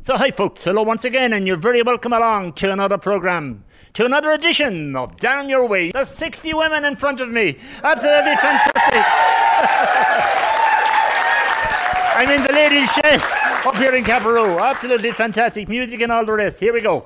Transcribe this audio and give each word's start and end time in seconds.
So, 0.00 0.16
hi, 0.16 0.30
folks. 0.30 0.62
Hello 0.64 0.82
once 0.82 1.04
again, 1.04 1.32
and 1.32 1.46
you're 1.46 1.56
very 1.56 1.82
welcome 1.82 2.12
along 2.12 2.52
to 2.54 2.70
another 2.70 2.96
program, 2.98 3.64
to 3.94 4.04
another 4.04 4.30
edition 4.30 4.94
of 4.94 5.16
Down 5.16 5.48
Your 5.48 5.66
Way. 5.66 5.90
There's 5.90 6.10
60 6.10 6.54
women 6.54 6.84
in 6.84 6.94
front 6.94 7.20
of 7.20 7.30
me. 7.30 7.58
Absolutely 7.82 8.36
fantastic. 8.36 8.74
I'm 12.14 12.30
in 12.30 12.42
the 12.46 12.52
ladies' 12.52 12.92
shed 12.92 13.20
up 13.66 13.76
here 13.76 13.94
in 13.94 14.04
Caparoo. 14.04 14.58
Absolutely 14.58 15.10
fantastic 15.12 15.68
music 15.68 16.00
and 16.00 16.12
all 16.12 16.24
the 16.24 16.32
rest. 16.32 16.60
Here 16.60 16.72
we 16.72 16.80
go. 16.80 17.04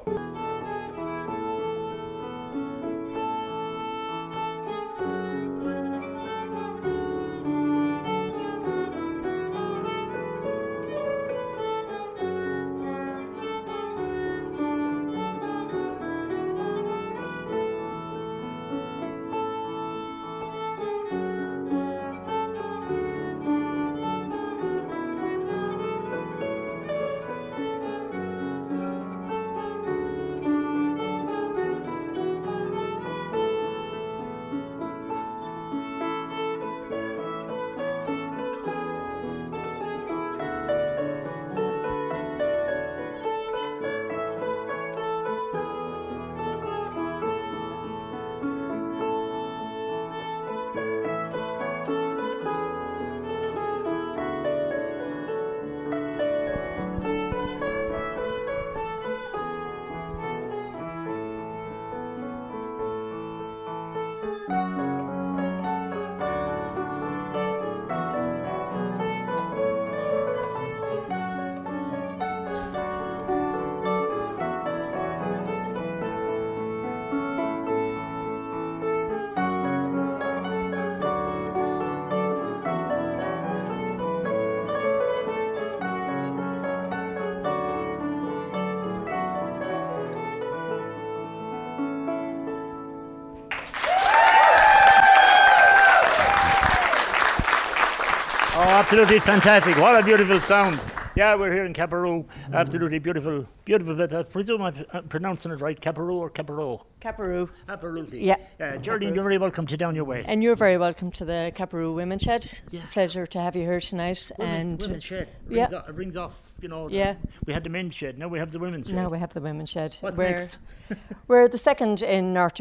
Absolutely 98.92 99.20
fantastic. 99.20 99.74
What 99.78 99.98
a 99.98 100.04
beautiful 100.04 100.38
sound. 100.38 100.78
Yeah, 101.16 101.34
we're 101.34 101.50
here 101.50 101.64
in 101.64 101.72
Caparoo. 101.72 102.26
Absolutely 102.52 102.98
beautiful, 102.98 103.46
beautiful 103.64 103.94
bit. 103.94 104.12
I 104.12 104.22
presume 104.22 104.60
I'm 104.60 104.84
uh, 104.92 105.00
pronouncing 105.00 105.50
it 105.50 105.62
right, 105.62 105.80
Caparoo 105.80 106.16
or 106.16 106.28
Caparoo? 106.28 106.78
Caparoo. 107.00 107.48
Absolutely. 107.70 108.22
Yeah. 108.22 108.36
Uh, 108.60 108.76
Geraldine, 108.76 109.14
you're 109.14 109.24
very 109.24 109.38
welcome 109.38 109.66
to 109.66 109.78
Down 109.78 109.94
Your 109.94 110.04
Way. 110.04 110.24
And 110.26 110.42
you're 110.42 110.56
very 110.56 110.76
welcome 110.76 111.10
to 111.12 111.25
the 111.25 111.52
Caparoo 111.54 111.94
Women's 111.94 112.20
Shed. 112.20 112.44
It's 112.44 112.60
Yeah. 112.70 112.81
a 112.82 112.86
pleasure 112.88 113.26
to 113.26 113.41
have 113.41 113.56
you 113.56 113.62
here 113.62 113.81
tonight. 113.81 114.31
Women, 114.36 114.56
and 114.56 114.82
women's 114.82 115.04
shed. 115.04 115.28
yeah. 115.48 115.62
Rings, 115.62 115.75
off, 115.75 115.88
rings 115.94 116.16
off, 116.16 116.52
you 116.60 116.69
know. 116.69 116.91
Yeah. 116.91 117.14
We 117.47 117.54
had 117.54 117.64
the 117.64 117.70
men's 117.70 117.94
shed, 117.94 118.19
now 118.19 118.28
we 118.28 118.38
have 118.41 118.52
the 118.52 118.58
women's 118.58 118.88
shed. 118.88 118.97
now 118.97 119.08
we 119.08 119.19
have 119.19 119.32
the 119.32 119.41
Women's 119.41 119.70
Shed. 119.70 119.97
What's 120.00 120.19
we're, 120.19 120.32
next? 120.32 120.58
we're 121.28 121.48
the 121.48 121.56
second 121.56 122.02
in 122.02 122.34
North 122.34 122.60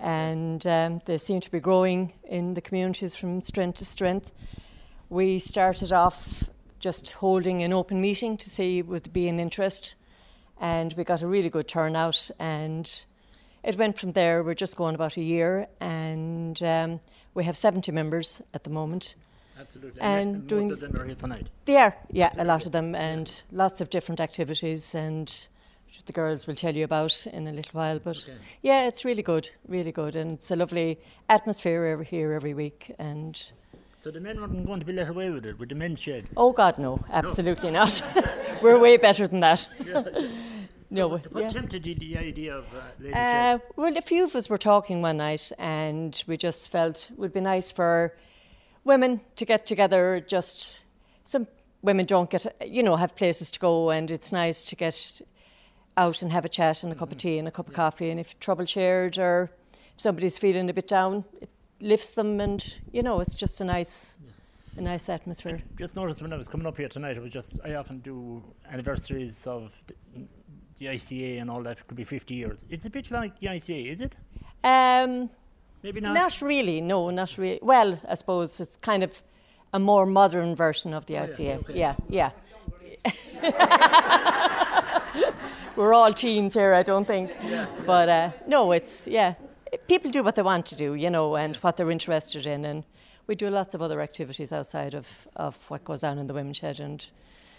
and 0.00 0.66
um, 0.66 1.00
they 1.06 1.16
seem 1.16 1.38
to 1.38 1.50
be 1.50 1.60
growing 1.60 2.12
in 2.24 2.54
the 2.54 2.60
communities 2.60 3.14
from 3.14 3.40
strength 3.40 3.78
to 3.78 3.84
strength. 3.84 4.32
We 5.10 5.40
started 5.40 5.92
off 5.92 6.44
just 6.78 7.12
holding 7.12 7.62
an 7.62 7.72
open 7.72 8.00
meeting 8.00 8.36
to 8.38 8.48
see 8.48 8.80
would 8.80 9.04
there 9.04 9.12
be 9.12 9.26
an 9.28 9.40
interest, 9.40 9.94
and 10.60 10.92
we 10.94 11.02
got 11.04 11.20
a 11.22 11.26
really 11.26 11.50
good 11.50 11.66
turnout. 11.66 12.30
And 12.38 12.88
it 13.64 13.76
went 13.76 13.98
from 13.98 14.12
there. 14.12 14.42
We're 14.44 14.54
just 14.54 14.76
going 14.76 14.94
about 14.94 15.16
a 15.16 15.20
year, 15.22 15.66
and 15.80 16.62
um, 16.62 17.00
we 17.34 17.42
have 17.44 17.56
70 17.56 17.90
members 17.92 18.40
at 18.54 18.62
the 18.64 18.70
moment. 18.70 19.16
Absolutely. 19.58 20.00
and 20.00 20.36
most 20.38 20.46
doing- 20.46 20.72
of 20.72 20.80
them 20.80 20.96
are 20.96 21.04
here 21.04 21.14
tonight. 21.16 21.48
They 21.66 21.76
are, 21.76 21.94
yeah, 22.10 22.30
a 22.38 22.44
lot 22.44 22.64
of 22.64 22.72
them, 22.72 22.94
and 22.94 23.42
lots 23.52 23.80
of 23.82 23.90
different 23.90 24.18
activities, 24.20 24.94
and 24.94 25.28
which 25.86 26.02
the 26.06 26.12
girls 26.12 26.46
will 26.46 26.54
tell 26.54 26.74
you 26.74 26.84
about 26.84 27.26
in 27.26 27.46
a 27.46 27.52
little 27.52 27.72
while. 27.78 27.98
But 27.98 28.16
Okay. 28.26 28.38
yeah, 28.62 28.86
it's 28.86 29.04
really 29.04 29.22
good, 29.22 29.50
really 29.68 29.92
good, 29.92 30.16
and 30.16 30.38
it's 30.38 30.50
a 30.50 30.56
lovely 30.56 30.98
atmosphere 31.28 31.84
every, 31.84 32.06
here 32.06 32.32
every 32.32 32.54
week. 32.54 32.94
And 32.98 33.42
So 34.02 34.10
the 34.10 34.18
men 34.20 34.40
weren't 34.40 34.66
going 34.66 34.80
to 34.80 34.86
be 34.86 34.94
let 34.94 35.08
away 35.10 35.28
with 35.28 35.44
it, 35.44 35.58
with 35.58 35.68
the 35.68 35.74
men's 35.74 36.00
shed. 36.00 36.26
oh 36.34 36.52
God, 36.52 36.78
no, 36.78 36.98
absolutely 37.10 37.70
not. 37.70 38.02
We're 38.62 38.78
way 38.78 38.96
better 38.96 39.26
than 39.28 39.40
that. 39.40 39.68
no, 40.90 41.08
What, 41.08 41.30
what 41.32 41.42
yeah. 41.42 41.48
tempted 41.50 41.86
you 41.86 41.94
the 41.94 42.16
idea 42.16 42.56
of 42.56 42.64
uh, 42.74 42.80
ladies' 42.98 43.14
Uh, 43.14 43.58
shed? 43.58 43.62
well, 43.76 43.96
a 43.98 44.00
few 44.00 44.24
of 44.24 44.34
us 44.34 44.48
were 44.48 44.56
talking 44.56 45.02
one 45.02 45.18
night, 45.18 45.52
and 45.58 46.22
we 46.26 46.38
just 46.38 46.70
felt 46.70 47.10
it 47.12 47.18
would 47.18 47.34
be 47.34 47.40
nice 47.40 47.70
for 47.70 48.14
women 48.84 49.20
to 49.36 49.44
get 49.44 49.66
together. 49.66 50.24
Just 50.26 50.80
some 51.26 51.46
women 51.82 52.06
don't 52.06 52.30
get, 52.30 52.56
you 52.66 52.82
know, 52.82 52.96
have 52.96 53.14
places 53.14 53.50
to 53.50 53.60
go, 53.60 53.90
and 53.90 54.10
it's 54.10 54.32
nice 54.32 54.64
to 54.64 54.76
get 54.76 55.20
out 55.98 56.22
and 56.22 56.32
have 56.32 56.46
a 56.46 56.48
chat 56.48 56.82
and 56.82 56.90
a 56.90 56.94
cup 56.94 57.12
of 57.12 57.18
tea 57.18 57.36
and 57.36 57.46
a 57.46 57.50
cup 57.50 57.68
of 57.68 57.74
coffee. 57.74 58.08
And 58.08 58.18
if 58.18 58.38
trouble 58.40 58.64
shared 58.64 59.18
or 59.18 59.50
if 59.94 60.00
somebody's 60.00 60.38
feeling 60.38 60.70
a 60.70 60.72
bit 60.72 60.88
down, 60.88 61.24
it 61.42 61.49
lifts 61.80 62.10
them, 62.10 62.40
and 62.40 62.76
you 62.92 63.02
know, 63.02 63.20
it's 63.20 63.34
just 63.34 63.60
a 63.60 63.64
nice, 63.64 64.16
a 64.76 64.80
nice 64.80 65.08
atmosphere. 65.08 65.58
Just 65.76 65.96
noticed 65.96 66.22
when 66.22 66.32
I 66.32 66.36
was 66.36 66.48
coming 66.48 66.66
up 66.66 66.76
here 66.76 66.88
tonight, 66.88 67.16
it 67.16 67.22
was 67.22 67.32
just 67.32 67.58
I 67.64 67.74
often 67.74 67.98
do 67.98 68.42
anniversaries 68.70 69.46
of 69.46 69.82
the, 69.86 69.94
the 70.78 70.86
ICA 70.86 71.40
and 71.40 71.50
all 71.50 71.62
that. 71.62 71.78
It 71.78 71.86
could 71.86 71.96
be 71.96 72.04
50 72.04 72.34
years. 72.34 72.64
It's 72.70 72.86
a 72.86 72.90
bit 72.90 73.10
like 73.10 73.38
the 73.40 73.48
ICA, 73.48 73.92
is 73.92 74.00
it? 74.00 74.14
Um, 74.62 75.30
Maybe 75.82 76.00
not. 76.00 76.14
Not 76.14 76.40
really, 76.42 76.80
no, 76.80 77.10
not 77.10 77.36
really. 77.38 77.58
Well, 77.62 77.98
I 78.08 78.14
suppose 78.14 78.60
it's 78.60 78.76
kind 78.76 79.02
of 79.02 79.22
a 79.72 79.78
more 79.78 80.06
modern 80.06 80.54
version 80.54 80.94
of 80.94 81.06
the 81.06 81.14
yeah, 81.14 81.26
ICA. 81.26 81.58
okay. 81.60 81.78
Yeah, 81.78 81.94
yeah. 82.08 82.30
We're 85.76 85.94
all 85.94 86.12
teens 86.12 86.54
here, 86.54 86.74
I 86.74 86.82
don't 86.82 87.06
think. 87.06 87.30
But 87.86 88.08
uh, 88.08 88.30
no, 88.46 88.72
it's, 88.72 89.06
yeah. 89.06 89.34
People 89.88 90.10
do 90.10 90.22
what 90.22 90.34
they 90.34 90.42
want 90.42 90.66
to 90.66 90.74
do, 90.76 90.94
you 90.94 91.10
know, 91.10 91.36
and 91.36 91.56
what 91.56 91.76
they're 91.76 91.90
interested 91.90 92.46
in. 92.46 92.64
And 92.64 92.84
we 93.26 93.34
do 93.34 93.48
lots 93.50 93.74
of 93.74 93.82
other 93.82 94.00
activities 94.00 94.52
outside 94.52 94.94
of, 94.94 95.06
of 95.36 95.56
what 95.68 95.84
goes 95.84 96.02
on 96.02 96.18
in 96.18 96.26
the 96.26 96.34
Women's 96.34 96.56
Shed. 96.58 96.80
And 96.80 97.04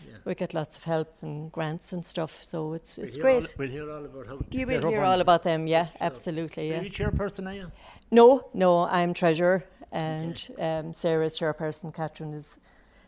Yeah. 0.06 0.18
we 0.26 0.34
get 0.36 0.54
lots 0.54 0.76
of 0.78 0.84
help 0.84 1.14
and 1.22 1.52
grants 1.52 1.94
and 1.94 2.04
stuff. 2.06 2.44
So 2.50 2.74
it's, 2.74 2.98
We'll 2.98 3.08
it's 3.08 3.18
great. 3.18 3.44
All, 3.44 3.50
we'll 3.58 3.70
hear 3.70 3.90
all 3.92 4.04
about 4.06 4.28
how 4.28 4.40
you 4.52 4.66
will 4.66 4.90
hear 4.90 5.04
all 5.04 5.22
about 5.22 5.44
them, 5.44 5.68
yeah, 5.68 5.86
Sure. 5.86 5.98
absolutely, 6.02 6.70
So 6.70 6.76
yeah. 6.76 6.82
you 6.82 6.90
chairperson, 6.90 7.48
are 7.48 7.54
you? 7.54 7.72
No, 8.10 8.50
no, 8.54 8.80
I'm 8.88 9.14
treasurer, 9.14 9.64
and 9.92 10.36
um, 10.58 10.90
is 10.92 11.38
chairperson, 11.40 11.94
Catherine 11.94 12.34
is 12.34 12.58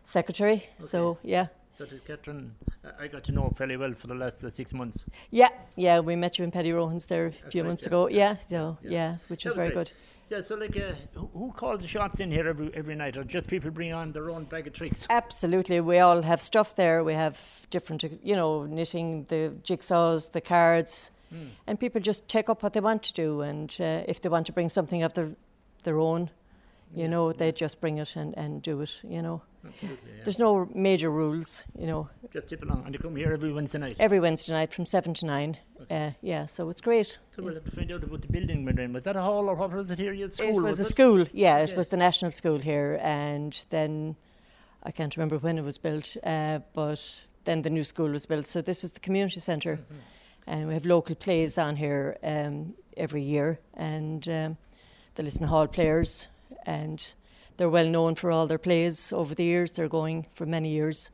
secretary. 0.03 0.68
So 0.80 1.18
yeah, 1.24 1.47
So 1.74 1.86
does 1.86 2.02
Catherine, 2.02 2.54
I- 2.86 3.06
I 3.06 3.08
got 3.08 3.24
to 3.26 3.32
know 3.32 3.44
her 3.44 3.56
fairly 3.56 3.78
well 3.78 3.94
for 3.94 4.08
the 4.08 4.14
last 4.16 4.44
uh, 4.44 4.50
six 4.50 4.74
months. 4.74 5.04
yeah, 5.31 5.50
yeah. 5.75 6.00
We 6.00 6.16
met 6.16 6.38
you 6.38 6.44
in 6.44 6.52
Petty 6.52 6.72
Rohan's 6.72 7.06
there 7.06 7.28
a 7.48 7.50
few 7.52 7.64
right, 7.64 7.68
months 7.70 7.84
yeah, 7.84 7.88
ago. 7.88 8.08
yeah, 8.10 8.36
Yeah, 8.48 8.60
so 8.60 8.78
yeah. 8.84 8.90
yeah, 8.92 9.16
which 9.28 9.46
was 9.46 9.56
very 9.56 9.70
great. 9.72 9.88
good. 9.88 9.92
Yeah, 10.30 10.42
so 10.42 10.56
like, 10.56 10.78
uh, 10.78 10.94
who, 11.16 11.30
who 11.34 11.52
calls 11.52 11.81
the 11.81 11.88
shots 11.88 12.20
in 12.20 12.31
here 12.31 12.48
every 12.48 12.72
every 12.75 12.96
night, 12.96 13.18
or 13.18 13.24
just 13.24 13.46
people 13.48 13.72
bring 13.72 13.92
on 13.92 14.12
their 14.14 14.30
own 14.30 14.46
bag 14.46 14.68
of 14.68 14.74
tricks? 14.74 15.06
Absolutely, 15.10 15.80
we 15.81 15.98
all 16.00 16.22
have 16.22 16.42
stuff 16.42 16.75
there. 16.75 17.04
We 17.04 17.14
have 17.14 17.40
different, 17.72 18.04
you 18.24 18.36
know, 18.36 18.66
knitting, 18.66 19.26
the 19.30 19.54
jigsaws, 19.64 20.31
the 20.31 20.42
cards, 20.42 21.10
Hmm. 21.30 21.48
and 21.68 21.80
people 21.80 22.00
just 22.00 22.28
take 22.30 22.50
up 22.50 22.62
what 22.64 22.74
they 22.74 22.80
want 22.81 23.02
to 23.04 23.14
do. 23.14 23.42
And 23.42 23.76
uh, 23.80 24.04
if 24.08 24.22
they 24.22 24.30
want 24.30 24.46
to 24.46 24.54
bring 24.54 24.69
something 24.69 25.02
of 25.04 25.14
their 25.14 25.30
their 25.84 26.00
own, 26.00 26.30
you 26.96 27.04
Yeah, 27.04 27.08
know, 27.10 27.34
they 27.34 27.52
just 27.52 27.81
bring 27.81 27.98
it 27.98 28.16
and, 28.16 28.38
and 28.38 28.62
do 28.62 28.80
it. 28.81 29.02
You 29.04 29.22
know, 29.22 29.42
Absolutely, 29.65 30.12
yeah. 30.18 30.24
there's 30.24 30.39
no 30.39 30.69
major 30.74 31.10
rules. 31.10 31.63
You 31.77 31.88
know, 31.88 32.10
Just 32.31 32.50
tip 32.50 32.63
along, 32.63 32.83
and 32.86 32.94
you 32.94 33.00
come 33.00 33.15
here 33.15 33.33
every 33.33 33.54
Wednesday 33.54 33.80
night. 33.80 33.95
every 34.00 34.19
Wednesday 34.19 34.54
night 34.54 34.74
from 34.74 34.86
seven 34.86 35.13
to 35.15 35.25
nine. 35.25 35.57
Uh, 35.89 36.12
yeah, 36.21 36.45
so 36.45 36.69
it's 36.69 36.81
great. 36.81 37.18
So 37.36 37.44
we'll 37.44 37.56
have 37.56 37.65
to 37.65 37.71
find 37.71 37.92
out 37.92 38.04
about 38.04 38.21
the 38.21 38.27
building 38.27 38.63
we're 38.65 38.80
in. 38.80 38.94
Was 38.94 39.04
that 39.04 39.15
a 39.15 39.21
hall 39.21 39.50
or 39.50 39.56
what 39.56 39.71
was 39.71 39.92
it 39.92 40.00
here? 40.00 40.13
School? 40.30 40.48
it 40.48 40.62
was, 40.62 40.80
a 40.80 40.83
it? 40.83 40.89
school, 40.89 41.25
yeah, 41.33 41.57
it 41.57 41.71
Yeah. 41.71 41.75
was 41.75 41.88
the 41.89 41.98
national 41.98 42.31
school 42.31 42.60
here, 42.60 43.00
and 43.01 43.57
then 43.69 44.15
I 44.83 44.92
can't 44.92 45.15
remember 45.15 45.38
when 45.38 45.57
it 45.57 45.63
was 45.63 45.77
built, 45.77 46.16
uh, 46.24 46.59
but 46.74 47.01
then 47.45 47.62
the 47.62 47.69
new 47.69 47.83
school 47.83 48.09
was 48.09 48.25
built. 48.25 48.48
So 48.48 48.62
this 48.62 48.83
is 48.83 48.92
the 48.92 49.00
community 49.00 49.39
center 49.39 49.77
mm-hmm. 49.77 50.00
and 50.48 50.68
we 50.68 50.74
have 50.74 50.86
local 50.86 51.16
plays 51.16 51.57
on 51.57 51.75
here 51.75 52.18
um, 52.24 52.74
every 52.98 53.24
year, 53.24 53.59
and 53.74 54.27
um, 54.27 54.57
the 55.16 55.24
Liston 55.24 55.48
Hall 55.48 55.68
players, 55.68 56.27
and 56.66 57.06
they're 57.58 57.70
well 57.70 57.88
known 57.88 58.16
for 58.16 58.32
all 58.32 58.48
their 58.48 58.58
plays 58.58 59.14
over 59.14 59.36
the 59.36 59.44
years. 59.44 59.72
They're 59.72 59.88
going 59.90 60.28
for 60.34 60.46
many 60.46 60.70
years. 60.70 61.10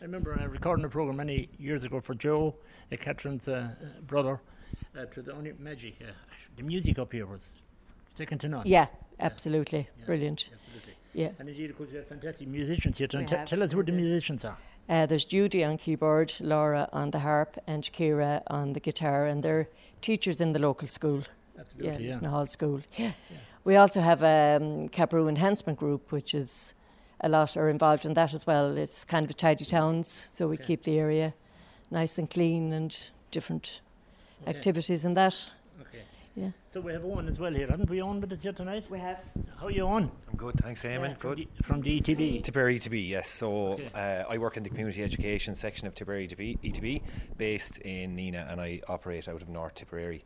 I 0.00 0.04
remember 0.04 0.38
uh, 0.38 0.46
recording 0.46 0.84
a 0.84 0.88
program 0.88 1.16
many 1.16 1.48
years 1.58 1.84
ago 1.84 2.00
for 2.00 2.14
Joe, 2.14 2.54
uh, 2.90 2.96
Catherine's 2.96 3.46
uh, 3.46 3.68
brother, 4.06 4.40
uh, 4.98 5.04
to 5.06 5.22
the 5.22 5.32
only 5.32 5.52
magic. 5.58 5.94
Uh, 6.00 6.10
the 6.56 6.62
music 6.62 6.98
up 6.98 7.12
here 7.12 7.26
was 7.26 7.52
second 8.14 8.38
to 8.40 8.48
none. 8.48 8.66
Yeah, 8.66 8.86
absolutely, 9.20 9.88
yeah. 9.98 10.04
brilliant. 10.04 10.50
Absolutely. 10.52 10.94
Yeah, 11.14 11.28
and 11.38 11.48
indeed, 11.48 11.70
of 11.70 11.76
course, 11.76 11.90
you 11.92 11.98
have 11.98 12.08
fantastic 12.08 12.48
musicians 12.48 12.98
here. 12.98 13.06
T- 13.06 13.24
tell 13.24 13.62
us 13.62 13.72
who 13.72 13.82
the 13.82 13.92
musicians 13.92 14.44
are. 14.44 14.58
Uh, 14.88 15.06
there's 15.06 15.24
Judy 15.24 15.62
on 15.62 15.78
keyboard, 15.78 16.34
Laura 16.40 16.88
on 16.92 17.10
the 17.12 17.20
harp, 17.20 17.56
and 17.66 17.84
Kira 17.92 18.42
on 18.48 18.72
the 18.72 18.80
guitar, 18.80 19.26
and 19.26 19.42
they're 19.42 19.68
teachers 20.00 20.40
in 20.40 20.52
the 20.52 20.58
local 20.58 20.88
school. 20.88 21.22
Absolutely, 21.58 22.08
yeah, 22.08 22.18
yeah. 22.20 22.28
Hall 22.28 22.46
School. 22.46 22.80
Yeah. 22.96 23.12
yeah. 23.30 23.36
We 23.64 23.76
also 23.76 24.00
have 24.00 24.22
a 24.22 24.58
um, 24.60 24.88
Cabrew 24.88 25.28
Enhancement 25.28 25.78
Group, 25.78 26.10
which 26.10 26.34
is 26.34 26.74
a 27.20 27.28
lot 27.28 27.56
are 27.56 27.68
involved 27.68 28.04
in 28.04 28.14
that 28.14 28.34
as 28.34 28.46
well. 28.46 28.76
It's 28.76 29.04
kind 29.04 29.24
of 29.24 29.30
a 29.30 29.34
tidy 29.34 29.64
towns, 29.64 30.26
so 30.30 30.48
we 30.48 30.56
okay. 30.56 30.64
keep 30.64 30.82
the 30.82 30.98
area 30.98 31.34
nice 31.90 32.18
and 32.18 32.28
clean 32.28 32.72
and 32.72 32.98
different 33.30 33.80
okay. 34.42 34.56
activities 34.56 35.04
in 35.04 35.14
that. 35.14 35.52
Okay. 35.80 36.02
Yeah. 36.34 36.50
So 36.66 36.80
we 36.80 36.92
have 36.92 37.04
Owen 37.04 37.28
as 37.28 37.38
well 37.38 37.52
here, 37.52 37.66
haven't 37.66 37.90
we? 37.90 38.00
Owen 38.00 38.20
with 38.20 38.32
us 38.32 38.42
here 38.42 38.52
tonight. 38.52 38.84
We 38.88 38.98
have. 38.98 39.18
How 39.58 39.66
are 39.66 39.70
you 39.70 39.86
on? 39.86 40.10
I'm 40.30 40.36
good, 40.36 40.54
thanks, 40.62 40.82
Eamon. 40.82 41.00
Yeah, 41.00 41.08
good. 41.08 41.18
From 41.18 41.34
the, 41.34 41.48
from 41.62 41.80
the 41.82 42.00
ETB. 42.00 42.42
Tipperary 42.42 42.78
ETB, 42.78 43.08
yes. 43.08 43.28
So 43.28 43.74
okay. 43.74 43.90
uh, 43.94 44.32
I 44.32 44.38
work 44.38 44.56
in 44.56 44.62
the 44.62 44.70
community 44.70 45.02
education 45.02 45.54
section 45.54 45.86
of 45.86 45.94
Tipperary 45.94 46.26
ETB, 46.26 46.58
ETB, 46.60 47.02
based 47.36 47.78
in 47.78 48.16
Nenagh, 48.16 48.50
and 48.50 48.60
I 48.60 48.80
operate 48.88 49.28
out 49.28 49.42
of 49.42 49.48
North 49.50 49.74
Tipperary. 49.74 50.24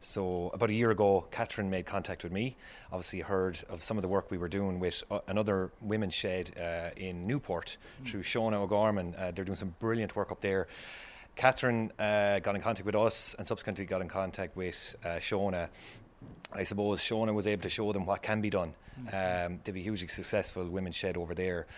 So 0.00 0.50
about 0.54 0.70
a 0.70 0.74
year 0.74 0.92
ago, 0.92 1.26
Catherine 1.32 1.68
made 1.68 1.86
contact 1.86 2.22
with 2.22 2.32
me. 2.32 2.56
Obviously, 2.92 3.20
heard 3.20 3.58
of 3.68 3.82
some 3.82 3.98
of 3.98 4.02
the 4.02 4.08
work 4.08 4.30
we 4.30 4.38
were 4.38 4.48
doing 4.48 4.78
with 4.78 5.02
uh, 5.10 5.18
another 5.26 5.72
women's 5.80 6.14
shed 6.14 6.52
uh, 6.56 6.90
in 6.96 7.26
Newport 7.26 7.78
mm. 8.00 8.06
through 8.06 8.22
Shona 8.22 8.54
O'Gorman. 8.54 9.16
Uh, 9.18 9.32
they're 9.32 9.44
doing 9.44 9.56
some 9.56 9.74
brilliant 9.80 10.14
work 10.14 10.30
up 10.30 10.40
there. 10.40 10.68
Catherine 11.38 11.92
uh, 12.00 12.40
got 12.40 12.56
in 12.56 12.60
contact 12.60 12.84
with 12.84 12.96
us 12.96 13.36
and 13.38 13.46
subsequently 13.46 13.84
got 13.84 14.02
in 14.02 14.08
contact 14.08 14.56
with 14.56 14.96
uh, 15.04 15.20
Shona. 15.20 15.68
I 16.52 16.64
suppose 16.64 17.00
Shona 17.00 17.32
was 17.32 17.46
able 17.46 17.62
to 17.62 17.68
show 17.68 17.92
them 17.92 18.06
what 18.06 18.22
can 18.22 18.40
be 18.40 18.50
done. 18.50 18.74
Mm. 19.00 19.46
Um, 19.46 19.60
they've 19.62 19.76
a 19.76 19.78
hugely 19.78 20.08
successful 20.08 20.68
women's 20.68 20.96
shed 20.96 21.16
over 21.16 21.36
there 21.36 21.68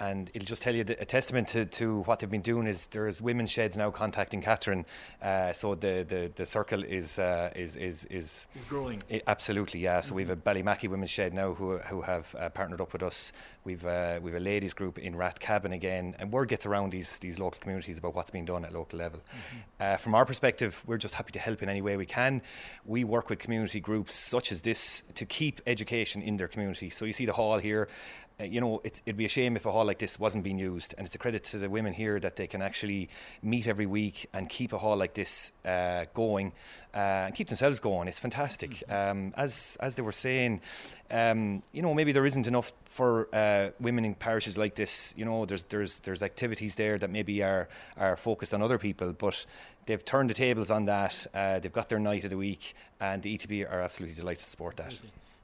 and 0.00 0.30
it'll 0.32 0.46
just 0.46 0.62
tell 0.62 0.74
you 0.74 0.82
that 0.84 1.00
a 1.00 1.04
testament 1.04 1.48
to, 1.48 1.66
to 1.66 2.00
what 2.02 2.18
they've 2.18 2.30
been 2.30 2.40
doing 2.40 2.66
is 2.66 2.86
there's 2.86 3.20
women's 3.20 3.50
sheds 3.50 3.76
now 3.76 3.90
contacting 3.90 4.40
Catherine, 4.40 4.86
uh, 5.22 5.52
so 5.52 5.74
the, 5.74 6.04
the, 6.08 6.32
the 6.34 6.46
circle 6.46 6.82
is 6.82 7.18
uh, 7.18 7.50
is 7.54 7.76
is 7.76 8.06
is 8.06 8.46
growing. 8.68 9.02
It, 9.08 9.22
absolutely, 9.26 9.80
yeah. 9.80 10.00
So 10.00 10.08
mm-hmm. 10.08 10.16
we've 10.16 10.30
a 10.30 10.36
Ballymackey 10.36 10.88
women's 10.88 11.10
shed 11.10 11.34
now 11.34 11.52
who 11.52 11.78
who 11.78 12.00
have 12.00 12.34
uh, 12.38 12.48
partnered 12.48 12.80
up 12.80 12.92
with 12.94 13.02
us. 13.02 13.32
We've 13.62 13.84
uh, 13.84 14.20
we've 14.22 14.34
a 14.34 14.40
ladies 14.40 14.72
group 14.72 14.98
in 14.98 15.14
Rathcabbin 15.14 15.74
again, 15.74 16.16
and 16.18 16.32
word 16.32 16.48
gets 16.48 16.64
around 16.64 16.92
these 16.92 17.18
these 17.18 17.38
local 17.38 17.60
communities 17.60 17.98
about 17.98 18.14
what's 18.14 18.30
being 18.30 18.46
done 18.46 18.64
at 18.64 18.72
local 18.72 18.98
level. 18.98 19.20
Mm-hmm. 19.20 19.58
Uh, 19.80 19.96
from 19.98 20.14
our 20.14 20.24
perspective, 20.24 20.82
we're 20.86 20.96
just 20.96 21.14
happy 21.14 21.32
to 21.32 21.38
help 21.38 21.62
in 21.62 21.68
any 21.68 21.82
way 21.82 21.98
we 21.98 22.06
can. 22.06 22.40
We 22.86 23.04
work 23.04 23.28
with 23.28 23.38
community 23.38 23.80
groups 23.80 24.14
such 24.14 24.50
as 24.50 24.62
this 24.62 25.02
to 25.14 25.26
keep 25.26 25.60
education 25.66 26.22
in 26.22 26.38
their 26.38 26.48
community. 26.48 26.88
So 26.88 27.04
you 27.04 27.12
see 27.12 27.26
the 27.26 27.34
hall 27.34 27.58
here 27.58 27.88
uh, 28.40 28.44
you 28.44 28.60
know, 28.60 28.80
it'd 28.84 29.16
be 29.16 29.24
a 29.24 29.28
shame 29.28 29.56
if 29.56 29.66
a 29.66 29.72
hall 29.72 29.84
like 29.84 29.98
this 29.98 30.18
wasn't 30.18 30.44
being 30.44 30.58
used. 30.58 30.94
And 30.96 31.06
it's 31.06 31.14
a 31.14 31.18
credit 31.18 31.44
to 31.44 31.58
the 31.58 31.68
women 31.68 31.92
here 31.92 32.18
that 32.20 32.36
they 32.36 32.46
can 32.46 32.62
actually 32.62 33.08
meet 33.42 33.66
every 33.66 33.86
week 33.86 34.26
and 34.32 34.48
keep 34.48 34.72
a 34.72 34.78
hall 34.78 34.96
like 34.96 35.14
this 35.14 35.52
uh, 35.64 36.06
going 36.14 36.52
uh, 36.94 37.26
and 37.26 37.34
keep 37.34 37.48
themselves 37.48 37.80
going. 37.80 38.08
It's 38.08 38.18
fantastic. 38.18 38.70
Mm-hmm. 38.70 39.10
Um, 39.10 39.34
as 39.36 39.76
as 39.80 39.94
they 39.96 40.02
were 40.02 40.12
saying, 40.12 40.60
um, 41.10 41.62
you 41.72 41.82
know, 41.82 41.94
maybe 41.94 42.12
there 42.12 42.26
isn't 42.26 42.46
enough 42.46 42.72
for 42.84 43.28
uh, 43.34 43.70
women 43.80 44.04
in 44.04 44.14
parishes 44.14 44.56
like 44.56 44.74
this. 44.74 45.14
You 45.16 45.24
know, 45.24 45.44
there's 45.44 45.64
there's 45.64 46.00
there's 46.00 46.22
activities 46.22 46.76
there 46.76 46.98
that 46.98 47.10
maybe 47.10 47.42
are 47.42 47.68
are 47.96 48.16
focused 48.16 48.54
on 48.54 48.62
other 48.62 48.78
people, 48.78 49.12
but 49.12 49.44
they've 49.86 50.04
turned 50.04 50.30
the 50.30 50.34
tables 50.34 50.70
on 50.70 50.86
that. 50.86 51.26
Uh, 51.34 51.58
they've 51.58 51.72
got 51.72 51.88
their 51.88 51.98
night 51.98 52.24
of 52.24 52.30
the 52.30 52.36
week, 52.36 52.74
and 53.00 53.22
the 53.22 53.36
ETB 53.36 53.70
are 53.70 53.80
absolutely 53.80 54.14
delighted 54.14 54.44
to 54.44 54.50
support 54.50 54.76
that. 54.76 54.94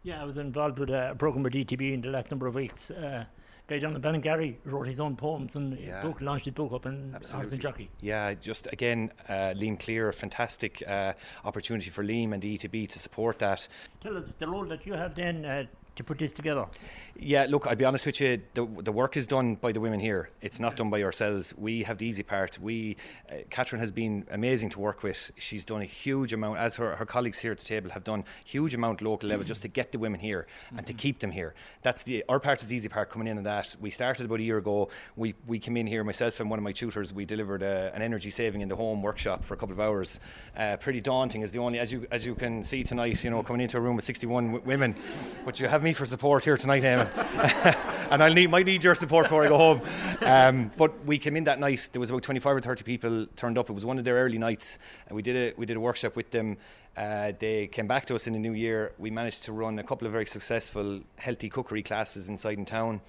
Yeah, 0.07 0.23
I 0.23 0.25
was 0.25 0.37
involved 0.37 0.79
with 0.79 0.91
a 0.91 1.17
program 1.19 1.43
with 1.43 1.55
ETB 1.55 1.93
in 1.93 2.01
the 2.01 2.11
last 2.11 2.31
number 2.31 2.47
of 2.47 2.55
weeks. 2.55 2.93
Uh, 2.93 3.25
guy 3.67 3.81
John 3.81 4.01
Ballingarry 4.01 4.55
wrote 4.65 4.87
his 4.87 5.01
own 5.01 5.17
poems 5.17 5.57
and 5.57 5.77
yeah. 5.77 6.01
book, 6.01 6.21
launched 6.21 6.45
his 6.45 6.55
book 6.55 6.73
up 6.73 6.87
in 6.87 7.13
Horse 7.13 7.51
and 7.51 7.61
Jockey. 7.61 7.91
Yeah, 8.01 8.35
just 8.35 8.69
again, 8.73 9.11
uh, 9.29 9.53
Liam 9.57 9.77
Clear, 9.77 10.11
a 10.11 10.13
fantastic 10.13 10.81
uh, 10.87 11.15
opportunity 11.45 11.91
for 11.91 12.05
Liam 12.05 12.35
and 12.35 12.41
the 12.41 12.57
ETB 12.57 12.89
to 12.91 13.01
support 13.01 13.41
that. 13.41 13.67
Tell 14.01 14.17
us 14.17 14.27
the 14.39 14.47
role 14.47 14.65
that 14.67 14.87
you 14.87 14.93
have 14.93 15.17
then 15.17 15.45
uh, 15.45 15.65
to 15.97 16.05
put 16.05 16.19
this 16.19 16.33
together? 16.33 16.67
Yeah, 17.19 17.47
look, 17.49 17.67
I'll 17.67 17.77
be 17.77 17.85
honest 17.85 18.07
with 18.07 18.21
you. 18.21 18.41
The, 18.55 18.67
the 18.83 18.93
work 18.93 19.17
is 19.17 19.27
done 19.27 19.57
by 19.57 19.73
the 19.73 19.81
women 19.81 20.01
here. 20.01 20.31
It's 20.41 20.61
not 20.61 20.77
done 20.77 20.91
by 20.91 21.03
ourselves. 21.03 21.55
We 21.57 21.83
have 21.83 21.99
the 21.99 22.07
easy 22.07 22.23
part. 22.23 22.59
We, 22.59 22.97
uh, 23.31 23.37
Catherine 23.51 23.81
has 23.81 23.91
been 23.91 24.27
amazing 24.31 24.71
to 24.71 24.81
work 24.81 25.03
with. 25.03 25.31
She's 25.37 25.65
done 25.65 25.83
a 25.83 25.87
huge 25.87 26.33
amount, 26.33 26.59
as 26.59 26.77
her, 26.77 26.97
her 26.97 27.07
colleagues 27.07 27.39
here 27.39 27.53
at 27.53 27.59
the 27.59 27.65
table 27.65 27.91
have 27.91 28.05
done, 28.05 28.25
huge 28.45 28.75
amount 28.75 29.03
local 29.03 29.29
level 29.29 29.45
just 29.45 29.63
to 29.63 29.69
get 29.69 29.93
the 29.93 29.99
women 29.99 30.21
here 30.21 30.47
mm-hmm. 30.67 30.79
and 30.79 30.87
to 30.87 30.93
keep 30.93 31.19
them 31.19 31.31
here. 31.31 31.55
That's 31.83 32.03
the 32.03 32.25
our 32.29 32.41
part 32.41 32.61
is 32.63 32.69
the 32.69 32.77
easy 32.77 32.89
part 32.89 33.11
coming 33.11 33.29
in 33.29 33.37
and 33.39 33.47
that. 33.47 33.75
We 33.81 33.91
started 33.91 34.27
about 34.27 34.41
a 34.41 34.43
year 34.43 34.59
ago. 34.59 34.89
We 35.17 35.35
we 35.47 35.59
came 35.59 35.77
in 35.77 35.87
here, 35.87 36.05
myself 36.05 36.41
and 36.41 36.51
one 36.51 36.59
of 36.59 36.63
my 36.63 36.73
tutors. 36.73 37.13
We 37.13 37.25
delivered 37.25 37.63
a, 37.63 37.93
an 37.95 38.03
energy 38.03 38.31
saving 38.31 38.61
in 38.61 38.69
the 38.69 38.77
home 38.77 39.03
workshop 39.03 39.45
for 39.45 39.55
a 39.55 39.57
couple 39.57 39.73
of 39.73 39.81
hours. 39.81 40.21
Uh, 40.57 40.77
pretty 40.77 41.01
daunting. 41.01 41.43
Is 41.43 41.53
the 41.53 41.61
only 41.61 41.79
as 41.79 41.93
you 41.93 42.07
as 42.11 42.25
you 42.25 42.35
can 42.35 42.63
see 42.63 42.83
tonight. 42.83 43.23
You 43.23 43.31
know, 43.31 43.43
coming 43.43 43.63
into 43.63 43.79
a 43.79 43.81
room 43.81 43.97
with 43.97 44.05
61 44.05 44.47
w- 44.53 44.65
women, 44.67 44.97
but 45.45 45.61
you 45.61 45.69
have 45.69 45.86
me 45.87 45.93
for 45.93 46.05
support 46.05 46.43
here 46.43 46.57
tonight, 46.57 46.83
Eamon. 46.83 47.09
and 48.11 48.21
I'll 48.21 48.35
need, 48.35 48.51
might 48.51 48.67
need 48.67 48.83
your 48.83 48.97
support 48.97 49.27
before 49.27 49.45
I 49.45 49.49
go 49.49 49.57
home. 49.57 49.81
Um, 50.21 50.73
but 50.77 51.05
we 51.05 51.17
came 51.17 51.37
in 51.37 51.45
that 51.45 51.61
night. 51.61 51.89
There 51.93 52.01
was 52.01 52.11
about 52.11 52.25
25 52.25 52.57
or 52.57 52.61
30 52.61 52.83
people 52.83 53.27
turned 53.37 53.57
up. 53.57 53.71
It 53.71 53.73
was 53.73 53.87
one 53.87 53.97
of 53.97 54.05
their 54.05 54.17
early 54.17 54.37
nights. 54.37 54.81
And 55.07 55.15
we 55.15 55.23
did 55.23 55.37
a, 55.37 55.57
we 55.57 55.65
did 55.65 55.77
a 55.77 55.81
workshop 55.81 56.17
with 56.17 56.33
them. 56.33 56.57
Uh, 56.97 57.33
they 57.39 57.69
came 57.69 57.87
back 57.87 58.05
to 58.07 58.17
us 58.17 58.27
in 58.27 58.33
the 58.33 58.39
new 58.41 58.53
year. 58.53 58.95
We 58.99 59.13
managed 59.13 59.45
to 59.45 59.53
run 59.53 59.79
a 59.79 59.85
couple 59.85 60.07
of 60.07 60.13
very 60.13 60.27
successful 60.27 61.03
healthy 61.15 61.49
cookery 61.49 61.85
classes 61.85 62.29
inside 62.29 62.59
in 62.59 62.65
town. 62.65 63.01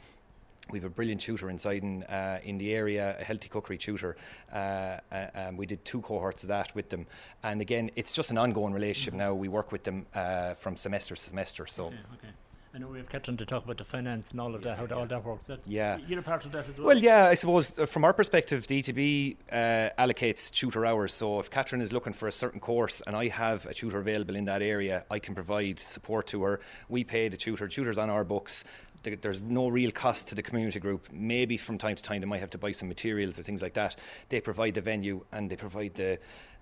We 0.69 0.77
have 0.77 0.85
a 0.85 0.93
brilliant 0.93 1.21
tutor 1.21 1.49
inside 1.49 1.81
in, 1.81 2.03
uh, 2.03 2.41
in 2.43 2.59
the 2.59 2.75
area, 2.75 3.15
a 3.19 3.23
healthy 3.23 3.49
cookery 3.49 3.79
tutor. 3.79 4.17
Uh, 4.53 4.99
uh, 5.11 5.51
we 5.55 5.65
did 5.65 5.83
two 5.83 6.01
cohorts 6.01 6.43
of 6.43 6.49
that 6.49 6.75
with 6.75 6.89
them. 6.89 7.07
And 7.41 7.59
again, 7.59 7.89
it's 7.95 8.13
just 8.13 8.29
an 8.29 8.37
ongoing 8.37 8.73
relationship 8.73 9.13
mm-hmm. 9.13 9.29
now. 9.29 9.33
We 9.33 9.47
work 9.47 9.71
with 9.71 9.83
them 9.83 10.05
uh, 10.13 10.53
from 10.53 10.75
semester 10.75 11.15
to 11.15 11.21
semester. 11.21 11.65
So. 11.65 11.87
Okay, 11.87 11.95
okay. 12.13 12.33
I 12.77 12.79
know 12.79 12.89
we've 12.89 13.09
kept 13.09 13.27
on 13.27 13.37
to 13.37 13.45
talk 13.45 13.65
about 13.65 13.79
the 13.79 13.83
finance 13.83 14.29
and 14.29 14.39
all 14.39 14.53
of 14.53 14.61
that, 14.61 14.77
how 14.77 14.85
yeah. 14.85 14.93
all 14.93 15.07
that 15.07 15.25
works. 15.25 15.47
That, 15.47 15.61
yeah. 15.65 15.97
You're 16.07 16.19
a 16.19 16.21
part 16.21 16.45
of 16.45 16.51
that 16.51 16.69
as 16.69 16.77
well? 16.77 16.85
Well, 16.85 16.97
yeah, 16.99 17.25
I 17.25 17.33
suppose 17.33 17.79
uh, 17.79 17.87
from 17.87 18.03
our 18.03 18.13
perspective, 18.13 18.67
ETB 18.67 19.35
uh, 19.51 19.55
allocates 19.97 20.51
tutor 20.51 20.85
hours. 20.85 21.11
So 21.11 21.39
if 21.39 21.49
Catherine 21.49 21.81
is 21.81 21.91
looking 21.91 22.13
for 22.13 22.27
a 22.27 22.31
certain 22.31 22.59
course 22.59 23.01
and 23.07 23.15
I 23.15 23.29
have 23.29 23.65
a 23.65 23.73
tutor 23.73 23.97
available 23.97 24.35
in 24.35 24.45
that 24.45 24.61
area, 24.61 25.05
I 25.09 25.17
can 25.17 25.33
provide 25.33 25.79
support 25.79 26.27
to 26.27 26.43
her. 26.43 26.59
We 26.87 27.03
pay 27.03 27.29
the 27.29 27.37
tutor, 27.37 27.67
tutor's 27.67 27.97
on 27.97 28.11
our 28.11 28.23
books 28.23 28.63
there's 29.21 29.39
no 29.39 29.69
real 29.69 29.91
cost 29.91 30.27
to 30.27 30.35
the 30.35 30.43
community 30.43 30.79
group. 30.79 31.07
Maybe 31.11 31.55
from 31.55 31.77
time 31.77 31.95
to 31.95 32.03
time 32.03 32.19
they 32.19 32.27
might 32.27 32.41
have 32.41 32.49
to 32.51 32.57
buy 32.57 32.71
some 32.71 32.89
materials 32.89 33.39
or 33.39 33.43
things 33.43 33.61
like 33.61 33.73
that. 33.75 33.95
They 34.27 34.41
provide 34.41 34.73
the 34.73 34.81
venue 34.81 35.23
and 35.31 35.49
they 35.49 35.55
provide 35.55 35.95
the 35.95 36.19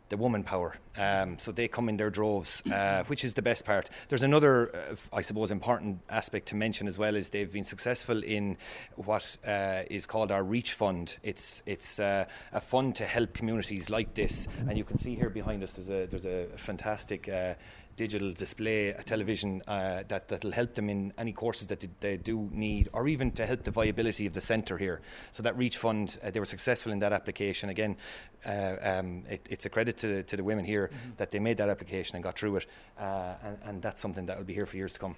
the 0.09 0.17
woman 0.17 0.43
power. 0.43 0.75
Um, 0.97 1.39
so 1.39 1.51
they 1.51 1.67
come 1.67 1.89
in 1.89 1.97
their 1.97 2.09
droves, 2.09 2.63
uh, 2.71 3.03
which 3.07 3.25
is 3.25 3.33
the 3.33 3.41
best 3.41 3.65
part. 3.65 3.89
There's 4.07 4.23
another, 4.23 4.73
uh, 4.75 4.95
I 5.13 5.21
suppose, 5.21 5.51
important 5.51 5.99
aspect 6.09 6.47
to 6.49 6.55
mention 6.55 6.87
as 6.87 6.97
well 6.97 7.15
is 7.15 7.29
they've 7.29 7.51
been 7.51 7.63
successful 7.63 8.23
in 8.23 8.57
what 8.95 9.37
uh, 9.45 9.81
is 9.89 10.05
called 10.05 10.31
our 10.31 10.43
Reach 10.43 10.73
Fund. 10.73 11.17
It's 11.23 11.61
it's 11.65 11.99
uh, 11.99 12.25
a 12.53 12.61
fund 12.61 12.95
to 12.95 13.05
help 13.05 13.33
communities 13.33 13.89
like 13.89 14.13
this, 14.13 14.47
and 14.67 14.77
you 14.77 14.83
can 14.83 14.97
see 14.97 15.15
here 15.15 15.29
behind 15.29 15.63
us 15.63 15.73
there's 15.73 15.89
a 15.89 16.05
there's 16.05 16.25
a 16.25 16.47
fantastic 16.57 17.27
uh, 17.27 17.55
digital 17.95 18.31
display, 18.33 18.89
a 18.89 19.03
television 19.03 19.61
uh, 19.67 20.03
that 20.07 20.27
that'll 20.27 20.51
help 20.51 20.75
them 20.75 20.89
in 20.89 21.13
any 21.17 21.31
courses 21.31 21.67
that 21.67 21.85
they 21.99 22.17
do 22.17 22.49
need, 22.51 22.89
or 22.93 23.07
even 23.07 23.31
to 23.31 23.45
help 23.45 23.63
the 23.63 23.71
viability 23.71 24.25
of 24.25 24.33
the 24.33 24.41
centre 24.41 24.77
here. 24.77 25.01
So 25.31 25.43
that 25.43 25.57
Reach 25.57 25.77
Fund, 25.77 26.17
uh, 26.23 26.31
they 26.31 26.39
were 26.39 26.45
successful 26.45 26.91
in 26.91 26.99
that 26.99 27.13
application. 27.13 27.69
Again, 27.69 27.97
uh, 28.45 28.75
um, 28.81 29.23
it, 29.29 29.47
it's 29.49 29.65
a 29.65 29.69
credit 29.69 29.94
to, 29.97 30.23
to 30.23 30.37
the 30.37 30.43
women 30.43 30.65
here 30.65 30.87
mm-hmm. 30.87 31.11
that 31.17 31.31
they 31.31 31.39
made 31.39 31.57
that 31.57 31.69
application 31.69 32.15
and 32.15 32.23
got 32.23 32.37
through 32.37 32.57
it, 32.57 32.65
uh, 32.99 33.33
and, 33.43 33.57
and 33.63 33.81
that's 33.81 34.01
something 34.01 34.25
that 34.25 34.37
will 34.37 34.45
be 34.45 34.53
here 34.53 34.65
for 34.65 34.77
years 34.77 34.93
to 34.93 34.99
come. 34.99 35.15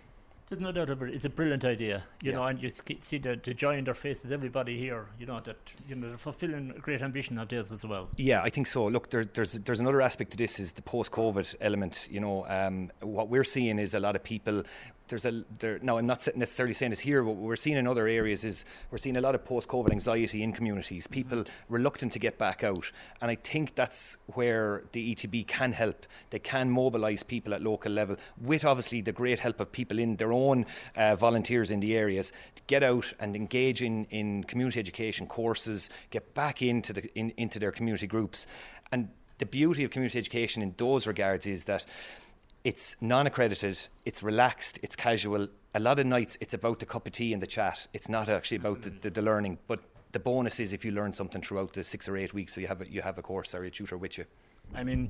There's 0.50 0.62
no 0.62 0.72
doubt 0.72 0.90
about 0.90 1.10
it. 1.10 1.16
It's 1.16 1.26
a 1.26 1.30
brilliant 1.30 1.66
idea, 1.66 2.04
you 2.24 2.32
yeah. 2.32 2.38
know, 2.38 2.44
and 2.46 2.64
you 2.64 2.70
see 3.02 3.18
the, 3.18 3.38
the 3.44 3.54
joy 3.54 3.78
in 3.78 3.84
their 3.84 3.94
faces, 3.94 4.32
everybody 4.32 4.80
here, 4.80 5.08
you 5.20 5.26
know, 5.26 5.42
that 5.42 5.58
you 5.90 5.96
know 5.96 6.08
they're 6.08 6.18
fulfilling 6.18 6.72
a 6.72 6.80
great 6.80 7.02
ambition 7.02 7.38
of 7.38 7.50
theirs 7.50 7.70
as 7.74 7.84
well. 7.84 8.08
Yeah, 8.16 8.42
I 8.42 8.50
think 8.50 8.68
so. 8.68 8.86
Look, 8.88 9.10
there, 9.10 9.26
there's 9.26 9.54
there's 9.54 9.82
another 9.82 10.02
aspect 10.02 10.32
to 10.32 10.38
this 10.38 10.58
is 10.58 10.72
the 10.72 10.82
post-COVID 10.82 11.56
element. 11.60 12.08
You 12.10 12.22
know, 12.22 12.46
um, 12.48 12.92
what 13.02 13.28
we're 13.28 13.44
seeing 13.44 13.78
is 13.78 13.94
a 13.94 14.00
lot 14.00 14.16
of 14.16 14.24
people 14.24 14.64
there's 15.08 15.26
a 15.26 15.44
there. 15.60 15.80
No, 15.82 15.98
I'm 15.98 16.08
not 16.08 16.28
necessarily 16.36 16.74
saying 16.74 16.92
it's 16.92 17.02
here. 17.02 17.24
What 17.24 17.36
we're 17.38 17.56
seeing 17.56 17.78
in 17.78 17.88
other 17.88 18.08
areas 18.08 18.44
is 18.44 18.66
we're 18.92 18.98
seeing 18.98 19.18
a 19.18 19.22
lot 19.22 19.36
of 19.36 19.46
post-COVID 19.46 19.92
anxiety 19.92 20.44
in 20.44 20.54
communities. 20.54 21.08
People 21.08 21.40
mm-hmm. 21.40 21.74
reluctant 21.74 22.12
to 22.14 22.20
get 22.20 22.38
back 22.38 22.64
out, 22.64 22.92
and 23.22 23.32
I 23.32 23.36
think 23.36 23.76
that's 23.76 24.18
where 24.28 24.84
the 24.92 25.16
ETB 25.16 25.48
can 25.48 25.72
help. 25.72 26.06
They 26.30 26.40
can 26.40 26.70
mobilise 26.70 27.24
people 27.24 27.54
at 27.54 27.62
local 27.62 27.92
level 27.92 28.18
with 28.42 28.66
obviously 28.66 29.02
the 29.02 29.12
great 29.12 29.40
help 29.40 29.60
of 29.60 29.72
people 29.72 30.00
in 30.00 30.16
their 30.18 30.32
own 30.32 30.66
uh, 30.96 31.16
volunteers 31.16 31.72
in 31.72 31.80
the 31.80 31.96
areas 31.96 32.32
to 32.56 32.64
get 32.68 32.84
out 32.84 33.14
and 33.20 33.36
engage 33.36 33.82
in, 33.82 34.06
in 34.06 34.44
community 34.44 34.80
education 34.80 35.28
courses, 35.28 35.90
get 36.12 36.34
back 36.34 36.62
into 36.62 36.94
the 36.94 37.18
in, 37.18 37.32
into 37.38 37.60
their 37.60 37.72
community 37.72 38.08
groups, 38.08 38.48
and 38.92 39.10
the 39.40 39.46
beauty 39.46 39.84
of 39.84 39.92
community 39.92 40.18
education 40.18 40.64
in 40.64 40.74
those 40.78 41.06
regards 41.06 41.46
is 41.46 41.66
that 41.66 41.86
it's 42.68 42.98
non-accredited, 43.00 43.80
it's 44.04 44.22
relaxed, 44.22 44.78
it's 44.84 44.94
casual. 44.94 45.48
A 45.74 45.80
lot 45.80 46.00
of 46.00 46.06
nights 46.06 46.38
it's 46.42 46.54
about 46.54 46.80
the 46.80 46.86
cup 46.86 47.08
of 47.08 47.14
tea 47.14 47.32
and 47.32 47.42
the 47.42 47.48
chat. 47.48 47.88
It's 47.94 48.10
not 48.10 48.28
actually 48.28 48.58
about 48.58 48.82
the, 48.82 48.90
the, 48.90 49.10
the 49.10 49.22
learning. 49.22 49.58
But 49.70 49.80
the 50.12 50.20
bonus 50.20 50.60
is 50.60 50.74
if 50.74 50.84
you 50.84 50.92
learn 50.92 51.14
something 51.14 51.42
throughout 51.42 51.72
the 51.72 51.86
six 51.86 52.10
or 52.10 52.18
eight 52.18 52.34
weeks, 52.34 52.54
so 52.54 52.60
you 52.60 52.68
have 52.68 52.82
a, 52.82 52.92
you 52.92 53.02
have 53.02 53.18
a 53.18 53.22
course 53.22 53.56
or 53.56 53.64
a 53.64 53.72
tutor 53.72 53.98
with 53.98 54.18
you. 54.18 54.26
I'm 54.76 54.90
in 54.90 55.10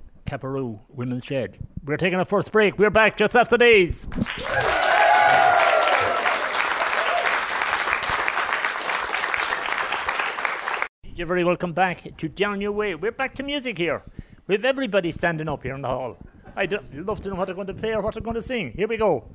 Women's 0.89 1.25
Shed. 1.25 1.57
We're 1.83 1.97
taking 1.97 2.19
a 2.19 2.25
first 2.25 2.51
break. 2.51 2.77
We're 2.77 2.91
back 2.91 3.17
just 3.17 3.35
after 3.35 3.57
these. 3.57 4.07
You're 11.15 11.25
very 11.25 11.43
welcome 11.43 11.73
back 11.73 12.15
to 12.17 12.29
Down 12.29 12.61
Your 12.61 12.71
Way. 12.71 12.93
We're 12.93 13.11
back 13.11 13.33
to 13.33 13.41
music 13.41 13.79
here. 13.79 14.03
We 14.45 14.53
have 14.53 14.63
everybody 14.63 15.11
standing 15.11 15.49
up 15.49 15.63
here 15.63 15.73
in 15.73 15.81
the 15.81 15.87
hall. 15.87 16.17
I'd 16.57 16.73
love 16.93 17.21
to 17.21 17.29
know 17.29 17.35
what 17.35 17.45
they're 17.45 17.53
going 17.53 17.67
to 17.67 17.73
play 17.73 17.93
or 17.93 18.01
what 18.01 18.15
they're 18.15 18.23
going 18.23 18.33
to 18.33 18.41
sing. 18.41 18.71
Here 18.75 18.87
we 18.87 18.97
go. 18.97 19.25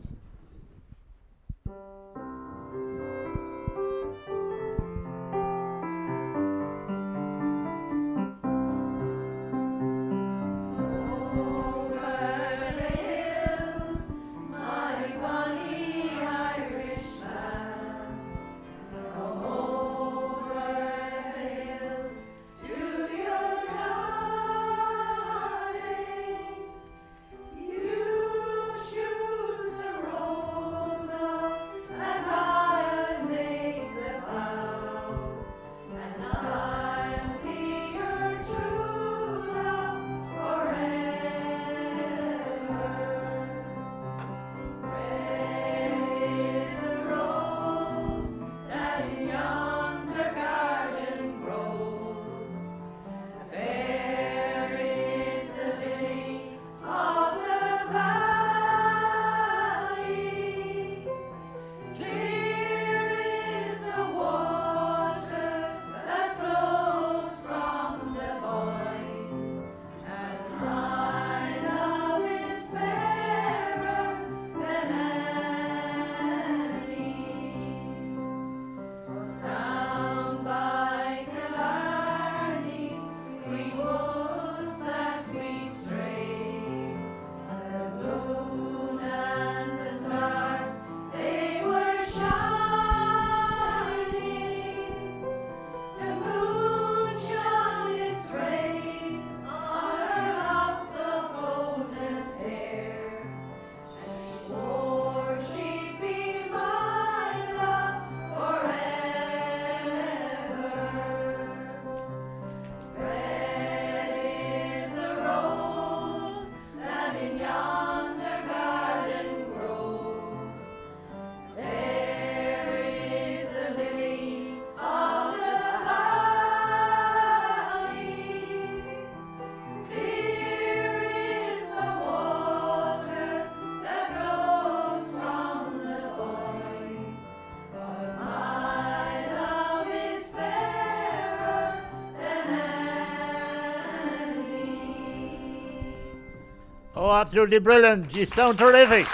Absolutely 147.10 147.58
brilliant. 147.58 148.14
You 148.14 148.26
sound 148.26 148.58
terrific. 148.58 149.06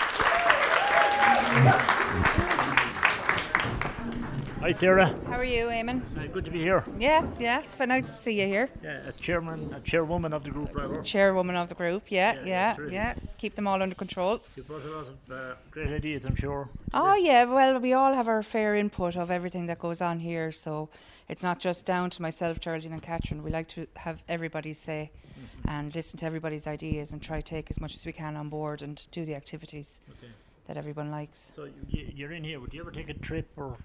Hi, 4.61 4.73
Sarah. 4.73 5.14
How 5.26 5.38
are 5.38 5.45
you, 5.45 5.66
Eamon? 5.66 6.02
Uh, 6.18 6.26
good 6.26 6.45
to 6.45 6.50
be 6.50 6.59
here. 6.59 6.85
Yeah, 6.99 7.25
yeah. 7.38 7.62
But 7.78 7.88
nice 7.88 8.04
to 8.07 8.23
see 8.23 8.40
you 8.40 8.47
here. 8.47 8.68
Yeah, 8.83 9.00
as 9.07 9.16
chairman, 9.16 9.73
uh, 9.73 9.80
chairwoman 9.80 10.33
of 10.33 10.45
the 10.45 10.50
group, 10.50 10.75
rather. 10.75 11.00
Chairwoman 11.02 11.57
of 11.57 11.68
the 11.68 11.75
group. 11.75 12.11
Yeah, 12.11 12.35
yeah, 12.45 12.76
yeah. 12.78 12.88
yeah. 12.90 13.14
Keep 13.38 13.54
them 13.54 13.68
all 13.68 13.80
under 13.80 13.95
control. 13.95 14.40
You 14.57 14.64
brought 14.64 14.85
a 14.85 14.88
lot 14.88 15.07
of 15.07 15.30
uh, 15.30 15.54
great 15.71 15.88
ideas, 15.88 16.25
I'm 16.25 16.35
sure. 16.35 16.68
Oh 16.92 17.14
yeah. 17.14 17.45
Well, 17.45 17.78
we 17.78 17.92
all 17.92 18.12
have 18.12 18.26
our 18.26 18.42
fair 18.42 18.75
input 18.75 19.16
of 19.16 19.30
everything 19.30 19.66
that 19.66 19.78
goes 19.78 20.00
on 20.00 20.18
here, 20.18 20.50
so 20.50 20.88
it's 21.28 21.45
not 21.45 21.61
just 21.61 21.87
down 21.87 22.11
to 22.11 22.23
myself, 22.23 22.59
Geraldine, 22.59 22.92
and 22.92 23.02
Catherine. 23.02 23.45
We 23.45 23.52
like 23.52 23.68
to 23.68 23.87
have 23.95 24.23
everybody's 24.28 24.78
say 24.78 25.12
mm-hmm. 25.38 25.68
and 25.68 25.95
listen 25.95 26.18
to 26.18 26.26
everybody's 26.26 26.66
ideas 26.66 27.12
and 27.12 27.23
try 27.23 27.40
to 27.40 27.47
take 27.47 27.71
as 27.71 27.80
much 27.80 27.95
as 27.95 28.04
we 28.04 28.12
can 28.12 28.37
on 28.37 28.49
board 28.49 28.83
and 28.83 29.07
do 29.12 29.25
the 29.25 29.37
activities 29.37 30.00
okay. 30.11 30.33
that 30.66 30.76
everyone 30.76 31.12
likes. 31.12 31.52
So 31.54 31.68
you, 31.88 32.26
are 32.26 32.33
in 32.33 32.42
here. 32.42 32.59
Would 32.59 32.75
you 32.75 32.80
ever 32.80 32.90
take 32.90 33.09
a 33.09 33.14
trip 33.14 33.49
or? 33.57 33.76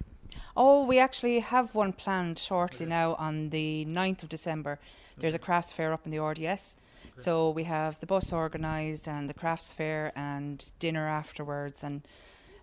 Oh, 0.56 0.84
we 0.84 0.98
actually 0.98 1.38
have 1.38 1.76
one 1.76 1.92
planned 1.92 2.40
shortly 2.40 2.86
okay. 2.86 2.90
now 2.90 3.14
on 3.14 3.50
the 3.50 3.84
9th 3.88 4.24
of 4.24 4.28
December. 4.28 4.80
There's 5.16 5.34
okay. 5.34 5.42
a 5.42 5.44
crafts 5.44 5.72
fair 5.72 5.92
up 5.92 6.04
in 6.04 6.10
the 6.10 6.18
RDS. 6.18 6.74
So 7.16 7.50
we 7.50 7.64
have 7.64 8.00
the 8.00 8.06
bus 8.06 8.32
organised 8.32 9.08
and 9.08 9.28
the 9.28 9.34
crafts 9.34 9.72
fair 9.72 10.12
and 10.16 10.64
dinner 10.78 11.06
afterwards 11.08 11.82
and 11.82 12.02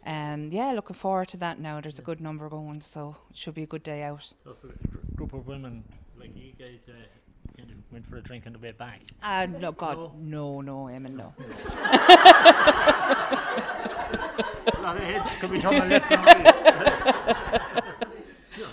um, 0.06 0.50
yeah, 0.52 0.72
looking 0.72 0.96
forward 0.96 1.28
to 1.30 1.38
that 1.38 1.60
now. 1.60 1.80
There's 1.80 1.96
yeah. 1.96 2.02
a 2.02 2.06
good 2.06 2.22
number 2.22 2.50
going, 2.50 2.82
so 2.82 3.16
it 3.30 3.38
should 3.38 3.54
be 3.54 3.64
a 3.64 3.68
good 3.68 3.84
day 3.84 4.02
out. 4.02 4.34
So 4.44 4.56
for 4.60 4.70
a 4.70 5.16
group 5.16 5.34
of 5.34 5.46
women 5.46 5.84
like 6.20 6.36
you 6.36 6.54
guys, 6.58 6.80
uh, 6.88 6.94
kind 7.58 7.70
of 7.70 7.78
went 7.92 8.08
for 8.08 8.18
a 8.18 8.22
drink 8.22 8.46
on 8.48 8.54
the 8.54 8.60
way 8.60 8.72
back? 8.72 9.02
Uh, 9.22 9.48
no, 9.60 9.72
God, 9.72 9.98
no, 10.20 10.62
no, 10.62 10.62
no 10.62 10.86
Eamon, 10.86 11.14
no. 11.14 11.34
a 14.68 14.82
lot 14.82 14.98
of 14.98 15.04
heads 15.04 15.30
could 15.40 15.52
be 15.52 15.60
turning 15.60 15.90
left 15.90 16.12
and 16.12 16.26
right. 16.26 17.62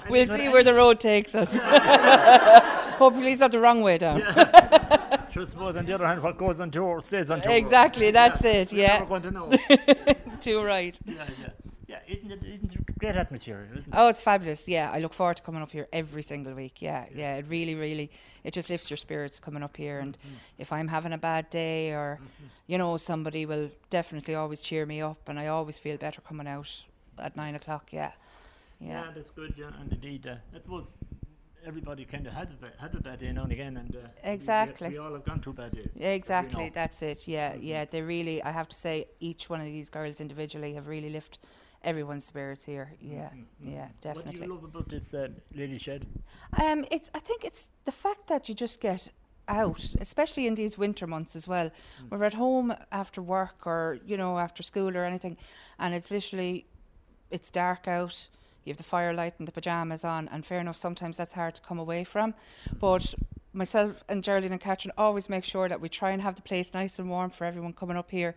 we'll 0.10 0.26
see 0.26 0.48
where 0.48 0.64
the 0.64 0.74
road 0.74 1.00
takes 1.00 1.34
us. 1.34 1.48
Hopefully, 2.98 3.32
it's 3.32 3.40
not 3.40 3.52
the 3.52 3.58
wrong 3.58 3.82
way 3.82 3.98
down. 3.98 4.20
Yeah. 4.20 5.26
Suppose 5.30 5.76
on 5.76 5.84
the 5.86 5.92
other 5.92 6.06
hand, 6.06 6.22
what 6.22 6.38
goes 6.38 6.60
on 6.60 6.70
tour 6.70 7.00
stays 7.00 7.30
on 7.30 7.40
tour. 7.40 7.52
Exactly, 7.52 8.10
that's 8.10 8.42
yeah. 8.42 8.50
it. 8.52 8.72
We're 8.72 8.78
yeah. 8.78 8.98
never 8.98 9.06
going 9.06 9.22
to 9.22 9.30
know. 9.30 9.52
Too 10.40 10.62
right. 10.62 10.98
Yeah, 11.06 11.14
yeah, 11.40 11.48
yeah. 11.88 11.98
isn't 12.08 12.30
it, 12.30 12.42
isn't 12.44 12.72
it 12.74 12.80
a 12.88 12.92
great 12.92 13.16
atmosphere? 13.16 13.66
Isn't 13.72 13.88
it? 13.88 13.94
Oh, 13.96 14.08
it's 14.08 14.20
fabulous. 14.20 14.66
Yeah, 14.68 14.90
I 14.92 14.98
look 15.00 15.12
forward 15.14 15.36
to 15.38 15.42
coming 15.42 15.62
up 15.62 15.70
here 15.72 15.88
every 15.92 16.22
single 16.22 16.54
week. 16.54 16.80
Yeah, 16.80 17.06
yeah, 17.14 17.36
it 17.36 17.46
really, 17.48 17.74
really, 17.74 18.10
it 18.44 18.52
just 18.54 18.70
lifts 18.70 18.90
your 18.90 18.96
spirits 18.96 19.38
coming 19.40 19.62
up 19.62 19.76
here. 19.76 19.98
And 20.00 20.16
Mm-hmm. 20.18 20.34
if 20.58 20.72
I'm 20.72 20.88
having 20.88 21.12
a 21.12 21.18
bad 21.18 21.50
day 21.50 21.90
or, 21.92 22.18
you 22.66 22.78
know, 22.78 22.96
somebody 22.96 23.46
will 23.46 23.70
definitely 23.90 24.34
always 24.34 24.60
cheer 24.62 24.86
me 24.86 25.00
up, 25.02 25.28
and 25.28 25.38
I 25.38 25.46
always 25.48 25.78
feel 25.78 25.96
better 25.96 26.20
coming 26.20 26.46
out 26.46 26.70
at 27.18 27.36
nine 27.36 27.54
o'clock. 27.54 27.88
Yeah, 27.92 28.12
Yeah, 28.80 29.04
yeah, 29.04 29.10
that's 29.14 29.30
good. 29.32 29.54
Yeah, 29.56 29.70
and 29.80 29.92
indeed, 29.92 30.26
uh, 30.26 30.36
it 30.54 30.68
was. 30.68 30.96
Everybody 31.68 32.06
kind 32.06 32.26
of 32.26 32.32
had 32.32 32.48
a 32.50 32.54
bad, 32.62 32.72
had 32.80 32.94
a 32.94 33.00
bad 33.00 33.18
day 33.20 33.30
now 33.30 33.42
and 33.42 33.52
again, 33.52 33.76
and 33.76 33.94
uh, 33.94 33.98
we- 34.00 34.28
we- 34.30 34.34
Exactly. 34.36 34.88
We, 34.88 34.98
all 34.98 35.12
have 35.12 35.24
gone 35.26 35.40
through 35.40 35.52
bad 35.52 35.72
days. 35.74 35.92
Yeah, 35.94 36.12
exactly. 36.20 36.70
That's 36.74 37.02
it. 37.02 37.28
Yeah, 37.28 37.54
yeah. 37.60 37.84
They 37.84 38.00
really, 38.00 38.42
I 38.42 38.52
have 38.52 38.68
to 38.70 38.76
say, 38.76 39.08
each 39.20 39.50
one 39.50 39.60
of 39.60 39.66
these 39.66 39.90
girls 39.90 40.18
individually 40.18 40.72
have 40.74 40.86
really 40.88 41.10
lifted 41.10 41.40
everyone's 41.84 42.24
spirits 42.24 42.64
here. 42.64 42.94
Yeah, 43.02 43.28
yeah, 43.62 43.88
definitely. 44.00 44.32
What 44.32 44.40
do 44.40 44.46
you 44.46 44.54
love 44.54 44.64
about 44.64 44.88
this 44.88 45.12
uh, 45.12 45.28
lady 45.54 45.76
shed? 45.76 46.06
Um, 46.62 46.86
it's. 46.90 47.10
I 47.14 47.18
think 47.20 47.44
it's 47.44 47.68
the 47.84 47.92
fact 47.92 48.28
that 48.28 48.48
you 48.48 48.54
just 48.54 48.80
get 48.80 49.10
out, 49.46 49.92
especially 50.00 50.46
in 50.46 50.54
these 50.54 50.78
winter 50.78 51.06
months 51.06 51.36
as 51.36 51.46
well. 51.46 51.70
We're 52.10 52.24
at 52.24 52.34
home 52.34 52.74
after 52.90 53.20
work 53.20 53.66
or 53.66 53.98
you 54.06 54.16
know 54.16 54.38
after 54.38 54.62
school 54.62 54.96
or 54.96 55.04
anything, 55.04 55.36
and 55.78 55.94
it's 55.94 56.10
literally, 56.10 56.64
it's 57.30 57.50
dark 57.50 57.86
out. 57.86 58.28
You 58.68 58.72
have 58.72 58.78
the 58.78 58.84
firelight 58.84 59.34
and 59.38 59.48
the 59.48 59.52
pajamas 59.52 60.04
on, 60.04 60.28
and 60.28 60.44
fair 60.44 60.60
enough. 60.60 60.76
Sometimes 60.76 61.16
that's 61.16 61.34
hard 61.34 61.54
to 61.56 61.62
come 61.62 61.78
away 61.78 62.04
from, 62.04 62.34
but 62.78 63.14
myself 63.52 64.04
and 64.08 64.22
Geraldine 64.22 64.52
and 64.52 64.60
Catherine 64.60 64.92
always 64.98 65.28
make 65.28 65.44
sure 65.44 65.68
that 65.68 65.80
we 65.80 65.88
try 65.88 66.10
and 66.10 66.22
have 66.22 66.36
the 66.36 66.42
place 66.42 66.74
nice 66.74 66.98
and 66.98 67.08
warm 67.08 67.30
for 67.30 67.44
everyone 67.44 67.72
coming 67.72 67.96
up 67.96 68.10
here, 68.10 68.34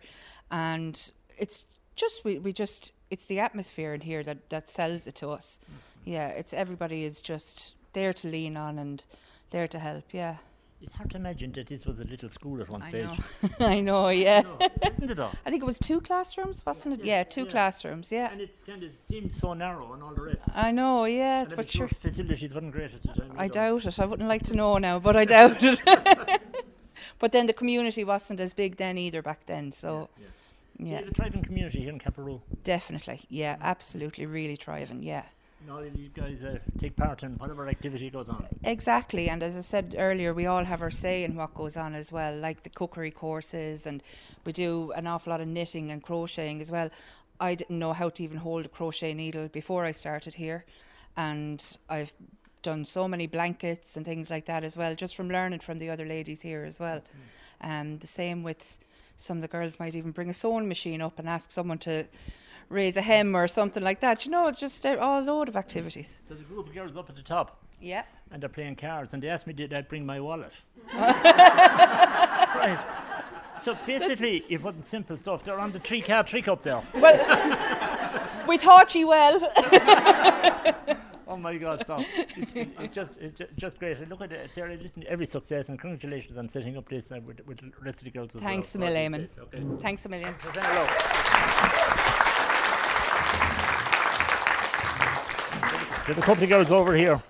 and 0.50 1.10
it's 1.38 1.64
just 1.96 2.24
we, 2.24 2.38
we 2.38 2.52
just 2.52 2.92
it's 3.10 3.26
the 3.26 3.40
atmosphere 3.40 3.92
in 3.92 4.00
here 4.00 4.22
that 4.22 4.48
that 4.48 4.70
sells 4.70 5.06
it 5.06 5.14
to 5.16 5.30
us. 5.30 5.60
Mm-hmm. 5.64 6.10
Yeah, 6.10 6.28
it's 6.28 6.52
everybody 6.52 7.04
is 7.04 7.22
just 7.22 7.74
there 7.92 8.12
to 8.14 8.28
lean 8.28 8.56
on 8.56 8.78
and 8.78 9.04
there 9.50 9.68
to 9.68 9.78
help. 9.78 10.04
Yeah, 10.12 10.36
It's 10.82 10.94
hard 10.96 11.10
to 11.10 11.16
imagine 11.16 11.52
that 11.52 11.68
this 11.68 11.86
was 11.86 12.00
a 12.00 12.04
little 12.04 12.28
school 12.28 12.60
at 12.60 12.68
one 12.68 12.82
I 12.82 12.88
stage. 12.88 13.04
know. 13.04 13.16
I 13.60 13.80
know. 13.80 14.08
Yeah, 14.08 14.40
No, 14.40 14.58
isn't 14.82 15.10
it? 15.10 15.18
All? 15.20 15.32
I 15.46 15.50
think 15.50 15.62
it 15.62 15.66
was 15.66 15.78
two 15.78 16.00
classrooms, 16.00 16.64
wasn't 16.66 17.00
it? 17.00 17.04
Yeah, 17.04 17.18
Yeah, 17.18 17.22
two 17.24 17.44
yeah. 17.44 17.50
classrooms. 17.50 18.10
Yeah, 18.10 18.30
And 18.32 18.40
it's 18.40 18.62
kind 18.62 18.82
of 18.82 18.90
seemed 19.04 19.32
so 19.32 19.54
narrow 19.54 19.92
and 19.92 20.02
all 20.02 20.12
the 20.14 20.22
rest. 20.22 20.48
I 20.54 20.72
know. 20.72 21.04
Yeah, 21.04 21.42
and 21.42 21.54
but 21.56 21.70
sure 21.70 21.88
facilities 21.88 22.52
weren't 22.52 22.72
great 22.72 22.92
at 22.94 23.02
the 23.02 23.08
time. 23.08 23.32
I 23.38 23.48
doubt 23.48 23.86
it. 23.86 23.98
I 23.98 24.04
wouldn't 24.06 24.28
like 24.28 24.42
to 24.46 24.54
know 24.56 24.76
now, 24.78 24.98
but 24.98 25.16
I 25.16 25.24
doubt 25.24 25.62
it. 25.62 25.80
but 27.18 27.32
then 27.32 27.46
the 27.46 27.52
community 27.52 28.04
wasn't 28.04 28.40
as 28.40 28.52
big 28.52 28.76
then 28.76 28.98
either 28.98 29.22
back 29.22 29.46
then. 29.46 29.72
So, 29.72 30.08
Yeah. 30.18 30.26
So 30.78 30.84
yeah, 30.88 31.00
a 31.00 31.10
thriving 31.12 31.42
community 31.44 31.80
here 31.80 31.90
in 31.90 32.00
Caparoo. 32.00 32.40
definitely. 32.64 33.20
Yeah, 33.28 33.54
mm-hmm. 33.54 33.62
absolutely, 33.64 34.26
really 34.26 34.56
thriving. 34.56 35.02
Yeah. 35.04 35.22
And 35.62 35.70
all 35.70 35.82
of 35.82 35.96
you 35.96 36.08
guys 36.08 36.42
uh, 36.42 36.58
take 36.78 36.96
part 36.96 37.22
in 37.22 37.34
whatever 37.34 37.68
activity 37.68 38.10
goes 38.10 38.28
on. 38.28 38.46
Exactly, 38.64 39.28
and 39.28 39.42
as 39.44 39.56
I 39.56 39.60
said 39.60 39.94
earlier, 39.96 40.34
we 40.34 40.46
all 40.46 40.64
have 40.64 40.82
our 40.82 40.90
say 40.90 41.22
in 41.22 41.36
what 41.36 41.54
goes 41.54 41.76
on 41.76 41.94
as 41.94 42.10
well, 42.10 42.36
like 42.36 42.64
the 42.64 42.70
cookery 42.70 43.12
courses, 43.12 43.86
and 43.86 44.02
we 44.44 44.52
do 44.52 44.92
an 44.96 45.06
awful 45.06 45.30
lot 45.30 45.40
of 45.40 45.46
knitting 45.46 45.92
and 45.92 46.02
crocheting 46.02 46.60
as 46.60 46.70
well. 46.70 46.90
I 47.38 47.54
didn't 47.54 47.78
know 47.78 47.92
how 47.92 48.08
to 48.08 48.22
even 48.24 48.38
hold 48.38 48.66
a 48.66 48.68
crochet 48.68 49.14
needle 49.14 49.46
before 49.48 49.84
I 49.84 49.92
started 49.92 50.34
here, 50.34 50.64
and 51.16 51.62
I've 51.88 52.12
done 52.62 52.84
so 52.84 53.06
many 53.06 53.28
blankets 53.28 53.96
and 53.96 54.04
things 54.04 54.30
like 54.30 54.46
that 54.46 54.64
as 54.64 54.76
well, 54.76 54.96
just 54.96 55.14
from 55.14 55.28
learning 55.28 55.60
from 55.60 55.78
the 55.78 55.90
other 55.90 56.06
ladies 56.06 56.42
here 56.42 56.64
as 56.64 56.80
well. 56.80 57.02
Um, 57.60 57.98
the 57.98 58.08
same 58.08 58.42
with 58.42 58.78
some 59.16 59.36
of 59.36 59.42
the 59.42 59.48
girls 59.48 59.78
might 59.78 59.94
even 59.94 60.10
bring 60.10 60.30
a 60.30 60.34
sewing 60.34 60.66
machine 60.66 61.00
up 61.00 61.20
and 61.20 61.28
ask 61.28 61.52
someone 61.52 61.78
to 61.78 62.06
raise 62.68 62.96
a 62.96 63.02
hem 63.02 63.34
or 63.36 63.48
something 63.48 63.82
like 63.82 64.00
that. 64.00 64.24
You 64.24 64.30
know, 64.32 64.48
it's 64.48 64.60
just 64.60 64.84
a 64.84 65.02
a 65.02 65.20
load 65.20 65.48
of 65.48 65.56
activities. 65.56 66.18
There's 66.28 66.40
a 66.40 66.44
group 66.44 66.68
of 66.68 66.74
girls 66.74 66.96
up 66.96 67.08
at 67.10 67.16
the 67.16 67.22
top 67.22 67.62
Yeah. 67.80 68.04
and 68.30 68.40
they're 68.42 68.48
playing 68.48 68.76
cards 68.76 69.12
and 69.14 69.22
they 69.22 69.28
asked 69.28 69.46
me 69.46 69.52
did 69.52 69.72
I 69.74 69.82
bring 69.82 70.04
my 70.06 70.20
wallet. 70.20 70.54
right. 70.94 72.78
So 73.62 73.76
basically, 73.86 74.44
it 74.48 74.62
wasn't 74.62 74.86
simple 74.86 75.16
stuff. 75.16 75.44
They're 75.44 75.58
on 75.60 75.72
the 75.72 75.78
three 75.78 76.00
card 76.02 76.26
trick 76.26 76.48
up 76.48 76.62
there. 76.62 76.82
Well, 76.94 77.18
we 78.48 78.58
taught 78.58 78.94
you 78.94 79.08
well. 79.08 79.40
Oh 81.28 81.36
my 81.38 81.56
God, 81.56 81.80
stop! 81.80 82.04
It's, 82.36 82.52
it's, 82.54 82.72
it's 82.78 82.94
just 82.94 83.16
it's 83.16 83.38
ju- 83.38 83.46
just 83.56 83.78
great. 83.78 83.96
And 84.00 84.10
look 84.10 84.20
at 84.20 84.32
it, 84.32 84.52
Sarah. 84.52 84.76
Listen 84.76 85.02
to 85.04 85.08
every 85.08 85.24
success 85.24 85.70
and 85.70 85.78
congratulations 85.80 86.36
on 86.36 86.46
setting 86.46 86.76
up 86.76 86.86
this 86.90 87.10
uh, 87.10 87.20
with, 87.24 87.40
with 87.46 87.56
the 87.58 87.72
rest 87.80 88.00
of 88.00 88.04
the 88.04 88.10
girls 88.10 88.36
as 88.36 88.42
Thanks 88.42 88.74
a 88.74 88.78
well. 88.78 88.92
million, 88.92 89.12
these 89.12 89.30
Okay. 89.40 89.62
Thanks 89.80 90.04
a 90.04 90.10
million. 90.10 90.34
So 90.44 90.52
say 90.52 90.60
hello. 90.62 90.84
There's 96.12 96.24
a 96.24 96.26
couple 96.26 96.44
of 96.44 96.50
girls 96.50 96.70
over 96.70 96.94
here. 96.94 97.22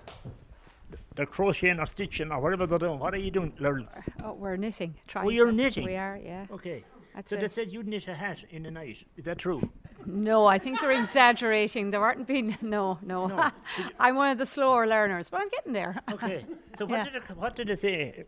They're 1.15 1.25
crocheting 1.25 1.79
or 1.79 1.85
stitching 1.85 2.33
or 2.33 2.41
whatever 2.41 2.67
they're 2.67 2.77
doing. 2.79 2.99
What 2.99 3.13
are 3.13 3.17
you 3.17 3.31
doing, 3.31 3.53
girls? 3.57 3.87
Uh, 3.95 4.01
oh, 4.25 4.33
we're 4.33 4.57
knitting. 4.57 4.93
Trying 5.07 5.25
Oh, 5.25 5.29
you're 5.29 5.45
to. 5.45 5.51
knitting? 5.53 5.85
We 5.85 5.95
are, 5.95 6.19
yeah. 6.21 6.47
Okay. 6.51 6.83
That's 7.15 7.29
so 7.29 7.37
it. 7.37 7.39
they 7.39 7.47
said 7.47 7.71
you'd 7.71 7.87
knit 7.87 8.09
a 8.09 8.13
hat 8.13 8.43
in 8.49 8.63
the 8.63 8.71
night. 8.71 8.97
Is 9.15 9.23
that 9.23 9.37
true? 9.37 9.61
No, 10.05 10.45
I 10.47 10.59
think 10.59 10.81
they're 10.81 10.91
exaggerating. 11.01 11.91
There 11.91 12.01
aren't 12.03 12.27
been. 12.27 12.57
No, 12.61 12.99
no. 13.01 13.27
No. 13.27 13.51
I'm 14.01 14.15
one 14.17 14.31
of 14.31 14.37
the 14.37 14.45
slower 14.45 14.85
learners, 14.85 15.29
but 15.29 15.39
I'm 15.39 15.47
getting 15.47 15.71
there. 15.71 16.01
Okay. 16.11 16.45
So 16.77 16.85
what 16.85 16.97
Yeah. 16.97 17.03
did 17.05 17.15
it, 17.15 17.37
what 17.37 17.55
did 17.55 17.67
they 17.69 17.75
say 17.77 18.25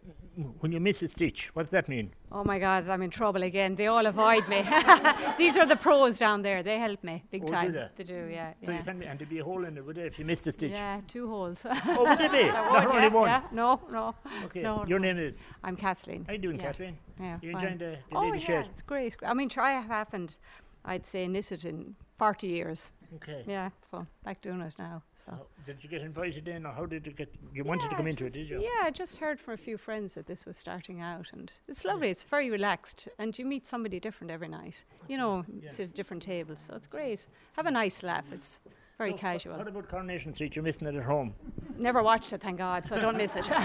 when 0.60 0.71
you 0.71 0.80
miss 0.80 1.02
a 1.02 1.08
stitch? 1.08 1.50
What 1.54 1.63
does 1.63 1.71
that 1.71 1.88
mean? 1.88 2.12
Oh 2.32 2.43
my 2.43 2.60
God, 2.60 2.89
I'm 2.89 3.02
in 3.02 3.10
trouble 3.10 3.43
again. 3.43 3.76
They 3.76 3.88
all 3.88 4.06
avoid 4.06 4.48
me. 4.50 4.58
These 5.38 5.58
are 5.58 5.65
the 5.65 5.76
pros 5.76 6.17
down 6.19 6.41
there. 6.41 6.62
They 6.63 6.78
help 6.78 7.04
me 7.04 7.24
big 7.32 7.43
Oh, 7.43 7.48
do 7.48 7.54
time. 7.54 7.71
they? 7.74 7.88
They 7.95 8.04
do, 8.04 8.28
yeah. 8.32 8.54
So 8.62 8.71
yeah. 8.71 8.78
you 8.80 8.84
can 8.84 9.00
be, 9.00 9.06
and 9.06 9.17
there'd 9.19 9.30
be 9.30 9.39
a 9.39 9.43
hole 9.43 9.63
in 9.65 9.78
it, 9.78 9.86
would 9.86 9.95
there, 9.95 10.06
if 10.08 10.19
you 10.19 10.26
missed 10.26 10.45
a 10.48 10.52
stitch? 10.52 10.71
Yeah, 10.71 11.00
two 11.08 11.28
holes. 11.28 11.65
Oh, 11.65 12.04
would 12.10 12.17
there 12.19 12.30
be? 12.30 12.45
Not 12.48 12.71
would, 12.71 12.86
only 12.95 13.02
yeah, 13.04 13.08
one. 13.08 13.30
yeah. 13.30 13.41
No, 13.52 13.82
no. 13.91 14.15
Okay. 14.45 14.62
No, 14.62 14.86
Your 14.88 15.00
no. 15.00 15.13
name 15.13 15.17
is? 15.26 15.39
I'm 15.63 15.76
Kathleen. 15.78 16.26
How 16.26 16.32
are 16.32 16.36
you 16.36 16.41
doing, 16.41 16.58
Yeah. 16.60 16.65
Kathleen? 16.65 16.98
Yeah, 17.19 17.39
You 17.41 17.52
enjoying 17.52 17.78
the, 17.78 17.98
the 18.10 18.17
oh, 18.17 18.34
yeah, 18.34 18.39
shed? 18.39 18.65
it's 18.71 18.82
great. 18.82 19.15
I 19.26 19.34
mean, 19.34 19.48
try 19.50 19.78
I 19.78 19.82
haven't, 19.82 20.39
I'd 20.84 21.08
say, 21.08 21.28
knitted 21.28 21.63
in 21.65 21.95
40 22.17 22.48
years. 22.48 22.91
Okay. 23.15 23.44
Yeah, 23.48 23.70
so 23.89 24.06
back 24.24 24.41
doing 24.41 24.62
it 24.62 24.74
now. 24.80 25.02
So. 25.18 25.34
So 25.63 25.74
did 25.74 25.84
you 25.84 25.89
get 25.89 26.02
invited 26.02 26.48
in, 26.48 26.65
or 26.65 26.72
how 26.74 26.86
did 26.86 27.06
you 27.06 27.13
get? 27.13 27.34
You 27.54 27.63
wanted 27.63 27.89
to 27.89 27.96
come 27.96 28.08
into 28.08 28.26
it, 28.26 28.34
did 28.34 28.50
you? 28.50 28.62
Yeah, 28.62 28.84
I 28.84 28.91
just 28.91 29.18
heard 29.18 29.39
from 29.39 29.54
a 29.54 29.58
few 29.58 29.78
friends 29.78 30.13
that 30.15 30.26
this 30.28 30.46
was 30.46 30.58
starting 30.58 31.02
out, 31.02 31.28
and 31.34 31.52
it's 31.68 31.86
lovely. 31.86 32.10
It's 32.10 32.24
very 32.24 32.50
relaxed, 32.50 33.08
and 33.20 33.38
you 33.38 33.46
meet 33.46 33.65
somebody 33.68 34.00
different 34.00 34.32
every 34.32 34.48
night. 34.48 34.84
You 35.08 35.18
know, 35.18 35.46
Yeah. 35.62 35.70
sit 35.70 35.89
at 35.89 35.96
different 35.96 36.24
tables, 36.24 36.60
so 36.68 36.76
it's 36.76 36.88
great. 36.88 37.26
Have 37.54 37.65
a 37.68 37.72
nice 37.72 38.04
laugh. 38.04 38.26
It's 38.32 38.62
very 38.98 39.12
So, 39.12 39.18
casual. 39.18 39.58
What 39.58 39.68
about 39.68 39.89
Coronation 39.89 40.34
Street? 40.34 40.56
You're 40.56 40.63
missing 40.63 40.88
it 40.88 40.96
at 40.96 41.04
home. 41.04 41.34
Never 41.78 42.02
watched 42.02 42.32
it, 42.34 42.41
thank 42.41 42.58
God, 42.58 42.86
so 42.86 43.00
don't 43.00 43.18
miss 43.18 43.36
it. 43.36 43.46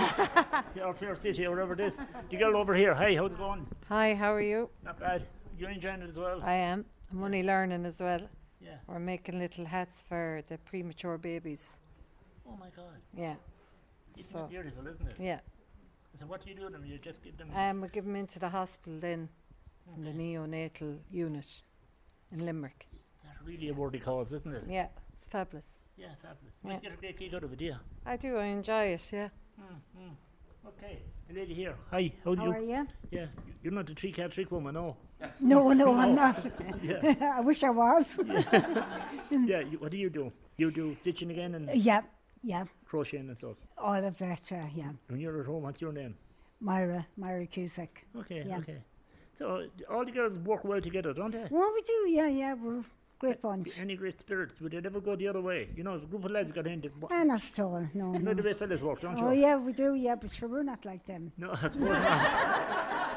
Yeah, 0.76 0.84
or 0.84 0.94
Fair 0.94 1.16
City, 1.16 1.46
or 1.46 1.50
whatever 1.50 1.72
it 1.72 1.80
is. 1.80 2.00
The 2.30 2.36
girl 2.36 2.56
over 2.56 2.74
here. 2.74 2.94
Hey, 2.94 3.16
how's 3.16 3.32
it 3.32 3.38
going? 3.38 3.66
Hi, 3.88 4.14
how 4.14 4.32
are 4.32 4.40
you? 4.40 4.68
Not 4.84 5.00
bad. 5.00 5.26
You're 5.58 5.70
enjoying 5.70 6.02
it 6.02 6.08
as 6.08 6.16
well. 6.16 6.40
I 6.44 6.52
am. 6.54 6.84
I'm 7.10 7.22
only 7.24 7.42
learning 7.42 7.84
as 7.86 7.98
well. 7.98 8.20
Yeah. 8.60 8.76
We're 8.86 8.98
making 8.98 9.38
little 9.38 9.64
hats 9.64 10.02
for 10.08 10.42
the 10.48 10.58
premature 10.58 11.18
babies. 11.18 11.62
Oh 12.46 12.56
my 12.58 12.68
God. 12.76 13.00
Yeah. 13.16 13.34
Isn't 14.18 14.32
So- 14.32 14.44
it 14.44 14.50
beautiful, 14.50 14.86
isn't 14.86 15.06
it? 15.08 15.16
Yeah. 15.18 15.40
So 16.18 16.26
what 16.26 16.42
do 16.42 16.50
you 16.50 16.56
do 16.56 16.64
with 16.64 16.72
them? 16.72 16.84
You 16.84 16.98
just 16.98 17.22
give 17.22 17.38
them. 17.38 17.50
Um, 17.54 17.80
we 17.80 17.88
give 17.88 18.04
them 18.04 18.16
into 18.16 18.38
the 18.38 18.48
hospital 18.48 18.98
then, 19.00 19.28
in 19.96 20.04
the 20.04 20.10
neonatal 20.10 20.98
unit 21.10 21.62
in 22.32 22.44
Limerick. 22.44 22.86
That's 23.24 23.40
really 23.42 23.68
a 23.68 23.74
worthy 23.74 23.98
cause, 24.00 24.32
isn't 24.32 24.52
it? 24.54 24.64
Yeah, 24.68 24.88
it's 25.14 25.26
fabulous. 25.26 25.64
Yeah, 25.96 26.08
fabulous. 26.20 26.54
You 26.62 26.68
Yeah. 26.68 26.72
must 26.74 26.82
get 26.82 26.92
a 26.92 26.96
great 26.96 27.18
kick 27.18 27.32
out 27.34 27.44
of 27.44 27.52
it, 27.52 27.60
yeah. 27.60 27.78
I 28.04 28.16
do, 28.16 28.36
I 28.36 28.46
enjoy 28.46 28.84
it, 28.86 29.12
yeah. 29.12 29.28
Okay, 30.66 30.98
a 31.30 31.32
lady 31.32 31.54
here. 31.54 31.74
Hi, 31.90 32.12
how 32.24 32.34
do 32.34 32.40
How 32.42 32.46
you? 32.46 32.52
are 32.52 32.60
you? 32.60 32.88
Yeah, 33.10 33.20
you- 33.46 33.54
you're 33.62 33.72
not 33.72 33.88
a 33.90 33.94
three 33.94 34.12
cat 34.12 34.30
trick 34.32 34.50
woman, 34.50 34.74
no? 34.74 34.96
No, 35.40 35.72
no, 35.72 35.94
I'm 35.94 36.14
not. 36.14 36.36
Yeah, 36.82 37.32
I 37.36 37.40
wish 37.40 37.62
I 37.64 37.70
was. 37.70 38.06
yeah. 39.30 39.60
You, 39.60 39.78
what 39.78 39.90
do 39.90 39.96
you 39.96 40.10
do? 40.10 40.32
You 40.58 40.70
do 40.70 40.94
stitching 40.98 41.30
again 41.30 41.54
and 41.54 41.70
yeah, 41.74 42.02
yeah, 42.42 42.64
crocheting 42.86 43.28
and 43.28 43.36
stuff. 43.36 43.56
all 43.78 43.94
of 44.04 44.16
that, 44.18 44.52
uh, 44.52 44.66
yeah. 44.74 44.92
When 45.08 45.20
you're 45.20 45.40
at 45.40 45.46
home, 45.46 45.62
what's 45.62 45.80
your 45.80 45.92
name? 45.92 46.14
Myra, 46.60 47.06
Myra 47.16 47.46
Cusack. 47.46 48.04
Okay, 48.16 48.44
Yeah. 48.46 48.58
okay. 48.58 48.78
So 49.38 49.66
all 49.90 50.04
the 50.04 50.12
girls 50.12 50.36
work 50.38 50.64
well 50.64 50.80
together, 50.82 51.14
don't 51.14 51.30
they? 51.32 51.46
Well, 51.50 51.70
we 51.74 51.80
do, 51.82 52.10
yeah, 52.10 52.28
yeah, 52.28 52.54
we're 52.54 52.84
great 53.20 53.40
bunch. 53.42 53.68
Any 53.78 53.94
great 53.96 54.18
spirits? 54.18 54.60
Would 54.60 54.72
they 54.72 54.78
ever 54.78 55.00
go 55.00 55.14
the 55.14 55.28
other 55.28 55.40
way? 55.42 55.68
You 55.76 55.84
know, 55.84 55.94
if 55.94 56.02
a 56.02 56.06
group 56.06 56.24
of 56.24 56.30
lads 56.32 56.50
got 56.50 56.66
in, 56.66 56.80
they, 56.80 56.90
Ah, 57.10 57.22
not 57.22 57.42
at 57.44 57.58
all, 57.60 57.86
no, 57.94 58.12
you 58.14 58.18
know 58.18 58.34
the 58.34 58.42
no. 58.42 58.48
way 58.48 58.54
fellas 58.54 58.80
work, 58.80 59.00
don't 59.02 59.20
Oh, 59.22 59.30
you? 59.30 59.42
yeah, 59.42 59.56
we 59.56 59.72
do, 59.72 59.94
yeah, 59.94 60.14
but 60.16 60.30
sure, 60.30 60.48
we're 60.48 60.62
not 60.64 60.84
like 60.84 61.04
them. 61.04 61.30
No, 61.36 61.50
I 61.52 61.68
suppose 61.68 61.80
not. 61.88 63.16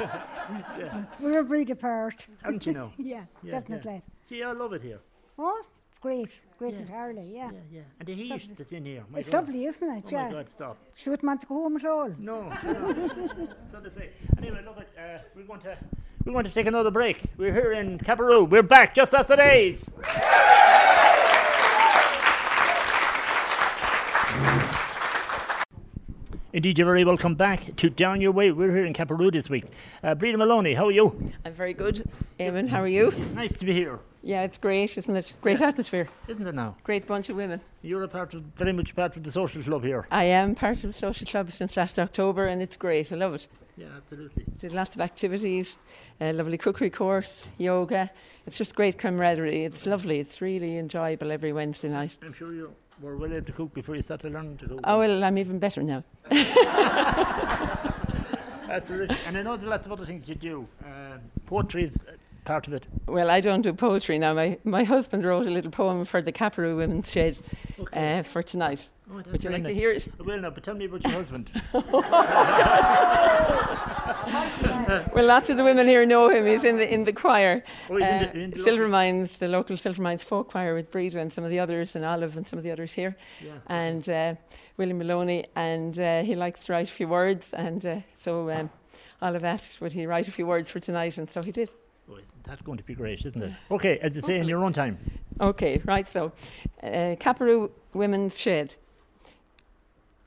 yeah, 0.78 1.04
We're 1.20 1.40
a 1.40 1.44
breed 1.44 1.70
apart. 1.70 2.28
haven't 2.44 2.66
you 2.66 2.74
know? 2.74 2.92
Yeah, 2.98 3.26
Yeah, 3.44 3.52
definitely. 3.60 3.94
Yeah. 3.94 4.00
See, 4.24 4.44
I 4.44 4.52
love 4.52 4.74
it 4.74 4.82
here. 4.84 5.00
Oh, 5.40 5.64
great, 6.02 6.30
great 6.60 6.74
Yeah. 6.74 6.80
entirely, 6.80 7.32
yeah. 7.34 7.52
Yeah, 7.54 7.60
yeah. 7.72 7.82
And 8.00 8.08
the 8.10 8.14
heat 8.14 8.50
that's 8.58 8.72
in 8.74 8.86
here. 8.86 9.04
My 9.10 9.20
It's 9.20 9.30
God. 9.30 9.46
lovely, 9.46 9.66
isn't 9.66 9.90
it? 9.98 10.04
Oh 10.06 10.10
yeah. 10.12 10.26
my 10.26 10.32
God, 10.34 10.50
stop. 10.50 10.78
She 10.96 11.10
wouldn't 11.10 11.26
want 11.26 11.42
to 11.42 11.48
go 11.48 11.56
home 11.56 11.78
at 11.78 11.86
all. 11.86 12.10
No, 12.20 12.50
no. 12.50 13.50
so 13.72 13.80
to 13.80 13.90
say. 13.90 14.10
Anyway, 14.38 14.62
look 14.66 14.78
at 14.80 14.90
uh, 15.02 15.24
we're 15.36 15.44
going 15.46 15.62
to 15.62 15.78
we 16.26 16.32
want 16.32 16.48
to 16.48 16.54
take 16.54 16.68
another 16.68 16.92
break. 16.92 17.22
We're 17.38 17.52
here 17.52 17.74
in 17.74 18.00
Cabaroo. 18.00 18.50
We're 18.50 18.64
back 18.64 18.96
just 18.96 19.14
after 19.14 19.36
days. 19.36 19.90
Indeed, 26.54 26.78
you're 26.78 26.86
very 26.86 27.04
welcome 27.04 27.36
back 27.36 27.76
to 27.76 27.90
Down 27.90 28.22
Your 28.22 28.32
Way. 28.32 28.52
We're 28.52 28.72
here 28.72 28.86
in 28.86 28.94
Caparoo 28.94 29.32
this 29.32 29.50
week. 29.50 29.66
Uh, 30.04 30.16
Breda 30.16 30.38
Maloney, 30.38 30.76
how 30.76 30.86
are 30.86 30.92
you? 30.92 31.34
I'm 31.44 31.54
very 31.54 31.74
good. 31.74 32.10
Eamon, 32.40 32.70
how 32.70 32.82
are 32.82 32.88
you? 32.88 33.12
Nice 33.34 33.58
to 33.58 33.66
be 33.66 33.74
here. 33.74 34.00
Yeah, 34.26 34.44
it's 34.44 34.58
great, 34.58 34.98
isn't 34.98 35.16
it? 35.16 35.34
Great 35.42 35.60
atmosphere. 35.62 36.08
isn't 36.30 36.48
it 36.48 36.56
now? 36.56 36.78
Great 36.86 37.06
bunch 37.06 37.28
of 37.28 37.36
women. 37.36 37.60
You're 37.82 38.04
a 38.04 38.08
part 38.08 38.34
of, 38.34 38.42
very 38.56 38.72
much 38.72 38.96
part 38.96 39.18
of 39.18 39.24
the 39.24 39.32
social 39.32 39.62
club 39.62 39.84
here. 39.84 40.08
I 40.12 40.24
am 40.24 40.56
part 40.56 40.82
of 40.86 40.94
the 40.94 40.98
social 40.98 41.28
club 41.28 41.52
since 41.52 41.76
last 41.76 42.00
October 42.00 42.48
and 42.48 42.62
it's 42.62 42.78
great. 42.78 43.12
I 43.12 43.16
love 43.16 43.34
it. 43.34 43.48
Yeah, 43.76 43.88
absolutely. 43.98 44.46
Did 44.60 44.72
lots 44.72 44.96
of 44.96 45.02
activities, 45.02 45.76
a 46.22 46.32
lovely 46.32 46.58
cookery 46.58 46.90
course, 46.90 47.44
yoga. 47.58 48.10
It's 48.48 48.58
just 48.58 48.76
great 48.76 48.98
camaraderie. 48.98 49.66
It's 49.66 49.86
lovely. 49.86 50.20
It's 50.20 50.40
really 50.40 50.78
enjoyable 50.78 51.30
every 51.30 51.52
Wednesday 51.52 51.90
night. 51.90 52.18
I'm 52.24 52.32
sure 52.34 52.54
you 52.54 52.74
were 53.02 53.18
well 53.18 53.34
able 53.34 53.46
to 53.46 53.52
cook 53.52 53.74
before 53.74 53.98
you 53.98 54.02
started 54.04 54.32
learning 54.32 54.58
to 54.60 54.68
cook. 54.68 54.80
Oh, 54.86 55.00
well, 55.00 55.22
I'm 55.24 55.38
even 55.38 55.60
better 55.60 55.84
now. 55.84 56.04
Absolutely. 58.70 59.18
And 59.28 59.38
I 59.38 59.42
know 59.44 59.58
there 59.58 59.68
are 59.68 59.72
lots 59.72 59.86
of 59.86 59.92
other 59.92 60.06
things 60.06 60.30
you 60.30 60.36
do. 60.36 60.68
Um, 60.86 61.20
poetry 61.46 61.84
is 61.86 61.96
uh, 62.08 62.14
part 62.46 62.68
of 62.68 62.74
it. 62.74 62.86
Well, 63.08 63.30
I 63.32 63.42
don't 63.42 63.62
do 63.62 63.74
poetry 63.74 64.20
now. 64.20 64.34
My, 64.34 64.58
my 64.64 64.84
husband 64.84 65.26
wrote 65.26 65.48
a 65.48 65.52
little 65.52 65.72
poem 65.72 66.06
for 66.06 66.22
the 66.22 66.32
Caparoo 66.32 66.78
Women's 66.78 67.12
Shed 67.12 67.40
Okay. 67.80 68.20
uh, 68.20 68.24
for 68.24 68.44
tonight. 68.44 68.88
Oh, 69.12 69.16
Would 69.16 69.44
you 69.44 69.50
very 69.50 69.54
like 69.56 69.64
to 69.66 69.74
hear 69.74 69.92
it? 69.92 70.08
Well, 70.20 70.40
no, 70.40 70.52
but 70.52 70.64
tell 70.64 70.76
me 70.76 70.86
about 70.86 71.04
your 71.04 71.14
husband. 71.14 71.52
Well, 75.14 75.26
lots 75.26 75.50
of 75.50 75.58
the 75.58 75.64
women 75.64 75.88
here 75.88 76.06
know 76.06 76.30
him. 76.30 76.46
He's 76.46 76.64
in 76.64 76.78
the 76.78 76.92
in 76.92 77.04
the 77.04 77.14
choir. 77.14 77.64
Oh, 77.90 77.98
he's 77.98 78.08
in 78.08 78.20
the- 78.20 78.30
Uh, 78.30 78.44
in 78.44 78.52
the 78.52 78.58
Silver 78.60 78.84
local- 78.84 78.92
Mines, 78.92 79.38
the 79.38 79.48
local 79.48 79.78
Silvermines 79.78 80.22
folk 80.24 80.50
choir 80.52 80.74
with 80.76 80.92
Breda 80.92 81.20
and 81.20 81.32
some 81.32 81.44
of 81.44 81.50
the 81.50 81.60
others, 81.60 81.96
and 81.96 82.06
Olive 82.06 82.38
and 82.38 82.48
some 82.48 82.58
of 82.58 82.64
the 82.64 82.72
others 82.72 82.94
here. 82.94 83.16
Yeah. 83.44 83.52
And 83.68 84.08
uh, 84.10 84.36
William 84.78 84.98
Maloney, 84.98 85.46
and 85.56 85.98
uh, 86.00 86.22
he 86.24 86.36
likes 86.36 86.66
to 86.66 86.74
write 86.74 86.90
a 86.90 86.92
few 86.92 87.08
words. 87.08 87.54
And 87.54 87.86
uh, 87.86 88.00
so 88.18 88.50
um, 88.52 88.70
Olive 89.22 89.44
asked, 89.44 89.82
would 89.82 89.94
he 89.94 90.06
write 90.06 90.28
a 90.28 90.32
few 90.32 90.46
words 90.48 90.70
for 90.70 90.80
tonight? 90.80 91.18
And 91.18 91.30
so 91.30 91.42
he 91.42 91.52
did. 91.52 91.70
Oh, 92.14 92.20
that's 92.44 92.62
going 92.62 92.78
to 92.78 92.84
be 92.84 92.94
great, 92.94 93.26
isn't 93.26 93.42
it? 93.42 93.54
Okay, 93.72 93.98
as 94.00 94.16
you 94.16 94.22
say 94.22 94.38
in 94.38 94.48
your 94.48 94.64
own 94.64 94.74
time. 94.74 94.98
Okay, 95.40 95.82
right. 95.86 96.10
So, 96.10 96.32
uh, 96.82 97.68
Women's 97.94 98.38
Shed. 98.38 98.76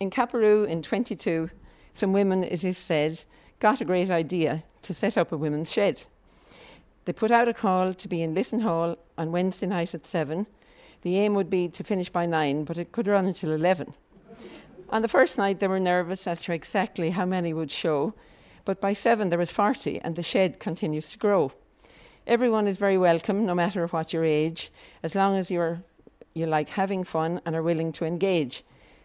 In 0.00 0.10
Caparoo 0.10 0.64
in 0.64 0.82
22, 0.82 1.50
some 1.94 2.12
women, 2.12 2.44
it 2.44 2.64
is 2.64 2.76
said, 2.76 3.24
got 3.60 3.80
a 3.80 3.84
great 3.84 4.10
idea 4.10 4.64
to 4.82 4.92
set 4.92 5.16
up 5.16 5.32
a 5.32 5.36
women's 5.36 5.72
shed. 5.72 6.04
They 7.06 7.12
put 7.12 7.30
out 7.30 7.48
a 7.48 7.54
call 7.54 7.94
to 7.94 8.08
be 8.08 8.22
in 8.22 8.34
Listen 8.34 8.60
Hall 8.60 8.96
on 9.16 9.32
Wednesday 9.32 9.66
night 9.66 9.94
at 9.94 10.06
7. 10.06 10.46
The 11.02 11.18
aim 11.18 11.34
would 11.34 11.48
be 11.48 11.68
to 11.68 11.84
finish 11.84 12.10
by 12.10 12.26
9, 12.26 12.64
but 12.64 12.76
it 12.76 12.92
could 12.92 13.06
run 13.06 13.26
until 13.26 13.52
11. 13.52 13.94
On 14.90 15.02
the 15.02 15.08
first 15.08 15.38
night, 15.38 15.60
they 15.60 15.68
were 15.68 15.80
nervous 15.80 16.26
as 16.26 16.42
to 16.42 16.52
exactly 16.52 17.10
how 17.10 17.24
many 17.24 17.54
would 17.54 17.70
show, 17.70 18.12
but 18.64 18.80
by 18.80 18.92
7 18.92 19.30
there 19.30 19.38
was 19.38 19.50
40, 19.50 20.00
and 20.00 20.16
the 20.16 20.22
shed 20.22 20.60
continues 20.60 21.10
to 21.10 21.18
grow. 21.18 21.52
Everyone 22.26 22.66
is 22.66 22.76
very 22.76 22.98
welcome, 22.98 23.46
no 23.46 23.54
matter 23.54 23.86
what 23.86 24.12
your 24.12 24.24
age, 24.24 24.72
as 25.00 25.14
long 25.14 25.36
as 25.36 25.48
you're, 25.48 25.82
you 26.34 26.44
like 26.44 26.70
having 26.70 27.04
fun 27.04 27.40
and 27.46 27.54
are 27.54 27.62
willing 27.62 27.92
to 27.92 28.04
engage. 28.04 28.64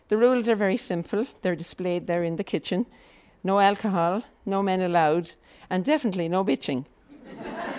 The 0.10 0.18
rules 0.18 0.48
are 0.50 0.56
very 0.56 0.76
simple. 0.76 1.28
They're 1.44 1.56
displayed 1.56 2.08
there 2.08 2.24
in 2.24 2.38
the 2.38 2.44
kitchen. 2.44 2.88
No 3.44 3.60
alcohol, 3.60 4.24
no 4.44 4.64
men 4.64 4.82
allowed, 4.82 5.34
and 5.70 5.86
definitely 5.86 6.30
no 6.30 6.44
bitching. 6.44 6.86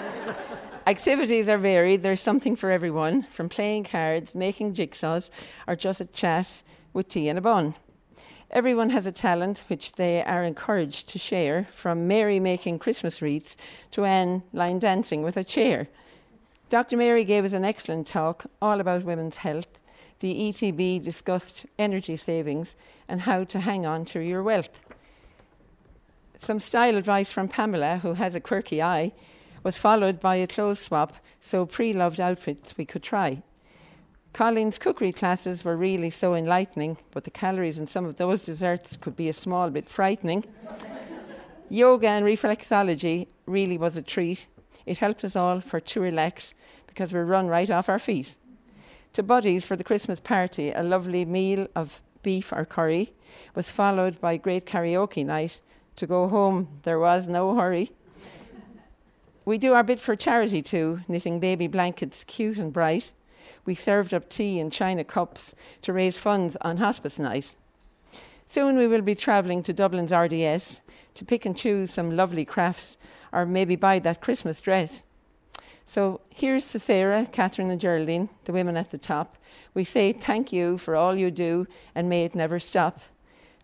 Activities 0.86 1.48
are 1.48 1.58
varied. 1.58 2.04
There's 2.04 2.20
something 2.20 2.54
for 2.54 2.70
everyone, 2.70 3.24
from 3.24 3.48
playing 3.48 3.82
cards, 3.82 4.36
making 4.36 4.74
jigsaws, 4.74 5.28
or 5.66 5.74
just 5.74 6.00
a 6.00 6.04
chat 6.04 6.62
with 6.92 7.08
tea 7.08 7.28
and 7.28 7.38
a 7.38 7.42
bun. 7.42 7.74
Everyone 8.52 8.90
has 8.90 9.06
a 9.06 9.12
talent 9.12 9.62
which 9.68 9.92
they 9.92 10.22
are 10.22 10.44
encouraged 10.44 11.08
to 11.08 11.18
share, 11.18 11.68
from 11.72 12.06
Mary 12.06 12.38
making 12.38 12.80
Christmas 12.80 13.22
wreaths 13.22 13.56
to 13.92 14.04
Anne 14.04 14.42
line 14.52 14.78
dancing 14.78 15.22
with 15.22 15.38
a 15.38 15.44
chair. 15.44 15.88
Dr. 16.68 16.98
Mary 16.98 17.24
gave 17.24 17.46
us 17.46 17.54
an 17.54 17.64
excellent 17.64 18.06
talk 18.06 18.44
all 18.60 18.78
about 18.78 19.04
women's 19.04 19.36
health. 19.36 19.78
The 20.20 20.34
ETB 20.34 21.02
discussed 21.02 21.64
energy 21.78 22.14
savings 22.14 22.74
and 23.08 23.22
how 23.22 23.44
to 23.44 23.60
hang 23.60 23.86
on 23.86 24.04
to 24.06 24.20
your 24.20 24.42
wealth. 24.42 24.68
Some 26.38 26.60
style 26.60 26.98
advice 26.98 27.32
from 27.32 27.48
Pamela, 27.48 28.00
who 28.02 28.12
has 28.14 28.34
a 28.34 28.40
quirky 28.40 28.82
eye, 28.82 29.12
was 29.62 29.78
followed 29.78 30.20
by 30.20 30.36
a 30.36 30.46
clothes 30.46 30.80
swap, 30.80 31.14
so 31.40 31.64
pre 31.64 31.94
loved 31.94 32.20
outfits 32.20 32.76
we 32.76 32.84
could 32.84 33.02
try. 33.02 33.42
Colleen's 34.32 34.78
cookery 34.78 35.12
classes 35.12 35.62
were 35.62 35.76
really 35.76 36.08
so 36.08 36.34
enlightening, 36.34 36.96
but 37.10 37.24
the 37.24 37.30
calories 37.30 37.78
in 37.78 37.86
some 37.86 38.06
of 38.06 38.16
those 38.16 38.40
desserts 38.40 38.96
could 38.96 39.14
be 39.14 39.28
a 39.28 39.34
small 39.34 39.68
bit 39.68 39.90
frightening. 39.90 40.44
Yoga 41.68 42.08
and 42.08 42.24
reflexology 42.24 43.26
really 43.46 43.76
was 43.76 43.96
a 43.96 44.02
treat. 44.02 44.46
It 44.86 44.98
helped 44.98 45.22
us 45.24 45.36
all 45.36 45.60
for 45.60 45.80
to 45.80 46.00
relax 46.00 46.54
because 46.86 47.12
we 47.12 47.20
run 47.20 47.48
right 47.48 47.68
off 47.70 47.90
our 47.90 47.98
feet. 47.98 48.36
To 49.14 49.22
Buddies 49.22 49.64
for 49.64 49.76
the 49.76 49.84
Christmas 49.84 50.20
party, 50.20 50.70
a 50.70 50.82
lovely 50.82 51.26
meal 51.26 51.68
of 51.76 52.00
beef 52.22 52.52
or 52.52 52.64
curry 52.64 53.12
was 53.54 53.68
followed 53.68 54.18
by 54.20 54.38
great 54.38 54.64
karaoke 54.64 55.26
night. 55.26 55.60
To 55.96 56.06
go 56.06 56.28
home, 56.28 56.68
there 56.84 56.98
was 56.98 57.26
no 57.26 57.54
hurry. 57.54 57.92
We 59.44 59.58
do 59.58 59.74
our 59.74 59.82
bit 59.82 60.00
for 60.00 60.16
charity 60.16 60.62
too, 60.62 61.00
knitting 61.06 61.38
baby 61.38 61.66
blankets 61.66 62.24
cute 62.24 62.56
and 62.56 62.72
bright. 62.72 63.12
We 63.64 63.74
served 63.74 64.12
up 64.12 64.28
tea 64.28 64.58
in 64.58 64.70
china 64.70 65.04
cups 65.04 65.52
to 65.82 65.92
raise 65.92 66.16
funds 66.16 66.56
on 66.60 66.78
hospice 66.78 67.18
night. 67.18 67.54
Soon 68.48 68.76
we 68.76 68.86
will 68.86 69.02
be 69.02 69.14
travelling 69.14 69.62
to 69.62 69.72
Dublin's 69.72 70.12
RDS 70.12 70.78
to 71.14 71.24
pick 71.24 71.46
and 71.46 71.56
choose 71.56 71.92
some 71.92 72.16
lovely 72.16 72.44
crafts 72.44 72.96
or 73.32 73.46
maybe 73.46 73.76
buy 73.76 73.98
that 74.00 74.20
Christmas 74.20 74.60
dress. 74.60 75.02
So 75.84 76.20
here's 76.30 76.70
to 76.72 76.78
Sarah, 76.78 77.26
Catherine, 77.30 77.70
and 77.70 77.80
Geraldine, 77.80 78.28
the 78.44 78.52
women 78.52 78.76
at 78.76 78.90
the 78.90 78.98
top. 78.98 79.36
We 79.74 79.84
say 79.84 80.12
thank 80.12 80.52
you 80.52 80.78
for 80.78 80.96
all 80.96 81.16
you 81.16 81.30
do 81.30 81.66
and 81.94 82.08
may 82.08 82.24
it 82.24 82.34
never 82.34 82.58
stop. 82.60 83.00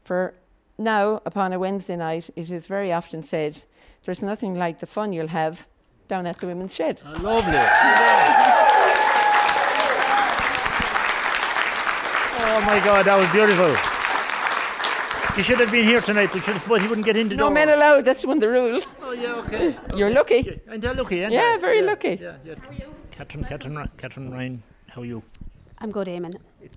For 0.04 0.34
now, 0.78 1.20
upon 1.26 1.52
a 1.52 1.58
Wednesday 1.58 1.96
night, 1.96 2.30
it 2.36 2.50
is 2.50 2.66
very 2.66 2.92
often 2.92 3.22
said, 3.22 3.62
there's 4.04 4.22
nothing 4.22 4.54
like 4.54 4.80
the 4.80 4.86
fun 4.86 5.12
you'll 5.12 5.28
have 5.28 5.66
down 6.06 6.26
at 6.26 6.38
the 6.38 6.46
women's 6.46 6.74
shed. 6.74 7.02
Uh, 7.04 7.18
lovely. 7.20 8.54
oh 12.58 12.64
my 12.66 12.84
God, 12.84 13.06
that 13.06 13.16
was 13.16 13.30
beautiful. 13.30 13.70
You 15.36 15.44
should 15.44 15.60
have 15.60 15.70
been 15.70 15.86
here 15.86 16.00
tonight. 16.00 16.34
You 16.34 16.40
should 16.40 16.54
have 16.54 16.64
thought 16.64 16.80
he 16.80 16.88
wouldn't 16.88 17.04
get 17.04 17.16
into 17.16 17.36
No 17.36 17.50
men 17.50 17.68
allowed, 17.68 18.04
that's 18.04 18.26
one 18.26 18.38
of 18.38 18.40
the 18.40 18.48
rules. 18.48 18.84
Oh 19.00 19.12
yeah, 19.12 19.34
okay. 19.42 19.76
You're 19.94 20.10
lucky. 20.10 20.60
And 20.66 20.82
you're 20.82 20.94
lucky, 20.94 21.18
yeah? 21.18 21.28
Yeah, 21.28 21.56
very 21.58 21.82
lucky. 21.82 22.18
Yeah, 22.20 22.36
yeah. 22.44 22.54
How 22.60 22.70
are 22.70 22.74
you? 22.74 22.94
Catherine, 23.12 23.44
Catherine, 23.44 23.88
Catherine 23.96 24.32
Ryan, 24.32 24.62
how 24.88 25.02
are 25.02 25.04
you? 25.04 25.22
I'm 25.78 25.92
good, 25.92 26.08
Eamon. 26.08 26.34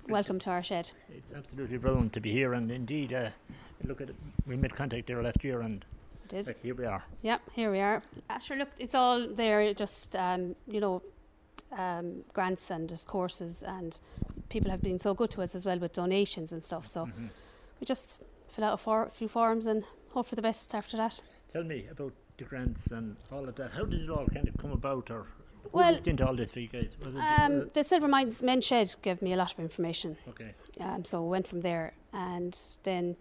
Welcome 0.08 0.38
to 0.40 0.50
our 0.50 0.62
shed. 0.62 0.92
It's 1.10 1.32
absolutely 1.32 1.78
brilliant 1.78 2.12
to 2.12 2.20
be 2.20 2.30
here, 2.30 2.52
and 2.52 2.70
indeed, 2.70 3.12
uh, 3.12 3.30
look 3.84 4.00
at 4.00 4.10
it. 4.10 4.16
We 4.46 4.54
made 4.54 4.74
contact 4.76 5.08
there 5.08 5.20
last 5.20 5.42
year, 5.42 5.62
and 5.62 5.84
Did. 6.28 6.46
like, 6.46 6.62
here 6.62 6.76
we 6.76 6.84
are. 6.84 7.02
Yep, 7.22 7.40
here 7.52 7.72
we 7.72 7.80
are. 7.80 8.02
Uh, 8.30 8.38
sure, 8.38 8.56
look, 8.56 8.68
it's 8.78 8.94
all 8.94 9.26
there, 9.26 9.74
just, 9.74 10.14
um, 10.14 10.54
you 10.68 10.80
know, 10.80 11.02
um, 11.76 12.22
grants 12.32 12.70
and 12.70 12.88
just 12.88 13.08
courses, 13.08 13.64
and 13.64 13.98
people 14.52 14.70
have 14.70 14.82
been 14.82 14.98
so 14.98 15.14
good 15.14 15.30
to 15.30 15.42
us 15.42 15.54
as 15.54 15.64
well 15.66 15.78
with 15.78 15.92
donations 15.92 16.52
and 16.52 16.62
stuff. 16.62 16.86
So 16.86 17.06
Mm-hmm. 17.06 17.26
we 17.80 17.84
just 17.86 18.20
fill 18.54 18.64
out 18.64 18.74
a 18.74 18.76
for- 18.76 19.10
few 19.10 19.28
forms 19.28 19.66
and 19.66 19.82
hope 20.10 20.26
for 20.28 20.36
the 20.36 20.42
best 20.42 20.74
after 20.74 20.96
that. 20.98 21.18
Tell 21.52 21.64
me 21.64 21.86
about 21.90 22.12
the 22.38 22.44
grants 22.44 22.92
and 22.92 23.16
all 23.32 23.48
of 23.48 23.54
that. 23.56 23.70
How 23.72 23.84
did 23.84 24.00
it 24.02 24.10
all 24.10 24.26
kind 24.26 24.46
of 24.48 24.56
come 24.58 24.72
about, 24.72 25.10
or 25.10 25.26
Well, 25.72 25.92
looked 25.92 26.08
into 26.08 26.26
all 26.26 26.36
this 26.36 26.52
for 26.52 26.60
you 26.60 26.68
guys? 26.68 26.90
It, 27.00 27.16
Um, 27.16 27.70
the 27.72 27.80
Silvermines 27.84 28.42
Men 28.42 28.60
Shed 28.60 28.94
gave 29.02 29.22
me 29.22 29.32
a 29.32 29.36
lot 29.36 29.52
of 29.52 29.58
information. 29.60 30.16
uh, 30.26 30.30
okay. 30.30 30.54
Um, 30.80 31.04
so 31.04 31.22
we 31.22 31.28
went 31.30 31.46
from 31.46 31.60
there, 31.62 31.92
and 32.12 32.58
then 32.82 33.16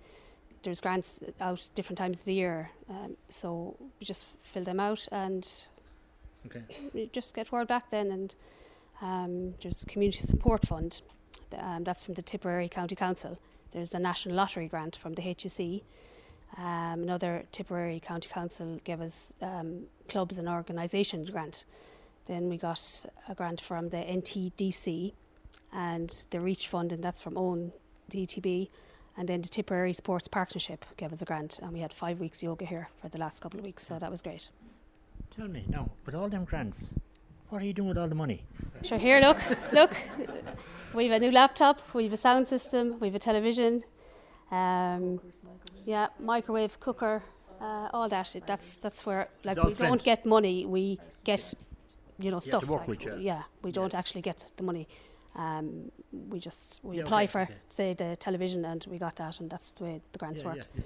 there's 0.63 0.81
grants 0.81 1.19
out 1.39 1.69
different 1.75 1.97
times 1.97 2.19
of 2.19 2.25
the 2.25 2.33
year. 2.33 2.69
Um, 2.89 3.15
so 3.29 3.75
we 3.99 4.05
just 4.05 4.25
fill 4.43 4.63
them 4.63 4.79
out, 4.79 5.07
and 5.11 5.47
Okay. 6.45 6.63
just 7.13 7.33
get 7.35 7.51
word 7.51 7.67
back 7.67 7.89
then. 7.89 8.11
And 8.11 8.35
um, 9.01 9.53
there's 9.61 9.81
a 9.83 9.85
community 9.85 10.21
support 10.21 10.65
fund. 10.67 11.01
Um, 11.57 11.83
that's 11.83 12.03
from 12.03 12.13
the 12.13 12.21
Tipperary 12.21 12.69
County 12.69 12.95
Council. 12.95 13.37
There's 13.71 13.89
the 13.89 13.99
National 13.99 14.35
Lottery 14.35 14.67
grant 14.67 14.95
from 14.97 15.13
the 15.13 15.21
HSE. 15.21 15.81
Um, 16.57 17.03
another 17.03 17.45
Tipperary 17.51 17.99
County 17.99 18.27
Council 18.29 18.79
gave 18.83 18.99
us 19.01 19.31
um, 19.41 19.83
clubs 20.09 20.37
and 20.37 20.49
organisations 20.49 21.29
grant. 21.29 21.65
Then 22.25 22.49
we 22.49 22.57
got 22.57 23.05
a 23.29 23.35
grant 23.35 23.61
from 23.61 23.89
the 23.89 23.97
NTDC 23.97 25.13
and 25.73 26.25
the 26.29 26.39
Reach 26.39 26.67
Fund, 26.67 26.91
and 26.91 27.03
that's 27.03 27.21
from 27.21 27.37
Own 27.37 27.71
ETB. 28.11 28.69
And 29.17 29.27
then 29.27 29.41
the 29.41 29.49
Tipperary 29.49 29.93
Sports 29.93 30.27
Partnership 30.27 30.85
gave 30.97 31.13
us 31.13 31.21
a 31.21 31.25
grant, 31.25 31.59
and 31.61 31.71
we 31.71 31.79
had 31.79 31.93
five 31.93 32.19
weeks 32.19 32.43
yoga 32.43 32.65
here 32.65 32.89
for 33.01 33.09
the 33.09 33.17
last 33.17 33.41
couple 33.41 33.59
of 33.59 33.65
weeks, 33.65 33.85
so 33.85 33.97
that 33.99 34.11
was 34.11 34.21
great. 34.21 34.49
Tell 35.35 35.47
me 35.47 35.63
now, 35.69 35.89
with 36.05 36.15
all 36.15 36.29
them 36.29 36.45
grants, 36.45 36.93
what 37.51 37.61
are 37.61 37.65
you 37.65 37.73
doing 37.73 37.89
with 37.89 37.97
all 37.97 38.07
the 38.07 38.15
money? 38.15 38.43
Sure, 38.83 38.97
here, 38.97 39.19
look, 39.19 39.37
look. 39.71 39.91
We've 40.93 41.11
a 41.11 41.19
new 41.19 41.31
laptop, 41.31 41.81
we've 41.93 42.11
a 42.13 42.17
sound 42.17 42.47
system, 42.47 42.97
we've 42.99 43.15
a 43.15 43.19
television, 43.19 43.83
Um, 44.51 45.19
yeah, 45.85 46.07
microwave, 46.19 46.79
cooker, 46.79 47.23
uh, 47.61 47.87
all 47.93 48.09
that. 48.09 48.35
It, 48.35 48.45
that's 48.45 48.75
that's 48.77 49.05
where 49.05 49.29
like 49.45 49.57
we 49.63 49.71
spent. 49.71 49.89
don't 49.89 50.03
get 50.03 50.25
money. 50.25 50.65
We 50.65 50.99
get 51.23 51.53
you 52.19 52.31
know 52.31 52.39
to 52.39 52.47
stuff. 52.47 52.65
work 52.65 52.81
like, 52.87 52.89
with, 52.89 53.05
yeah. 53.05 53.15
yeah, 53.17 53.43
we 53.63 53.71
don't 53.71 53.93
actually 53.93 54.21
get 54.21 54.45
the 54.57 54.63
money. 54.63 54.87
Um, 55.35 55.91
we 56.11 56.39
just 56.39 56.79
we 56.83 56.97
Yeah, 56.97 57.03
apply 57.03 57.23
okay, 57.23 57.31
for 57.31 57.41
okay. 57.41 57.55
say 57.69 57.93
the 57.93 58.17
television 58.17 58.65
and 58.65 58.85
we 58.89 58.97
got 58.97 59.15
that 59.15 59.39
and 59.39 59.49
that's 59.49 59.71
the 59.71 59.83
way 59.85 60.01
the 60.11 60.19
grants 60.19 60.41
Yeah, 60.41 60.47
work. 60.49 60.57
yeah, 60.57 60.83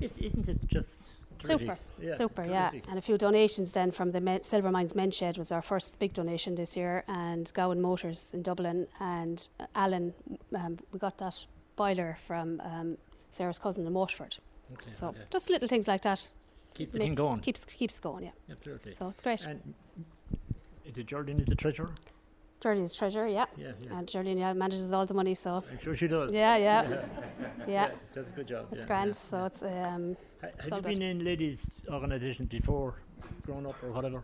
yeah. 0.00 0.06
It, 0.06 0.12
isn't 0.18 0.48
it 0.48 0.58
just? 0.66 1.08
Super, 1.46 1.78
Yeah, 2.00 2.14
super, 2.14 2.44
yeah. 2.44 2.70
And 2.88 2.98
a 2.98 3.02
few 3.02 3.18
donations 3.18 3.72
then 3.72 3.90
from 3.92 4.12
the 4.12 4.20
Men- 4.20 4.40
Silvermines 4.40 4.94
Men's 4.94 5.14
Shed 5.16 5.38
was 5.38 5.52
our 5.52 5.62
first 5.62 5.98
big 5.98 6.12
donation 6.12 6.54
this 6.54 6.76
year, 6.76 7.04
and 7.08 7.50
Gowan 7.54 7.80
Motors 7.80 8.34
in 8.34 8.42
Dublin, 8.42 8.86
and 9.00 9.48
uh, 9.60 9.66
Alan, 9.74 10.14
um, 10.54 10.78
we 10.92 10.98
got 10.98 11.18
that 11.18 11.38
boiler 11.76 12.18
from 12.26 12.60
um, 12.60 12.98
Sarah's 13.30 13.58
cousin 13.58 13.86
in 13.86 13.92
Waterford. 13.94 14.36
Okay, 14.74 14.90
So 14.92 15.08
okay. 15.08 15.20
just 15.30 15.50
little 15.50 15.68
things 15.68 15.88
like 15.88 16.02
that 16.02 16.26
keep 16.74 16.92
the 16.92 16.98
thing 16.98 17.14
going. 17.14 17.40
keeps 17.40 17.64
keeps 17.64 17.98
going, 17.98 18.24
yeah. 18.24 18.30
Absolutely. 18.50 18.94
So 18.94 19.08
it's 19.08 19.22
great. 19.22 19.44
And 19.44 19.74
it 20.84 21.06
Jordan 21.06 21.40
is 21.40 21.46
the 21.46 21.54
treasurer? 21.54 21.90
Jordan's 22.62 22.94
treasurer, 22.94 23.26
yeah. 23.26 23.46
Yeah, 23.56 23.72
yeah. 23.80 23.98
And 23.98 24.06
Jordan 24.08 24.38
yeah, 24.38 24.52
manages 24.52 24.92
all 24.92 25.04
the 25.04 25.14
money, 25.14 25.34
so 25.34 25.64
I'm 25.70 25.78
sure 25.82 25.96
she 25.96 26.06
does. 26.06 26.32
yeah, 26.32 26.56
yeah, 26.56 27.02
yeah. 27.66 27.90
Does 28.14 28.28
a 28.28 28.32
good 28.32 28.46
job. 28.48 28.66
It's 28.72 28.82
yeah, 28.82 28.86
grand. 28.86 29.08
yeah. 29.08 29.12
So 29.14 29.44
it's 29.46 29.62
um, 29.62 30.16
Ha- 30.40 30.48
it's 30.48 30.62
Have 30.64 30.72
all 30.72 30.78
you 30.78 30.82
good. 30.84 30.98
been 30.98 31.02
in 31.02 31.24
ladies' 31.24 31.68
organisations 31.90 32.48
before, 32.48 32.94
growing 33.44 33.66
up 33.66 33.82
or 33.82 33.90
whatever? 33.92 34.22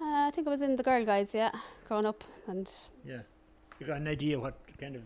uh, 0.00 0.28
I 0.28 0.30
think 0.34 0.46
I 0.46 0.50
was 0.50 0.62
in 0.62 0.76
the 0.76 0.82
Girl 0.82 1.04
Guides, 1.04 1.34
yeah, 1.34 1.50
growing 1.88 2.06
up, 2.06 2.22
and 2.46 2.70
Yeah. 3.04 3.22
You 3.78 3.86
got 3.86 3.96
an 3.96 4.08
idea 4.08 4.38
what 4.38 4.56
kind 4.78 4.94
of 4.94 5.02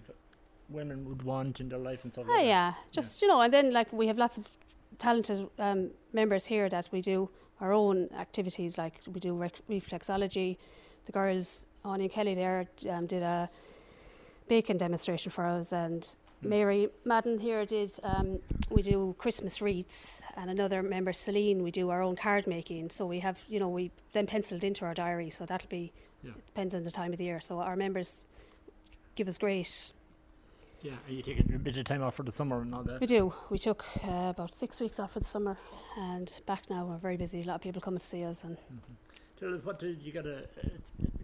women 0.68 1.04
would 1.08 1.22
want 1.22 1.60
in 1.60 1.68
their 1.68 1.78
life 1.78 2.02
and 2.02 2.12
stuff 2.12 2.24
Oh 2.28 2.32
like 2.32 2.40
that? 2.42 2.46
yeah, 2.46 2.74
just 2.90 3.22
you 3.22 3.28
know, 3.28 3.40
and 3.40 3.52
then 3.52 3.70
like 3.72 3.92
we 3.92 4.08
have 4.08 4.18
lots 4.18 4.36
of 4.36 4.44
talented 4.98 5.48
um, 5.60 5.90
members 6.12 6.44
here 6.46 6.68
that 6.68 6.88
we 6.90 7.00
do 7.00 7.30
our 7.60 7.72
own 7.72 8.08
activities. 8.18 8.76
Like 8.78 8.94
we 9.12 9.20
do 9.20 9.32
rec- 9.34 9.62
reflexology. 9.70 10.56
The 11.06 11.12
girls, 11.12 11.66
Anya 11.84 12.08
Kelly, 12.08 12.34
there 12.34 12.66
um, 12.90 13.06
did 13.06 13.22
a 13.22 13.48
bacon 14.48 14.76
demonstration 14.78 15.30
for 15.30 15.44
us, 15.44 15.72
and 15.72 16.16
Mary 16.42 16.88
Madden 17.04 17.38
here 17.38 17.66
did. 17.66 17.92
Um, 18.02 18.38
we 18.70 18.80
do 18.82 19.14
Christmas 19.18 19.60
wreaths, 19.60 20.22
and 20.36 20.50
another 20.50 20.82
member, 20.82 21.12
Celine, 21.12 21.62
we 21.62 21.70
do 21.70 21.90
our 21.90 22.02
own 22.02 22.16
card 22.16 22.46
making. 22.46 22.90
So 22.90 23.04
we 23.06 23.20
have, 23.20 23.38
you 23.48 23.60
know, 23.60 23.68
we 23.68 23.90
then 24.14 24.26
penciled 24.26 24.64
into 24.64 24.84
our 24.84 24.94
diary. 24.94 25.30
So 25.30 25.44
that'll 25.46 25.68
be 25.68 25.92
Yeah. 26.22 26.32
depends 26.46 26.74
on 26.74 26.84
the 26.84 26.90
time 26.90 27.12
of 27.12 27.18
the 27.18 27.24
year. 27.24 27.40
So 27.40 27.60
our 27.60 27.76
members 27.76 28.24
give 29.14 29.28
us 29.28 29.36
great 29.38 29.92
Yeah, 30.80 30.92
and 31.06 31.16
you 31.16 31.22
take 31.22 31.38
a 31.40 31.58
bit 31.58 31.76
of 31.76 31.84
time 31.84 32.02
off 32.02 32.14
for 32.14 32.24
the 32.24 32.32
summer 32.32 32.60
and 32.62 32.74
all 32.74 32.82
that. 32.84 33.00
We 33.00 33.06
do. 33.06 33.32
We 33.50 33.58
took 33.58 33.84
uh, 34.02 34.28
about 34.34 34.54
six 34.54 34.80
weeks 34.80 34.98
off 34.98 35.12
for 35.12 35.20
the 35.20 35.26
summer, 35.26 35.56
and 35.98 36.40
back 36.46 36.68
now 36.70 36.84
we're 36.86 36.96
very 36.98 37.16
busy. 37.18 37.42
A 37.42 37.44
lot 37.44 37.56
of 37.56 37.60
people 37.60 37.80
come 37.82 37.96
to 37.98 38.04
see 38.04 38.24
us, 38.24 38.42
and 38.44 38.56
Tell 39.38 39.54
us, 39.54 39.64
what 39.64 39.78
did 39.80 40.00
you 40.02 40.12
got 40.12 40.26
a, 40.26 40.44
a 40.62 40.70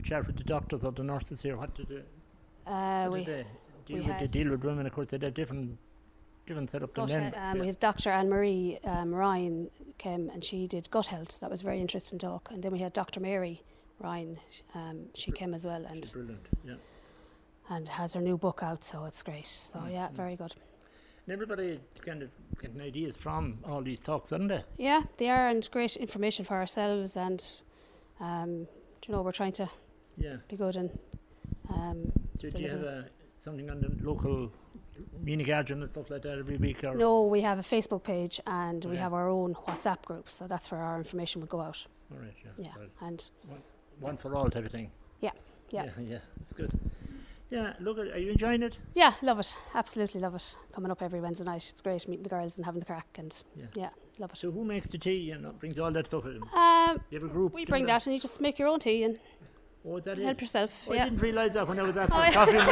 chat 0.01 0.27
with 0.27 0.37
the 0.37 0.45
doctors 0.45 0.85
or 0.85 0.93
the 0.93 1.03
nurses 1.05 1.43
here? 1.43 1.57
What 1.57 1.75
did 1.75 1.89
they, 1.89 2.03
uh, 2.71 3.03
what 3.09 3.13
we 3.13 3.25
did 3.25 3.45
they 3.45 3.47
deal 3.95 4.03
we 4.05 4.09
with? 4.11 4.19
They 4.19 4.27
deal 4.43 4.51
with 4.53 4.65
women, 4.65 4.87
of 4.87 4.93
course, 4.93 5.11
they 5.11 5.19
have 5.21 5.35
different, 5.35 5.79
different 6.47 6.71
setup 6.71 6.95
than 6.95 7.07
men. 7.07 7.23
it, 7.25 7.35
um, 7.37 7.57
yeah. 7.57 7.61
we 7.61 7.67
had 7.67 7.79
Dr. 7.81 8.11
Anne 8.11 8.29
Marie 8.29 8.79
um, 8.85 9.15
Ryan 9.15 9.71
came, 9.99 10.31
and 10.31 10.45
she 10.45 10.67
did 10.67 10.91
gut 10.91 11.07
health. 11.07 11.41
That 11.41 11.51
was 11.51 11.61
a 11.61 11.65
very 11.65 11.81
interesting 11.81 12.19
talk. 12.19 12.49
And 12.51 12.63
then 12.63 12.73
we 12.73 12.79
had 12.79 12.93
Dr. 12.93 13.21
Mary 13.21 13.63
Ryan. 13.99 14.39
Um, 14.75 15.07
she 15.15 15.31
came 15.33 15.55
as 15.55 15.65
well, 15.67 15.83
She's 15.83 15.91
and 15.91 16.13
brilliant. 16.13 16.47
Yeah. 16.65 16.75
and 17.69 17.89
has 17.89 18.15
her 18.15 18.21
new 18.21 18.37
book 18.39 18.61
out, 18.63 18.83
so 18.85 19.05
it's 19.05 19.23
great. 19.23 19.47
So 19.47 19.79
Mm, 19.81 19.93
yeah, 19.93 20.09
mm. 20.09 20.13
very 20.13 20.37
good. 20.37 20.55
And 21.27 21.35
everybody 21.35 21.79
kind 22.05 22.23
of 22.23 22.31
getting 22.61 22.81
ideas 22.81 23.15
from 23.17 23.59
all 23.65 23.83
these 23.83 24.01
talks, 24.01 24.33
aren't 24.33 24.49
they? 24.49 24.65
Yeah, 24.79 25.03
they 25.19 25.29
are, 25.29 25.49
and 25.49 25.69
great 25.71 25.97
information 25.97 26.45
for 26.45 26.55
ourselves, 26.57 27.17
and 27.17 27.45
um, 28.21 28.67
you 29.07 29.15
know 29.15 29.23
we're 29.23 29.33
trying 29.33 29.53
to 29.53 29.69
Yeah. 30.21 30.37
be 30.49 30.57
good 30.57 30.77
and. 30.77 30.91
Um, 31.69 32.13
Do, 32.39 32.51
do 32.51 32.59
you 32.63 32.69
have 32.71 32.83
a, 32.83 33.07
something 33.39 33.71
on 33.71 33.81
the 33.81 33.91
local 34.03 34.51
Nenagh 35.25 35.47
Guardian 35.47 35.81
and 35.83 35.91
stuff 35.91 36.11
like 36.11 36.23
that 36.23 36.39
every 36.39 36.57
week? 36.57 36.83
Or 36.85 36.95
No, 36.95 37.23
we 37.23 37.41
have 37.43 37.59
a 37.59 37.63
Facebook 37.63 38.03
page 38.03 38.41
and 38.47 38.85
we 38.85 38.95
Yeah. 38.97 39.03
have 39.03 39.15
our 39.15 39.29
own 39.29 39.55
WhatsApp 39.67 40.03
group, 40.05 40.29
so 40.31 40.47
that's 40.47 40.71
where 40.71 40.81
our 40.81 40.99
information 40.99 41.41
would 41.41 41.51
go 41.51 41.61
out. 41.61 41.85
All 42.13 42.19
right, 42.19 42.35
yeah. 42.45 42.51
Yeah, 42.67 42.75
so 42.75 42.81
and 43.07 43.31
one 44.01 44.17
for 44.17 44.35
all 44.37 44.51
type 44.51 44.65
of 44.67 44.73
thing. 44.73 44.91
Yeah, 45.21 45.31
yeah. 45.71 45.85
Yeah, 45.85 45.91
yeah, 46.15 46.19
that's 46.39 46.53
good. 46.55 46.71
Yeah, 47.51 47.73
look, 47.81 47.99
are 47.99 48.17
you 48.19 48.31
enjoying 48.33 48.63
it? 48.63 48.77
yeah, 48.95 49.15
love 49.23 49.41
it. 49.41 49.55
Absolutely 49.75 50.21
love 50.21 50.35
it. 50.37 50.57
Coming 50.73 50.91
up 50.91 51.03
every 51.03 51.21
Wednesday 51.21 51.45
night, 51.45 51.69
it's 51.71 51.83
great 51.83 52.07
meeting 52.09 52.23
the 52.23 52.29
girls 52.29 52.57
and 52.57 52.65
having 52.65 52.81
the 52.81 52.87
crack, 52.87 53.09
and 53.19 53.35
Yeah. 53.57 53.67
yeah, 53.75 53.89
love 54.19 54.33
it. 54.33 54.39
So 54.39 54.51
who 54.51 54.65
makes 54.65 54.89
the 54.89 54.99
tea 54.99 55.31
and 55.33 55.59
brings 55.61 55.79
all 55.79 55.91
that 55.93 56.07
stuff 56.07 56.25
in? 56.27 56.43
Um, 56.55 57.01
You 57.11 57.21
have 57.21 57.31
a 57.31 57.33
group? 57.33 57.53
we 57.53 57.65
bring 57.65 57.87
that, 57.87 58.07
and 58.07 58.15
you 58.15 58.21
just 58.21 58.41
make 58.41 58.59
your 58.59 58.69
own 58.69 58.81
tea 58.81 59.03
and 59.05 59.19
Oh, 59.87 59.97
is 59.97 60.05
that 60.05 60.19
it? 60.19 60.25
help 60.25 60.40
yourself. 60.40 60.71
Oh, 60.88 60.93
I 60.93 61.05
didn't 61.05 61.23
realise 61.23 61.55
that 61.55 61.66
when 61.66 61.79
I 61.79 61.83
was 61.83 61.97
out 61.97 62.09
for 62.11 62.14
Oh, 62.16 62.23
yeah. 62.23 62.33
coffee 62.33 62.57
and 62.59 62.66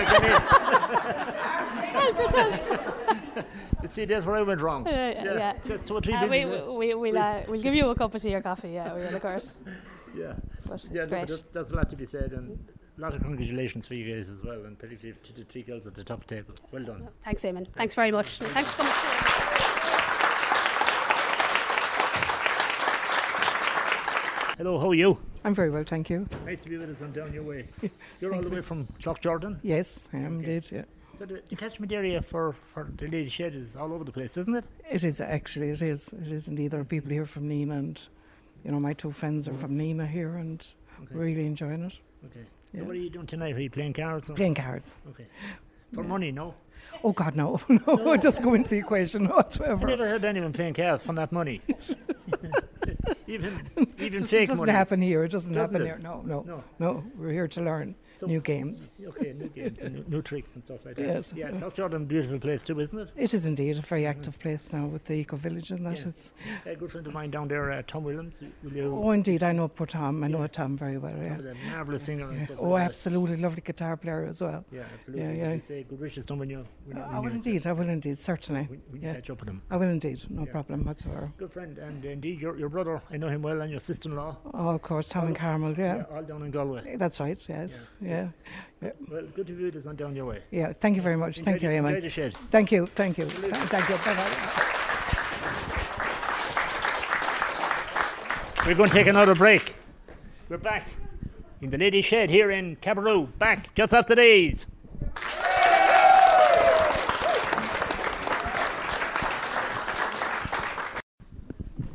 help 1.87 2.19
yourself. 2.19 3.45
You 3.81 3.87
see, 3.87 4.05
that's 4.07 4.27
where 4.27 4.35
I 4.35 4.43
went 4.43 4.61
wrong. 4.61 4.85
Yeah, 4.87 5.11
yeah, 5.25 5.53
yeah. 5.65 5.77
Two 5.79 5.95
or 5.95 6.01
three 6.01 6.13
Uh, 6.13 6.27
we, 6.27 6.45
we, 6.45 6.95
we'll, 6.95 7.17
uh, 7.17 7.43
we'll 7.47 7.63
give 7.63 7.75
you 7.75 7.89
a 7.91 7.95
cup 7.95 8.13
of 8.13 8.21
tea 8.21 8.35
or 8.35 8.43
coffee, 8.43 8.71
yeah, 8.71 8.93
we 8.93 9.03
will, 9.03 9.15
of 9.15 9.23
course. 9.29 9.53
Yeah, 10.17 10.33
But 10.67 10.85
yeah 10.93 11.03
no, 11.03 11.07
great. 11.07 11.29
but 11.29 11.29
that's, 11.29 11.53
that's 11.53 11.71
a 11.71 11.77
lot 11.77 11.89
to 11.91 11.97
be 11.97 12.05
said, 12.05 12.33
and 12.33 12.59
a 12.99 13.01
lot 13.01 13.15
of 13.15 13.23
congratulations 13.23 13.87
for 13.87 13.95
you 13.95 14.13
guys 14.17 14.29
as 14.31 14.43
well, 14.43 14.65
and 14.65 14.77
particularly 14.77 15.17
to 15.23 15.33
the 15.33 15.45
three 15.45 15.63
girls 15.63 15.87
at 15.87 15.95
the 15.95 16.03
top 16.03 16.27
table. 16.27 16.55
Well 16.73 16.83
done. 16.87 17.07
Thanks, 17.25 17.43
Eamon. 17.43 17.69
Thanks 17.77 17.95
very 17.95 18.11
much. 18.11 18.39
Thanks 18.41 18.73
for 18.73 18.83
coming. 18.83 19.45
Hello, 24.59 24.79
how 24.79 24.91
are 24.91 24.95
you? 24.95 25.17
I'm 25.45 25.55
very 25.55 25.71
well, 25.71 25.85
thank 25.87 26.11
you. 26.11 26.29
Nice 26.45 26.63
to 26.65 26.69
be 26.69 26.77
with 26.79 26.91
us 26.91 27.01
on 27.01 27.13
Down 27.13 27.33
Your 27.33 27.45
Way. 27.45 27.69
You're 28.21 28.35
all 28.35 28.43
the 28.43 28.49
way 28.49 28.61
from 28.61 28.87
Cloughjordan. 29.01 29.59
Yes, 29.63 30.09
I 30.13 30.17
am 30.19 30.39
Okay. 30.41 30.53
indeed. 30.55 30.69
Yeah. 30.73 30.83
So 31.19 31.27
the, 31.27 31.43
the 31.49 31.57
catchment 31.57 31.93
area 31.93 32.21
for, 32.21 32.55
for 32.75 32.89
the 32.97 33.05
Lady 33.07 33.29
Shed 33.29 33.55
is 33.55 33.77
all 33.77 33.93
over 33.93 34.05
the 34.05 34.13
place, 34.13 34.37
isn't 34.37 34.55
it? 34.55 34.65
It 34.91 35.05
is 35.05 35.21
actually. 35.21 35.71
It 35.71 35.83
is. 35.83 36.09
It 36.13 36.29
is 36.29 36.49
indeed. 36.49 36.73
There 36.73 36.81
are 36.81 36.85
people 36.85 37.11
here 37.11 37.25
from 37.27 37.49
Nenagh, 37.49 37.73
and 37.79 38.09
you 38.65 38.71
know, 38.73 38.81
my 38.81 38.93
two 38.93 39.11
friends 39.13 39.49
are 39.49 39.55
from 39.55 39.77
Nenagh 39.79 40.09
here, 40.11 40.37
and 40.37 40.65
Okay. 41.05 41.15
really 41.15 41.47
enjoying 41.47 41.85
it. 41.85 41.95
Okay. 42.27 42.45
Yeah. 42.73 42.81
So 42.81 42.87
what 42.87 42.97
are 42.97 42.99
you 42.99 43.11
doing 43.11 43.27
tonight? 43.27 43.55
Are 43.55 43.61
you 43.61 43.71
playing 43.71 43.93
cards? 43.93 44.29
Or? 44.29 44.35
Playing 44.35 44.57
cards. 44.57 44.97
Okay. 45.11 45.27
For 45.95 46.03
money, 46.03 46.33
no? 46.33 46.55
Oh 47.05 47.13
God, 47.13 47.37
no, 47.37 47.61
no, 47.69 48.13
it 48.13 48.21
doesn't 48.27 48.43
go 48.45 48.55
into 48.55 48.71
the 48.71 48.79
equation 48.79 49.29
I 49.29 49.37
whatsoever. 49.37 49.87
never 49.87 50.09
heard 50.09 50.25
anyone 50.25 50.53
playing 50.53 50.75
cards 50.75 51.03
from 51.05 51.15
that 51.17 51.31
money. 51.33 51.61
Even 53.29 53.61
even 53.99 54.13
Doesn't- 54.13 54.27
fake 54.29 54.49
doesn't 54.49 54.63
money. 54.67 54.73
happen 54.73 55.01
here. 55.03 55.25
It 55.25 55.31
doesn't, 55.31 55.53
Doesn't 55.53 55.73
happen 55.75 55.83
it? 55.83 55.87
here. 55.87 55.99
No, 56.03 56.23
no, 56.25 56.43
No. 56.43 56.65
no. 56.79 57.05
We're 57.17 57.31
here 57.33 57.49
to 57.49 57.61
learn 57.63 57.95
So- 58.19 58.27
new 58.27 58.41
games. 58.41 58.91
Okay, 59.07 59.33
new 59.33 59.49
games 59.49 59.83
and 59.83 59.95
new, 59.95 60.05
new 60.09 60.23
tricks 60.23 60.55
and 60.55 60.65
stuff 60.65 60.85
like 60.85 60.97
that. 60.97 61.07
Yes. 61.07 61.33
Yeah, 61.37 61.51
Cloughjordan, 61.53 62.09
beautiful 62.09 62.39
place 62.41 62.63
too, 62.65 62.79
isn't 62.81 62.99
it? 62.99 63.11
It 63.17 63.33
is 63.33 63.47
indeed 63.47 63.79
a 63.79 63.83
very 63.83 64.07
active 64.07 64.39
place 64.41 64.73
now 64.73 64.87
with 64.87 65.05
the 65.05 65.15
eco 65.15 65.37
village 65.37 65.71
and 65.71 65.87
that. 65.87 65.99
Yeah. 65.99 66.09
It's 66.09 66.33
A 66.67 66.75
good 66.75 66.91
friend 66.91 67.07
of 67.07 67.13
mine 67.13 67.31
down 67.31 67.47
there, 67.49 67.71
uh, 67.71 67.83
Tom 67.87 68.03
Williams. 68.05 68.35
Will 68.65 69.05
oh, 69.05 69.11
indeed, 69.13 69.43
I 69.45 69.53
know 69.53 69.69
poor 69.69 69.87
Tom. 69.87 70.25
I 70.25 70.29
know 70.29 70.45
Tom 70.49 70.77
very 70.77 70.99
well. 70.99 71.15
Yeah. 71.17 71.39
a 71.39 71.71
marvelous 71.71 72.03
singer. 72.05 72.27
And 72.29 72.39
yeah. 72.39 72.45
stuff 72.47 72.59
Oh, 72.61 72.71
like 72.71 72.81
that. 72.83 72.89
absolutely 72.91 73.37
lovely 73.37 73.63
guitar 73.65 73.97
player 73.97 74.25
as 74.25 74.43
well. 74.43 74.65
Yeah, 74.73 74.83
absolutely. 74.95 75.23
Yeah, 75.25 75.33
yeah. 75.49 75.53
you 75.55 75.61
say 75.61 75.85
good 75.89 76.01
wishes 76.01 76.27
to 76.27 76.33
him 76.33 76.41
when 76.41 76.51
you 76.51 76.65
when, 76.87 76.97
you- 76.97 77.03
I 77.03 77.19
will 77.21 77.31
indeed. 77.33 77.67
I 77.67 77.73
will 77.73 77.89
indeed. 77.89 78.19
Certainly. 78.19 78.63
when, 78.69 78.83
when 78.91 79.03
Yeah. 79.03 79.15
catch 79.15 79.31
up 79.31 79.41
with 79.41 79.49
him. 79.49 79.63
I 79.71 79.77
will 79.77 79.89
indeed. 79.89 80.25
No 80.29 80.45
Yeah. 80.45 80.51
problem 80.53 80.85
whatsoever. 80.85 81.33
Good 81.39 81.53
friend, 81.53 81.79
and 81.79 82.05
indeed 82.05 82.41
your 82.41 82.59
your 82.59 82.69
brother. 82.69 83.01
I 83.11 83.17
know 83.17 83.29
him 83.29 83.43
well, 83.43 83.61
and 83.61 83.71
your 83.71 83.81
sister-in-law. 83.81 84.37
Oh, 84.55 84.69
of 84.71 84.83
course, 84.83 85.09
Tom 85.09 85.29
and 85.29 85.37
Carmel. 85.37 85.75
Yeah. 85.79 86.05
all 86.13 86.23
down 86.25 86.43
in 86.43 86.51
Galway. 86.51 86.97
That's 86.97 87.21
right. 87.21 87.39
Yes. 87.49 87.87
Yeah. 88.09 88.29
Yeah. 88.81 88.91
Well, 89.11 89.25
good 89.35 89.47
to 89.49 89.53
be 89.53 89.65
with 89.65 89.77
us 89.77 89.87
on 89.87 89.97
down 89.97 90.17
your 90.17 90.25
way. 90.25 90.41
Yeah. 90.51 90.73
Thank 90.73 90.97
you 90.97 91.03
very 91.03 91.17
much. 91.17 91.41
Thank 91.41 91.61
you, 91.63 91.69
Eamon. 91.69 91.95
enjoy 91.97 92.09
shed. 92.09 92.37
Thank 92.51 92.73
you. 92.73 92.87
Thank 92.87 93.19
you. 93.19 93.27
Th- 93.27 93.53
Thank 93.55 93.89
you. 93.91 93.97
Bye 93.97 94.15
bye. 94.15 94.65
We're 98.67 98.75
going 98.75 98.89
to 98.89 98.95
take 98.95 99.07
another 99.09 99.35
break. 99.35 99.75
We're 100.49 100.57
back 100.59 100.89
in 101.61 101.71
the 101.71 101.77
ladies' 101.79 102.07
shed 102.07 102.31
here 102.31 102.51
in 102.51 102.77
Cabaroo. 102.77 103.29
Back 103.39 103.75
just 103.75 103.93
after 103.93 104.15
these. 104.15 104.65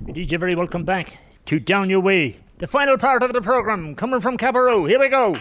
Indeed, 0.07 0.31
you're 0.31 0.39
very 0.39 0.55
welcome 0.55 0.83
back 0.83 1.17
to 1.45 1.59
Down 1.59 1.89
Your 1.89 1.99
Way, 1.99 2.37
the 2.59 2.67
final 2.67 2.97
part 2.97 3.23
of 3.23 3.33
the 3.33 3.41
programme 3.41 3.95
coming 3.95 4.19
from 4.19 4.37
Cabaroo. 4.37 4.87
Here 4.87 4.99
we 4.99 5.09
go. 5.09 5.35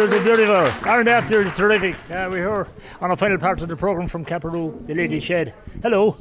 Absolutely 0.00 0.24
beautiful. 0.24 0.88
Aren't 0.90 1.04
they 1.04 1.12
absolutely 1.12 1.52
terrific? 1.52 1.94
Uh, 2.10 2.26
we're 2.30 2.38
here 2.38 2.66
on 3.02 3.10
a 3.10 3.16
final 3.16 3.36
part 3.36 3.60
of 3.60 3.68
the 3.68 3.76
programme 3.76 4.08
from 4.08 4.24
Caparoo, 4.24 4.82
the 4.86 4.94
Lady 4.94 5.20
Shed. 5.20 5.52
Hello. 5.82 6.16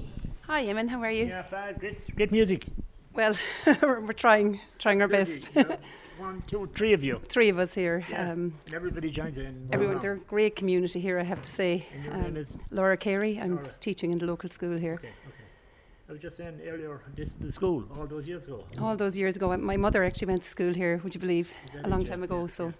Hi, 0.47 0.65
Eamon. 0.65 0.89
How 0.89 1.01
are 1.01 1.09
you? 1.09 1.27
Yeah, 1.27 1.43
bad. 1.49 1.79
Great, 1.79 2.03
great 2.13 2.29
music. 2.29 2.65
Well, 3.13 3.35
we're 3.81 4.01
we're 4.05 4.11
trying 4.11 4.59
trying 4.79 5.01
our 5.01 5.07
best. 5.07 5.49
One, 6.17 6.43
two, 6.45 6.69
three 6.75 6.91
of 6.91 7.05
you. 7.05 7.21
Three 7.29 7.47
of 7.47 7.57
us 7.57 7.73
here. 7.73 8.05
Yeah. 8.09 8.33
Um, 8.33 8.53
everybody 8.73 9.09
joins 9.11 9.37
in. 9.37 9.69
everyone, 9.71 9.99
they're 9.99 10.15
a 10.15 10.17
great 10.17 10.57
community 10.57 10.99
here, 10.99 11.17
I 11.17 11.23
have 11.23 11.41
to 11.41 11.49
say. 11.49 11.85
Um, 12.11 12.21
name 12.21 12.35
is? 12.35 12.57
Laura 12.71 12.97
Carey. 12.97 13.39
I'm 13.39 13.55
Laura. 13.55 13.71
teaching 13.79 14.11
in 14.11 14.17
the 14.19 14.25
local 14.25 14.49
school 14.49 14.77
here. 14.77 14.95
Okay, 14.95 15.07
okay. 15.07 15.45
I 16.09 16.11
was 16.11 16.21
just 16.21 16.35
saying 16.35 16.59
earlier, 16.67 16.99
this 17.15 17.29
is 17.29 17.35
the 17.35 17.49
school 17.49 17.85
all 17.97 18.07
those 18.07 18.27
years 18.27 18.43
ago. 18.43 18.65
All 18.81 18.97
those 18.97 19.15
years 19.15 19.37
ago, 19.37 19.55
my 19.55 19.77
mother 19.77 20.03
actually 20.03 20.27
went 20.27 20.43
to 20.43 20.49
school 20.49 20.73
here. 20.73 20.99
Would 21.01 21.15
you 21.15 21.21
believe? 21.21 21.53
A 21.85 21.87
long 21.87 22.03
time 22.03 22.23
ago. 22.23 22.41
yeah, 22.41 22.47
so, 22.47 22.73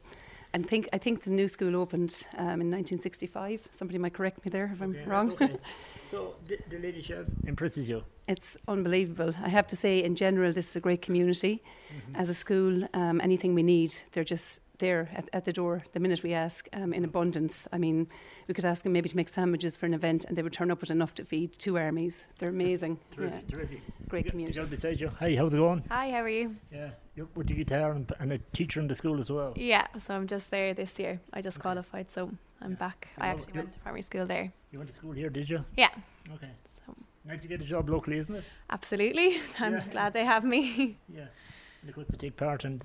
and 0.53 0.67
think 0.67 0.87
I 0.93 0.97
think 0.97 1.23
the 1.23 1.31
new 1.31 1.47
school 1.47 1.75
opened 1.75 2.25
um, 2.37 2.61
in 2.61 2.69
1965. 2.71 3.67
Somebody 3.71 3.97
might 3.99 4.13
correct 4.13 4.43
me 4.45 4.49
there 4.49 4.69
if 4.73 4.81
I'm 4.81 4.91
Okay, 4.95 5.05
wrong. 5.09 5.31
okay. 5.31 5.57
So 6.11 6.33
the, 6.47 6.57
the 6.71 6.79
Ladies 6.79 7.05
Shed 7.05 7.27
impresses 7.45 7.87
you. 7.87 8.01
It's 8.27 8.57
unbelievable. 8.67 9.31
I 9.43 9.49
have 9.49 9.67
to 9.67 9.75
say, 9.75 10.03
in 10.03 10.15
general, 10.15 10.51
this 10.51 10.67
is 10.71 10.75
a 10.75 10.79
great 10.79 11.03
community. 11.03 11.61
Mm-hmm. 11.93 12.15
As 12.15 12.29
a 12.29 12.33
school, 12.33 12.87
um, 12.95 13.21
anything 13.21 13.53
we 13.53 13.61
need, 13.61 13.93
they're 14.11 14.23
just 14.23 14.59
there 14.79 15.09
at, 15.13 15.29
at 15.33 15.45
the 15.45 15.53
door 15.53 15.83
the 15.93 15.99
minute 15.99 16.23
we 16.23 16.33
ask 16.33 16.67
um, 16.73 16.93
in 16.93 17.03
abundance. 17.05 17.67
I 17.71 17.77
mean, 17.77 18.07
we 18.47 18.53
could 18.53 18.65
ask 18.65 18.83
them 18.83 18.93
maybe 18.93 19.07
to 19.09 19.15
make 19.15 19.29
sandwiches 19.29 19.75
for 19.75 19.85
an 19.85 19.93
event 19.93 20.25
and 20.25 20.37
they 20.37 20.41
would 20.41 20.53
turn 20.53 20.71
up 20.71 20.81
with 20.81 20.89
enough 20.91 21.13
to 21.15 21.23
feed 21.25 21.53
two 21.59 21.77
armies. 21.77 22.25
They're 22.39 22.49
amazing. 22.59 22.99
Terrific, 23.15 23.43
yeah. 23.47 23.55
terrific. 23.55 23.79
Great 24.07 24.25
You- 24.25 24.31
community. 24.31 24.55
The 24.55 24.61
girl 24.61 24.69
beside 24.69 24.99
you. 24.99 25.09
Hi, 25.19 25.35
how's 25.35 25.53
it 25.53 25.57
going? 25.57 25.83
Hi, 25.89 26.09
how 26.11 26.17
are 26.23 26.29
you? 26.29 26.55
Yeah, 26.73 26.89
you're 27.15 27.27
with 27.35 27.47
the 27.47 27.53
guitar 27.53 27.91
and, 27.91 28.11
and 28.19 28.33
a 28.33 28.37
teacher 28.53 28.79
in 28.79 28.87
the 28.87 28.95
school 28.95 29.19
as 29.19 29.29
well. 29.29 29.53
Yeah, 29.55 29.85
so 29.99 30.15
I'm 30.15 30.27
just 30.27 30.49
there 30.49 30.73
this 30.73 30.97
year. 30.97 31.19
I 31.33 31.41
just 31.41 31.59
qualified, 31.59 32.09
so 32.11 32.31
I'm 32.61 32.73
back. 32.75 33.09
I 33.17 33.27
Oh, 33.27 33.31
actually 33.31 33.53
went 33.53 33.73
to 33.73 33.79
primary 33.79 34.01
school 34.01 34.25
there. 34.25 34.51
You 34.71 34.79
went 34.79 34.89
to 34.89 34.95
school 34.95 35.11
here, 35.11 35.29
did 35.29 35.49
you? 35.49 35.63
Yeah, 35.77 35.89
Okay. 36.33 36.49
So 36.85 36.95
Nice 37.25 37.41
to 37.41 37.47
get 37.47 37.61
a 37.61 37.65
job 37.65 37.89
locally, 37.89 38.17
isn't 38.17 38.33
it? 38.35 38.43
absolutely. 38.69 39.39
I'm 39.59 39.73
Yeah. 39.73 39.83
glad 39.91 40.13
they 40.13 40.25
have 40.25 40.43
me. 40.43 40.97
Yeah. 41.13 41.25
And 41.81 41.89
of 41.89 41.95
course 41.95 42.07
to 42.09 42.17
take 42.17 42.35
part 42.35 42.65
and 42.65 42.83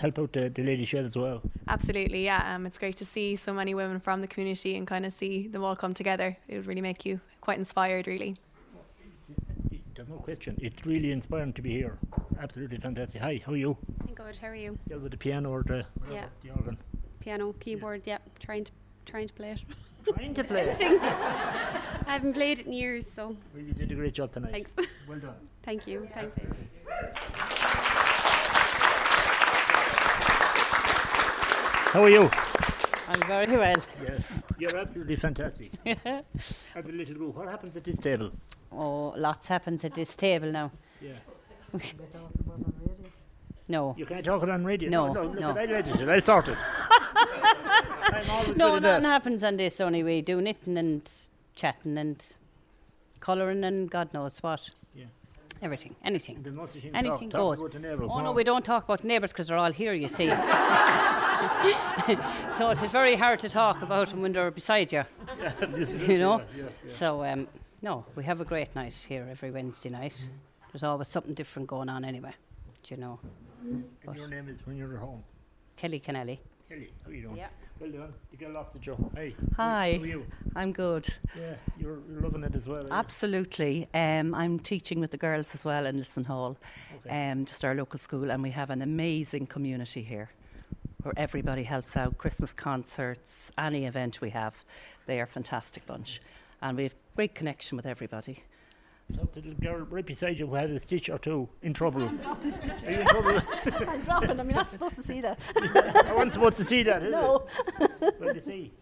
help 0.00 0.18
out 0.18 0.32
the, 0.32 0.48
the 0.48 0.62
Lady 0.62 0.84
Shed 0.84 1.04
as 1.04 1.16
well. 1.16 1.42
absolutely, 1.66 2.24
yeah. 2.24 2.54
Um, 2.54 2.66
it's 2.66 2.78
great 2.78 2.96
to 2.98 3.04
see 3.04 3.34
so 3.36 3.52
many 3.52 3.74
women 3.74 3.98
from 4.00 4.20
the 4.20 4.28
community 4.28 4.76
and 4.76 4.86
kind 4.86 5.04
of 5.04 5.12
see 5.12 5.48
them 5.48 5.64
all 5.64 5.74
come 5.74 5.92
together. 5.94 6.36
It 6.46 6.56
would 6.56 6.66
really 6.66 6.80
make 6.80 7.04
you 7.04 7.20
quite 7.40 7.58
inspired, 7.58 8.06
really. 8.06 8.36
There's 9.94 10.08
no 10.08 10.16
question. 10.18 10.56
It's 10.62 10.86
really 10.86 11.10
inspiring 11.10 11.52
to 11.54 11.62
be 11.62 11.70
here. 11.70 11.98
Absolutely 12.40 12.78
fantastic. 12.78 13.20
Hi, 13.20 13.40
how 13.44 13.52
are 13.52 13.56
you? 13.56 13.76
Good. 14.14 14.36
How 14.40 14.46
are 14.48 14.54
you? 14.54 14.78
Still 14.86 15.00
with 15.00 15.10
the 15.10 15.16
piano 15.18 15.50
or 15.50 15.64
the, 15.64 15.84
whatever, 15.98 16.14
Yeah. 16.14 16.26
the 16.44 16.50
organ? 16.50 16.78
Piano, 17.18 17.52
keyboard. 17.58 18.02
Yeah, 18.04 18.18
trying 18.38 18.62
to 18.64 18.70
trying 19.06 19.26
to 19.26 19.34
play 19.34 19.50
it. 19.52 19.60
Trying 20.14 20.34
to 20.34 20.44
play 20.44 20.68
it. 20.68 20.80
I 20.82 22.12
haven't 22.12 22.34
played 22.34 22.60
it 22.60 22.66
in 22.66 22.72
years, 22.72 23.06
so 23.12 23.36
Well, 23.52 23.62
you 23.64 23.72
did 23.72 23.90
a 23.90 23.94
great 23.96 24.14
job 24.14 24.30
tonight. 24.32 24.52
Thanks. 24.52 24.72
Well 25.08 25.18
done. 25.18 25.34
thank 25.64 25.86
you. 25.88 26.08
Thanks. 26.14 26.38
How 31.92 32.02
are 32.02 32.10
you? 32.10 32.30
I'm 33.08 33.20
very 33.26 33.56
well. 33.56 33.74
Yes. 34.06 34.20
You're 34.58 34.76
absolutely 34.76 35.16
fantastic. 35.16 35.70
As 35.86 36.86
a 36.86 36.92
little 36.92 37.14
group, 37.14 37.34
what 37.36 37.48
happens 37.48 37.76
at 37.76 37.84
this 37.84 37.98
table? 37.98 38.30
Oh, 38.70 39.14
lots 39.16 39.46
happens 39.46 39.84
at 39.84 39.94
this 39.94 40.14
table 40.14 40.50
now. 40.52 40.70
Yeah. 41.00 41.12
No. 43.70 43.94
You 43.98 44.06
can't 44.06 44.24
talk 44.24 44.42
it 44.42 44.48
on 44.48 44.64
radio. 44.64 44.88
No, 44.88 45.12
no, 45.12 45.24
look, 45.24 45.38
no. 45.40 45.50
I 45.50 45.66
let 45.66 45.86
it. 45.86 46.08
I'll 46.08 46.22
sort 46.22 46.48
it. 46.48 46.56
I'm 47.14 48.56
No, 48.56 48.78
nothing 48.78 49.02
that. 49.02 49.02
happens 49.02 49.44
on 49.44 49.58
this 49.58 49.78
only 49.78 50.02
we 50.02 50.22
do 50.22 50.40
knitting 50.40 50.78
and 50.78 51.02
chatting 51.54 51.98
and 51.98 52.16
colouring 53.20 53.64
and 53.64 53.90
God 53.90 54.14
knows 54.14 54.38
what. 54.42 54.70
Everything, 55.60 55.96
anything. 56.04 56.38
There's 56.42 56.54
no 56.54 56.66
such 56.66 56.82
thing 56.82 56.94
as 56.94 57.04
Anything 57.04 57.30
talk- 57.30 57.58
goes. 57.58 57.74
neighbours, 57.74 58.10
oh 58.12 58.20
no. 58.20 58.30
we 58.32 58.44
don't 58.44 58.64
talk 58.64 58.84
about 58.84 59.02
neighbours 59.02 59.32
because 59.32 59.48
they're 59.48 59.56
all 59.56 59.72
here, 59.72 59.92
you 59.92 60.06
see. 60.08 60.28
so 62.58 62.70
it's 62.70 62.80
very 62.92 63.16
hard 63.16 63.40
to 63.40 63.48
talk 63.48 63.82
about 63.82 64.10
them 64.10 64.22
when 64.22 64.32
they're 64.32 64.50
beside 64.52 64.92
you. 64.92 65.02
Yeah, 65.40 65.52
this 65.70 65.90
is 65.90 66.02
it, 66.04 66.08
you 66.10 66.18
know. 66.18 66.42
yeah, 66.56 66.64
yeah. 66.86 66.94
So 66.96 67.24
um, 67.24 67.48
no, 67.82 68.04
we 68.14 68.22
have 68.24 68.40
a 68.40 68.44
great 68.44 68.74
night 68.76 68.94
here 69.08 69.26
every 69.30 69.50
Wednesday 69.50 69.88
night. 69.90 70.12
Mm-hmm. 70.12 70.32
There's 70.72 70.82
always 70.84 71.08
something 71.08 71.34
different 71.34 71.66
going 71.68 71.88
on 71.88 72.04
anyway. 72.04 72.32
Do 72.84 72.94
you 72.94 73.00
know? 73.00 73.18
And 73.62 73.84
your 74.14 74.28
name 74.28 74.48
is 74.48 74.64
when 74.64 74.76
you're 74.76 74.94
at 74.94 75.00
home. 75.00 75.24
Kelly 75.76 75.98
Kennelly. 76.00 76.38
Kelly, 76.68 76.90
how 77.04 77.10
are 77.10 77.14
you 77.14 77.22
doing? 77.22 77.36
Yeah. 77.36 77.48
Well 77.80 77.90
done. 77.90 78.12
You 78.30 78.38
get 78.38 78.50
lots 78.50 78.74
of 78.74 78.80
Joe. 78.82 79.10
Hey. 79.14 79.34
Hi, 79.56 79.94
How 79.96 80.02
are 80.02 80.06
you? 80.06 80.26
I'm 80.56 80.72
good. 80.72 81.08
Yeah, 81.38 81.54
you're, 81.78 81.98
you're 82.10 82.20
loving 82.20 82.42
it 82.44 82.54
as 82.54 82.66
well. 82.66 82.84
eh? 82.84 82.88
Absolutely. 82.90 83.88
Um, 83.94 84.34
I'm 84.34 84.58
teaching 84.58 85.00
with 85.00 85.10
the 85.10 85.16
girls 85.16 85.54
as 85.54 85.64
well 85.64 85.86
in 85.86 85.96
Lissenhall, 85.98 86.56
Okay. 87.06 87.30
um, 87.30 87.44
just 87.46 87.64
our 87.64 87.74
local 87.74 87.98
school, 87.98 88.30
and 88.30 88.42
we 88.42 88.50
have 88.50 88.70
an 88.70 88.82
amazing 88.82 89.46
community 89.46 90.02
here 90.02 90.28
where 91.04 91.14
everybody 91.16 91.62
helps 91.62 91.96
out. 91.96 92.18
Christmas 92.18 92.52
concerts, 92.52 93.50
any 93.56 93.86
event 93.86 94.20
we 94.20 94.30
have, 94.30 94.54
they 95.06 95.20
are 95.20 95.24
a 95.24 95.26
fantastic 95.28 95.86
bunch. 95.86 96.20
And 96.60 96.76
we 96.76 96.82
have 96.82 96.94
great 97.16 97.34
connection 97.34 97.76
with 97.76 97.86
everybody. 97.86 98.42
Talk 99.16 99.32
to 99.34 99.40
the 99.40 99.54
girl 99.54 99.78
right 99.90 100.04
beside 100.04 100.38
you 100.38 100.46
who 100.46 100.54
had 100.54 100.70
a 100.70 100.78
stitch 100.78 101.08
or 101.08 101.18
two 101.18 101.48
in 101.62 101.72
trouble. 101.72 102.06
Drop 102.22 102.40
the 102.42 102.50
stitches. 102.52 102.88
Are 102.88 102.92
you 102.92 103.00
in 103.00 103.06
trouble? 103.06 103.40
I'm 103.88 104.00
dropping 104.02 104.36
them. 104.36 104.48
You're 104.50 104.56
not 104.58 104.70
supposed 104.70 104.96
to 104.96 105.02
see 105.02 105.20
that. 105.22 105.38
I 105.56 106.12
wasn't 106.12 106.34
supposed 106.34 106.58
to 106.58 106.64
see 106.64 106.82
that, 106.82 107.02
is 107.02 107.12
No. 107.12 107.46
it? 107.80 108.16
Well, 108.20 108.34
you 108.34 108.40
see. 108.40 108.72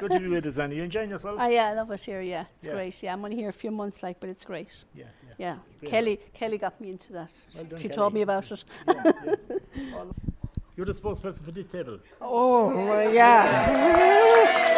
Good 0.00 0.10
to 0.12 0.18
be 0.20 0.28
with 0.28 0.46
us, 0.46 0.58
Annie. 0.58 0.76
You 0.76 0.82
enjoying 0.84 1.10
yourself? 1.10 1.36
Oh 1.40 1.46
yeah, 1.48 1.66
I 1.68 1.74
love 1.74 1.90
it 1.92 2.00
here. 2.02 2.20
Yeah, 2.20 2.46
it's 2.56 2.66
Yeah. 2.66 2.72
great. 2.72 3.02
Yeah, 3.02 3.12
I'm 3.12 3.24
only 3.24 3.36
here 3.36 3.50
a 3.50 3.52
few 3.52 3.70
months, 3.70 4.02
like, 4.02 4.18
but 4.20 4.28
it's 4.28 4.44
great. 4.44 4.84
Yeah, 4.94 5.04
yeah. 5.38 5.56
Great. 5.80 5.90
Kelly, 5.90 6.20
Kelly 6.34 6.58
got 6.58 6.80
me 6.80 6.90
into 6.90 7.12
that. 7.12 7.30
Well 7.54 7.64
done, 7.64 7.78
she 7.78 7.88
Kelly. 7.88 7.94
told 7.96 8.14
me 8.14 8.22
about 8.22 8.50
it. 8.50 8.64
You're 10.76 10.86
the 10.86 10.92
spokesperson 10.92 11.44
for 11.44 11.50
this 11.52 11.66
table. 11.66 11.98
Oh, 12.20 12.68
well, 12.74 13.12
yeah. 13.12 14.74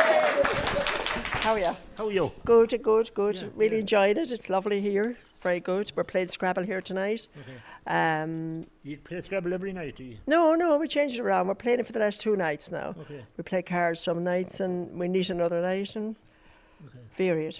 How 1.50 1.56
are 1.56 1.58
you? 1.58 1.76
How 1.98 2.06
are 2.06 2.12
you? 2.12 2.32
Good, 2.44 2.80
good, 2.80 3.12
good. 3.12 3.34
Yeah, 3.34 3.48
really 3.56 3.74
yeah. 3.74 3.80
enjoyed 3.80 4.18
it. 4.18 4.30
It's 4.30 4.48
lovely 4.48 4.80
here. 4.80 5.16
It's 5.30 5.38
very 5.38 5.58
good. 5.58 5.90
We're 5.96 6.04
playing 6.04 6.28
Scrabble 6.28 6.62
here 6.62 6.80
tonight. 6.80 7.26
Okay. 7.36 7.58
Um, 7.88 8.66
You 8.84 8.98
play 8.98 9.20
Scrabble 9.20 9.52
every 9.52 9.72
night, 9.72 9.96
do 9.96 10.04
you? 10.04 10.18
no, 10.28 10.54
no, 10.54 10.76
we 10.76 10.86
change 10.86 11.14
it 11.14 11.20
around. 11.20 11.48
We're 11.48 11.56
playing 11.56 11.80
it 11.80 11.86
for 11.86 11.92
the 11.92 11.98
last 11.98 12.20
two 12.20 12.36
nights 12.36 12.70
now. 12.70 12.94
Okay. 13.00 13.24
We 13.36 13.42
play 13.42 13.62
cards 13.62 14.00
some 14.00 14.22
nights 14.22 14.60
and 14.60 14.96
we 14.96 15.08
meet 15.08 15.28
another 15.28 15.60
night 15.60 15.96
and 15.96 16.14
varied. 17.16 17.58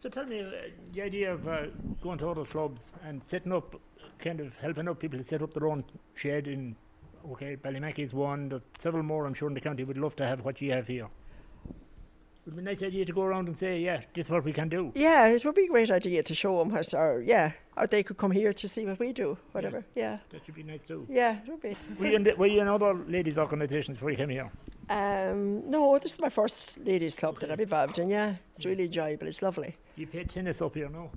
So 0.00 0.08
tell 0.08 0.26
me, 0.26 0.40
uh, 0.40 0.50
the 0.92 1.02
idea 1.02 1.32
of 1.32 1.46
uh, 1.46 1.66
going 2.02 2.18
to 2.18 2.30
other 2.30 2.44
clubs 2.44 2.94
and 3.04 3.22
setting 3.22 3.52
up, 3.52 3.80
kind 4.18 4.40
of 4.40 4.56
helping 4.56 4.88
out 4.88 4.98
people 4.98 5.18
to 5.18 5.24
set 5.24 5.40
up 5.40 5.54
their 5.54 5.68
own 5.68 5.84
shed 6.16 6.48
in, 6.48 6.74
okay, 7.30 7.54
Ballymackey's 7.54 8.12
one, 8.12 8.60
several 8.76 9.04
more 9.04 9.26
I'm 9.26 9.34
sure 9.34 9.46
in 9.46 9.54
the 9.54 9.60
county 9.60 9.84
would 9.84 9.98
love 9.98 10.16
to 10.16 10.26
have 10.26 10.44
what 10.44 10.60
you 10.60 10.72
have 10.72 10.88
here. 10.88 11.06
It 12.44 12.46
would 12.50 12.56
be 12.56 12.62
a 12.62 12.64
nice 12.64 12.82
idea 12.82 13.04
to 13.04 13.12
go 13.12 13.22
around 13.22 13.46
and 13.46 13.56
say, 13.56 13.78
yeah, 13.78 14.00
this 14.14 14.26
is 14.26 14.30
what 14.30 14.44
we 14.44 14.52
can 14.52 14.68
do. 14.68 14.90
Yeah, 14.96 15.28
it 15.28 15.44
would 15.44 15.54
be 15.54 15.66
a 15.66 15.68
great 15.68 15.92
idea 15.92 16.24
to 16.24 16.34
show 16.34 16.58
them 16.58 16.70
how, 16.70 16.80
or 16.98 17.22
yeah, 17.22 17.52
or 17.76 17.86
they 17.86 18.02
could 18.02 18.16
come 18.16 18.32
here 18.32 18.52
to 18.52 18.68
see 18.68 18.84
what 18.84 18.98
we 18.98 19.12
do, 19.12 19.38
whatever. 19.52 19.84
Yeah, 19.94 20.18
That 20.30 20.44
should 20.44 20.56
be 20.56 20.64
nice 20.64 20.82
too. 20.82 21.06
yeah, 21.08 21.36
it 21.44 21.48
would 21.48 21.62
be. 21.62 21.76
Were 22.00 22.06
you 22.08 22.16
in, 22.16 22.24
the, 22.24 22.34
were 22.34 22.48
you 22.48 22.60
in 22.60 22.66
other 22.66 22.94
ladies' 22.94 23.38
organisations 23.38 23.98
before 23.98 24.10
you 24.10 24.16
came 24.16 24.30
here? 24.30 24.50
Um, 24.90 25.70
no, 25.70 25.96
this 26.00 26.12
is 26.14 26.20
my 26.20 26.30
first 26.30 26.78
ladies' 26.84 27.14
club 27.14 27.38
that 27.40 27.52
I'm 27.52 27.60
involved 27.60 28.00
in. 28.00 28.10
Yeah, 28.10 28.34
it's 28.56 28.64
really 28.64 28.86
enjoyable. 28.86 29.28
It's 29.28 29.40
lovely. 29.40 29.76
You 29.94 30.08
play 30.08 30.24
tennis 30.24 30.60
up 30.60 30.74
here, 30.74 30.88
no? 30.88 31.10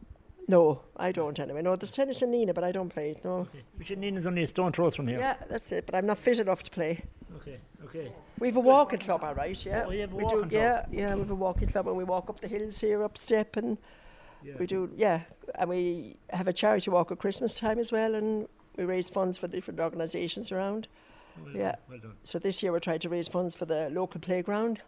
No, 0.48 0.82
I 0.96 1.12
don't 1.12 1.40
anyway. 1.40 1.64
No, 1.64 1.76
there's 1.76 1.90
tennis 1.92 2.22
in 2.22 2.32
Nenagh, 2.32 2.54
but 2.54 2.64
I 2.64 2.72
don't 2.72 2.90
play 2.90 3.10
it. 3.10 3.26
No. 3.26 3.48
Which 3.78 3.90
Nenagh's 3.90 4.28
only 4.28 4.44
a 4.44 4.48
stone 4.48 4.72
throws 4.74 4.96
from 4.96 5.08
here. 5.08 5.18
Yeah, 5.18 5.38
that's 5.50 5.72
it. 5.72 5.88
But 5.88 5.96
I'm 5.96 6.06
not 6.06 6.20
fit 6.20 6.38
enough 6.38 6.62
to 6.62 6.70
play. 6.70 7.04
Okay, 7.36 7.58
okay. 7.84 8.12
We've 8.40 8.56
a 8.56 8.60
walking 8.60 9.00
club, 9.00 9.24
all 9.24 9.36
right. 9.36 9.66
Yeah. 9.66 9.84
Oh, 9.88 9.92
you 9.92 10.02
have 10.02 10.14
a 10.14 10.16
we 10.16 10.24
walking 10.24 10.42
do. 10.44 10.50
club? 10.50 10.52
Yeah, 10.52 10.86
yeah. 10.92 11.16
We've 11.16 11.30
a 11.30 11.36
walking 11.36 11.68
club, 11.68 11.88
and 11.88 11.98
we 11.98 12.04
walk 12.04 12.30
up 12.30 12.40
the 12.40 12.48
hills 12.48 12.80
here, 12.80 13.04
up 13.04 13.18
step, 13.18 13.58
and 13.58 13.78
we 14.60 14.66
do. 14.66 14.90
Yeah, 14.96 15.22
and 15.56 15.70
we 15.70 16.16
have 16.30 16.48
a 16.48 16.54
charity 16.54 16.90
walk 16.92 17.12
at 17.12 17.20
Christmas 17.20 17.58
time 17.58 17.80
as 17.80 17.92
well, 17.92 18.16
and 18.16 18.48
we 18.78 18.86
raise 18.86 19.10
funds 19.10 19.38
for 19.38 19.48
different 19.48 19.80
organisations 19.80 20.52
around. 20.52 20.88
Well 21.44 21.54
yeah. 21.54 21.72
done, 21.72 21.80
well 21.90 22.00
done. 22.00 22.14
So 22.24 22.40
this 22.40 22.64
year 22.64 22.72
we're 22.72 22.80
trying 22.80 23.00
to 23.00 23.10
raise 23.10 23.28
funds 23.28 23.56
for 23.56 23.66
the 23.66 23.90
local 23.90 24.22
playground. 24.22 24.82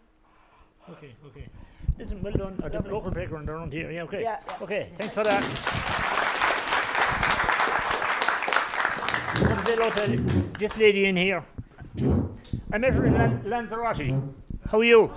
Okay, 0.90 1.14
okay. 1.26 1.46
Listen, 1.98 2.22
well 2.22 2.32
done. 2.32 2.56
The 2.56 2.90
local 2.90 3.10
playground 3.10 3.50
around 3.50 3.72
here. 3.72 3.90
Yeah, 3.90 4.04
okay. 4.04 4.22
Yeah, 4.22 4.40
Okay, 4.62 4.90
thanks 4.96 5.14
for 5.14 5.24
that. 5.24 5.42
Want 9.42 9.58
to 9.58 9.64
say 9.64 9.76
hello 9.76 9.90
to 9.90 10.58
this 10.58 10.76
lady 10.78 11.04
in 11.06 11.16
here. 11.16 11.44
I 12.72 12.78
met 12.78 12.94
her 12.94 13.06
in 13.06 13.14
Lan- 13.14 13.42
Lanzarote. 13.44 14.22
How 14.70 14.78
are 14.80 14.84
you? 14.84 15.10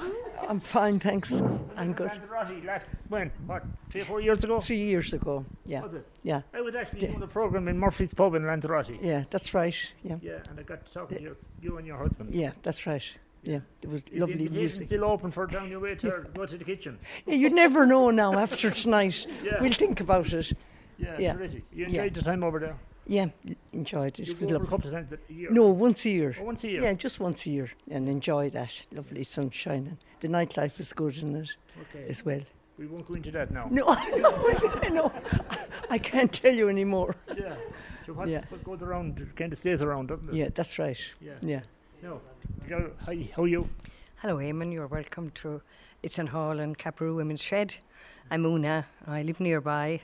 I'm 0.47 0.59
fine, 0.59 0.99
thanks. 0.99 1.31
I'm 1.77 1.93
good. 1.93 2.07
Lanzarote 2.09 2.63
last, 2.65 2.87
when? 3.09 3.31
What, 3.45 3.63
three 3.89 4.01
or 4.01 4.05
four 4.05 4.21
years 4.21 4.43
ago? 4.43 4.59
Three 4.59 4.83
years 4.83 5.13
ago, 5.13 5.45
yeah. 5.65 5.81
Oh, 5.83 5.87
was 5.87 5.93
it? 5.95 6.07
Yeah. 6.23 6.41
I 6.53 6.61
was 6.61 6.73
actually 6.75 6.99
doing 7.01 7.21
a 7.21 7.27
program 7.27 7.67
in 7.67 7.77
Murphy's 7.77 8.13
Pub 8.13 8.33
in 8.35 8.43
Lanzarote. 8.45 8.99
Yeah, 9.01 9.23
that's 9.29 9.53
right. 9.53 9.75
Yeah. 10.03 10.15
Yeah, 10.21 10.39
and 10.49 10.59
I 10.59 10.63
got 10.63 10.85
to 10.85 10.91
talk 10.93 11.09
to 11.09 11.21
you, 11.21 11.35
you 11.61 11.77
and 11.77 11.85
your 11.85 11.97
husband. 11.97 12.33
Yeah, 12.33 12.51
that's 12.63 12.87
right. 12.87 13.03
Yeah, 13.43 13.59
it 13.81 13.89
was 13.89 14.01
Is 14.03 14.09
the 14.11 14.19
lovely 14.19 14.33
invitation 14.33 14.57
music. 14.59 14.85
still 14.85 15.03
open 15.05 15.31
for 15.31 15.47
down 15.47 15.69
your 15.69 15.79
way 15.79 15.95
to 15.95 16.25
go 16.33 16.45
to 16.45 16.57
the 16.57 16.63
kitchen? 16.63 16.97
Yeah, 17.25 17.35
you 17.35 17.49
never 17.49 17.85
know 17.85 18.09
now 18.11 18.33
after 18.37 18.69
tonight. 18.71 19.25
Yeah. 19.43 19.61
We'll 19.61 19.71
think 19.71 19.99
about 19.99 20.31
it. 20.33 20.53
Yeah, 20.97 21.17
Yeah. 21.19 21.33
terrific. 21.33 21.63
You 21.73 21.85
Yeah. 21.85 22.03
enjoyed 22.03 22.13
the 22.15 22.21
time 22.21 22.43
over 22.43 22.59
there? 22.59 22.77
Yeah, 23.07 23.27
enjoyed 23.73 24.19
it. 24.19 24.27
You 24.27 24.33
It 24.33 24.39
was 24.39 24.47
over 24.47 24.55
a 24.55 24.57
lovely. 24.59 24.69
couple 24.69 24.87
of 24.87 24.93
times 24.93 25.13
a 25.13 25.33
year? 25.33 25.51
No, 25.51 25.69
once 25.69 26.05
a 26.05 26.09
year. 26.09 26.35
Oh, 26.39 26.43
once 26.43 26.63
a 26.63 26.69
year? 26.69 26.81
Yeah, 26.83 26.93
just 26.93 27.19
once 27.19 27.45
a 27.45 27.49
year, 27.49 27.69
and 27.89 28.07
enjoy 28.07 28.49
that 28.51 28.85
lovely 28.91 29.23
sunshine. 29.23 29.87
And 29.87 29.97
the 30.21 30.27
nightlife 30.27 30.79
is 30.79 30.93
good 30.93 31.17
in 31.17 31.35
it 31.35 31.49
Okay. 31.81 32.05
as 32.07 32.23
well. 32.23 32.41
We 32.77 32.87
won't 32.87 33.05
go 33.07 33.15
into 33.15 33.31
that 33.31 33.51
now. 33.51 33.67
No, 33.69 33.85
I 33.89 34.89
know. 34.89 35.11
I 35.89 35.97
can't 35.97 36.31
tell 36.31 36.53
you 36.53 36.69
anymore. 36.69 37.15
Yeah. 37.35 37.55
So 38.05 38.13
what's, 38.13 38.29
Yeah. 38.31 38.43
what 38.49 38.63
goes 38.63 38.81
around 38.81 39.31
kind 39.35 39.51
of 39.53 39.59
stays 39.59 39.81
around, 39.81 40.07
doesn't 40.07 40.29
it? 40.29 40.35
Yeah, 40.35 40.49
that's 40.53 40.79
right. 40.79 40.97
Yeah. 41.19 41.33
Yeah. 41.41 41.61
No. 42.01 42.21
Hi, 43.05 43.29
how 43.35 43.43
are 43.43 43.47
you? 43.47 43.67
Hello, 44.17 44.37
Eamon. 44.37 44.71
You're 44.71 44.87
welcome 44.87 45.31
to 45.31 45.61
Lissenhall 46.03 46.59
and 46.59 46.77
Caparoo 46.77 47.15
Women's 47.15 47.41
Shed. 47.41 47.75
I'm 48.31 48.45
Una. 48.45 48.85
I 49.07 49.21
live 49.23 49.39
nearby, 49.39 50.01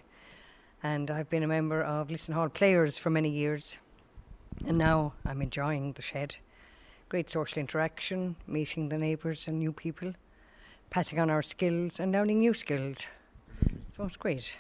and 0.84 1.10
I've 1.12 1.30
been 1.30 1.44
a 1.44 1.48
member 1.48 1.82
of 1.82 2.10
Lissenhall 2.10 2.54
Players 2.54 2.98
for 2.98 3.10
many 3.10 3.30
years. 3.30 3.78
And 4.66 4.78
now 4.78 5.14
I'm 5.26 5.42
enjoying 5.42 5.94
the 5.94 6.02
shed. 6.02 6.36
Great 7.10 7.30
social 7.30 7.60
interaction, 7.60 8.36
meeting 8.48 8.90
the 8.90 8.98
neighbours 8.98 9.48
and 9.48 9.60
new 9.60 9.72
people, 9.72 10.14
passing 10.90 11.20
on 11.20 11.30
our 11.30 11.42
skills 11.42 12.00
and 12.00 12.12
learning 12.12 12.40
new 12.40 12.54
skills. 12.54 13.00
So 13.96 14.04
it's 14.04 14.18
great. 14.18 14.56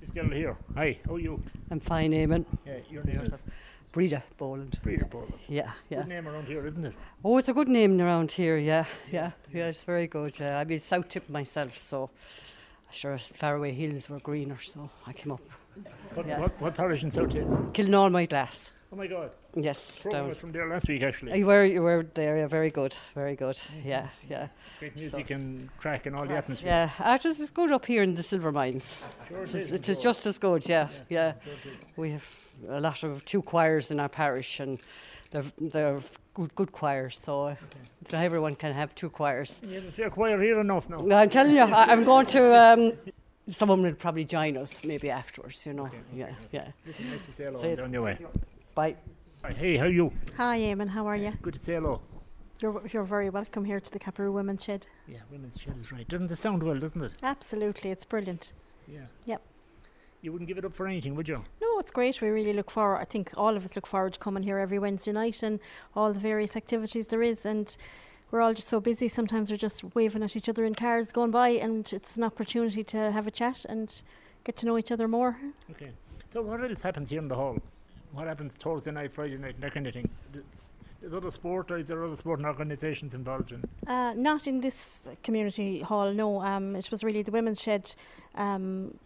This 0.00 0.10
girl 0.10 0.28
here. 0.28 0.56
Hi, 0.74 0.98
how 1.06 1.14
are 1.14 1.18
you? 1.18 1.42
I'm 1.70 1.80
fine, 1.80 2.12
Eamon. 2.12 2.44
Yeah, 2.66 2.76
your 2.90 3.04
name 3.04 3.20
is? 3.20 3.44
Breda 3.92 4.22
Boland. 4.38 4.78
Breda 4.82 5.06
Boland. 5.06 5.34
Yeah, 5.48 5.70
yeah. 5.88 5.98
Good 5.98 6.08
name 6.08 6.28
around 6.28 6.46
here, 6.46 6.66
isn't 6.66 6.84
it? 6.84 6.94
Oh, 7.24 7.38
it's 7.38 7.48
a 7.48 7.54
good 7.54 7.68
name 7.68 8.00
around 8.00 8.30
here, 8.32 8.58
yeah, 8.58 8.84
yeah, 9.10 9.30
yeah, 9.52 9.68
it's 9.68 9.84
very 9.84 10.06
good. 10.06 10.40
Uh, 10.40 10.46
I'm 10.46 10.70
in 10.70 10.80
South 10.80 11.08
Tip 11.08 11.28
myself, 11.28 11.78
so 11.78 12.10
sure 12.94 13.18
Faraway 13.18 13.72
Hills 13.72 14.08
were 14.08 14.20
greener, 14.20 14.58
so 14.60 14.90
I 15.06 15.12
came 15.12 15.32
up. 15.32 15.40
What, 16.14 16.26
Yeah. 16.26 16.40
what, 16.40 16.60
what 16.60 16.74
parish 16.74 17.02
in 17.02 17.10
South 17.10 17.32
Hill? 17.32 17.70
Killing 17.72 17.94
all 17.94 18.10
my 18.10 18.26
glass. 18.26 18.70
Oh 18.92 18.96
my 18.96 19.08
God. 19.08 19.30
Yes, 19.56 20.02
Program 20.02 20.28
was 20.28 20.36
from 20.36 20.52
there 20.52 20.68
last 20.68 20.88
week, 20.88 21.02
actually. 21.02 21.36
You 21.36 21.46
were, 21.46 21.64
you 21.64 21.82
were 21.82 22.06
there, 22.14 22.36
yeah, 22.36 22.46
very 22.46 22.70
good, 22.70 22.94
very 23.14 23.34
good. 23.34 23.58
Yeah, 23.84 24.08
yeah. 24.28 24.48
Great 24.78 24.94
music 24.94 25.30
and 25.30 25.68
crack 25.78 26.06
and 26.06 26.14
all 26.14 26.26
the 26.26 26.36
atmosphere. 26.36 26.68
Yeah, 26.70 26.90
artists 27.00 27.40
is 27.40 27.50
good 27.50 27.72
up 27.72 27.86
here 27.86 28.04
in 28.04 28.14
the 28.14 28.22
Silvermines. 28.22 28.96
Sure 29.28 29.42
it 29.42 29.48
it 29.50 29.54
is. 29.56 29.72
It 29.72 29.88
is 29.88 29.98
just 29.98 30.26
as 30.26 30.38
good, 30.38 30.68
yeah, 30.68 30.88
yeah. 31.08 31.32
sure. 31.62 31.72
We 31.96 32.10
have 32.12 32.24
a 32.68 32.80
lot 32.80 33.02
of 33.02 33.24
two 33.24 33.42
choirs 33.42 33.90
in 33.90 33.98
our 33.98 34.08
parish, 34.08 34.60
and 34.60 34.78
they're 35.32 35.44
they're 35.58 36.00
good 36.34 36.54
good 36.54 36.72
choirs. 36.72 37.20
So, 37.24 37.56
so 38.08 38.18
everyone 38.18 38.56
can 38.56 38.72
have 38.74 38.94
two 38.94 39.10
choirs. 39.10 39.60
You 39.66 39.80
have 39.80 39.98
a 39.98 40.10
choir 40.10 40.40
here 40.42 40.60
enough 40.60 40.88
now. 40.88 40.98
I'm 41.16 41.30
telling 41.30 41.54
you, 41.56 41.62
I, 41.62 41.92
I'm 41.92 42.04
going 42.04 42.26
to. 42.26 42.54
Um, 42.54 42.92
someone 43.48 43.82
will 43.82 43.94
probably 43.94 44.24
join 44.24 44.56
us 44.56 44.84
maybe 44.84 45.10
afterwards. 45.10 45.64
You 45.66 45.74
know, 45.74 45.90
yeah, 46.14 46.34
yeah. 46.52 46.68
Listen, 46.86 47.08
nice 47.08 47.24
to 47.26 47.32
say 47.32 47.44
hello 47.44 47.60
Say 47.60 47.72
it. 47.72 47.76
down 47.76 47.92
your 47.92 48.02
way. 48.02 48.18
Bye. 48.74 48.96
Hey, 49.56 49.76
how 49.76 49.84
are 49.84 49.88
you? 49.90 50.10
Hi, 50.36 50.58
Eamon. 50.58 50.88
How 50.88 51.06
are 51.06 51.16
you? 51.16 51.32
Good 51.42 51.54
to 51.54 51.58
say 51.58 51.74
hello. 51.74 52.00
You're, 52.60 52.82
you're 52.92 53.04
very 53.04 53.28
welcome 53.30 53.64
here 53.64 53.78
to 53.80 53.90
the 53.90 53.98
Caparoo 53.98 54.32
Women's 54.32 54.64
Shed. 54.64 54.86
Yeah, 55.06 55.18
women's 55.30 55.58
shed 55.60 55.76
is 55.78 55.92
right. 55.92 56.08
Doesn't 56.08 56.30
it 56.30 56.36
sound 56.36 56.62
well, 56.62 56.78
doesn't 56.78 57.02
it? 57.02 57.12
Absolutely, 57.22 57.90
it's 57.90 58.04
brilliant. 58.06 58.52
Yeah. 58.88 59.00
Yep. 59.26 59.42
You 60.24 60.32
wouldn't 60.32 60.48
give 60.48 60.56
it 60.56 60.64
up 60.64 60.74
for 60.74 60.86
anything, 60.86 61.14
would 61.16 61.28
you? 61.28 61.44
No, 61.60 61.78
it's 61.78 61.90
great. 61.90 62.22
We 62.22 62.28
really 62.30 62.54
look 62.54 62.70
forward. 62.70 62.96
I 62.96 63.04
think 63.04 63.32
all 63.36 63.54
of 63.54 63.62
us 63.62 63.76
look 63.76 63.86
forward 63.86 64.14
to 64.14 64.18
coming 64.18 64.42
here 64.42 64.56
every 64.58 64.78
Wednesday 64.78 65.12
night 65.12 65.42
and 65.42 65.60
all 65.94 66.14
the 66.14 66.18
various 66.18 66.56
activities 66.56 67.08
there 67.08 67.22
is. 67.22 67.44
And 67.44 67.76
we're 68.30 68.40
all 68.40 68.54
just 68.54 68.68
so 68.68 68.80
busy. 68.80 69.06
Sometimes 69.06 69.50
we're 69.50 69.58
just 69.58 69.84
waving 69.94 70.22
at 70.22 70.34
each 70.34 70.48
other 70.48 70.64
in 70.64 70.74
cars 70.74 71.12
going 71.12 71.30
by, 71.30 71.50
and 71.50 71.92
it's 71.92 72.16
an 72.16 72.24
opportunity 72.24 72.82
to 72.84 73.12
have 73.12 73.26
a 73.26 73.30
chat 73.30 73.66
and 73.68 74.00
get 74.44 74.56
to 74.56 74.66
know 74.66 74.78
each 74.78 74.90
other 74.90 75.06
more. 75.06 75.36
Okay. 75.72 75.90
So 76.32 76.40
what 76.40 76.62
else 76.62 76.80
happens 76.80 77.10
here 77.10 77.20
in 77.20 77.28
the 77.28 77.34
hall? 77.34 77.58
What 78.12 78.26
happens 78.26 78.56
Thursday 78.56 78.92
night, 78.92 79.12
Friday 79.12 79.36
night, 79.36 79.60
that 79.60 79.74
kind 79.74 79.86
of 79.86 79.92
thing? 79.92 80.08
Th- 80.32 80.44
There's 81.02 81.12
other 81.12 81.30
sport, 81.30 81.70
or 81.70 81.76
is 81.76 81.88
there 81.88 82.02
other 82.02 82.16
sporting 82.16 82.46
organisations 82.46 83.12
involved 83.12 83.52
in? 83.52 83.62
Uh, 83.86 84.14
not 84.14 84.46
in 84.46 84.62
this 84.62 85.06
community 85.22 85.80
hall, 85.80 86.14
no. 86.14 86.40
Um, 86.40 86.76
it 86.76 86.90
was 86.90 87.04
really 87.04 87.20
the 87.20 87.30
women's 87.30 87.60
shed 87.60 87.94
um, 88.36 88.96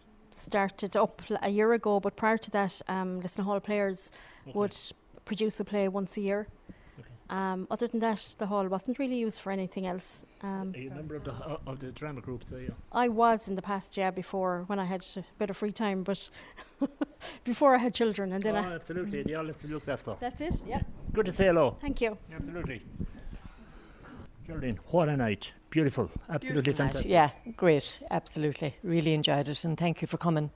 started 0.41 0.95
up 0.97 1.21
a 1.41 1.49
year 1.49 1.73
ago, 1.73 1.99
but 1.99 2.15
prior 2.15 2.37
to 2.37 2.51
that, 2.51 2.81
um, 2.87 3.21
Lissenhall 3.21 3.61
players 3.61 4.11
would 4.53 4.75
produce 5.25 5.59
a 5.59 5.65
play 5.65 5.87
once 5.87 6.17
a 6.17 6.21
year. 6.21 6.47
Um, 7.29 7.67
other 7.69 7.87
than 7.87 7.99
that, 7.99 8.35
the 8.39 8.47
hall 8.47 8.67
wasn't 8.67 8.97
really 8.97 9.17
used 9.17 9.41
for 9.41 9.51
anything 9.51 9.85
else. 9.85 10.25
Um, 10.41 10.73
Are 10.75 10.79
you 10.79 10.89
a 10.89 10.95
member 10.95 11.15
of 11.15 11.23
the 11.23 11.33
uh, 11.33 11.57
of 11.67 11.79
the 11.79 11.91
drama 11.91 12.21
group? 12.21 12.43
So 12.49 12.57
yeah. 12.57 12.69
I 12.91 13.07
was 13.07 13.47
in 13.47 13.55
the 13.55 13.61
past, 13.61 13.97
yeah, 13.97 14.09
before 14.09 14.63
when 14.65 14.79
I 14.79 14.85
had 14.85 15.05
a 15.15 15.23
bit 15.37 15.51
of 15.51 15.57
free 15.57 15.71
time, 15.71 16.01
but 16.01 16.27
before 17.43 17.75
I 17.75 17.77
had 17.77 17.93
children, 17.93 18.31
and 18.33 18.41
then 18.41 18.55
oh, 18.55 18.59
I. 18.59 18.73
absolutely. 18.73 19.21
They 19.21 19.35
all 19.35 19.45
have 19.45 19.61
to 19.61 19.67
be 19.67 19.73
looked 19.73 19.89
after. 19.89 20.15
That's 20.19 20.41
it. 20.41 20.63
Yeah. 20.65 20.81
Good 21.13 21.25
to 21.25 21.31
say 21.31 21.45
hello. 21.45 21.77
Thank 21.79 22.01
you. 22.01 22.17
Absolutely. 22.33 22.81
Geraldine, 24.47 24.79
what 24.89 25.09
a 25.09 25.17
night. 25.17 25.51
Beautiful. 25.69 26.09
Absolutely 26.29 26.61
Beautiful 26.61 26.85
fantastic. 26.85 27.11
Yeah, 27.11 27.29
great. 27.55 27.99
Absolutely. 28.09 28.75
Really 28.83 29.13
enjoyed 29.13 29.47
it. 29.47 29.63
And 29.63 29.77
thank 29.77 30.01
you 30.01 30.07
for 30.07 30.17
coming 30.17 30.49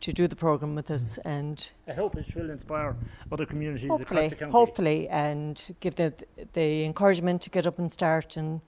to 0.00 0.12
do 0.12 0.26
the 0.28 0.36
programme 0.36 0.74
with 0.74 0.90
us. 0.90 1.18
And 1.24 1.70
I 1.88 1.92
hope 1.92 2.16
it 2.16 2.34
will 2.34 2.50
inspire 2.50 2.96
other 3.30 3.46
communities 3.46 3.88
hopefully, 3.90 4.26
across 4.26 4.30
the 4.30 4.36
county. 4.36 4.52
hopefully, 4.52 5.08
and 5.08 5.76
give 5.80 5.96
the, 5.96 6.14
the 6.54 6.84
encouragement 6.84 7.42
to 7.42 7.50
get 7.50 7.66
up 7.66 7.78
and 7.78 7.92
start 7.92 8.36
and, 8.36 8.60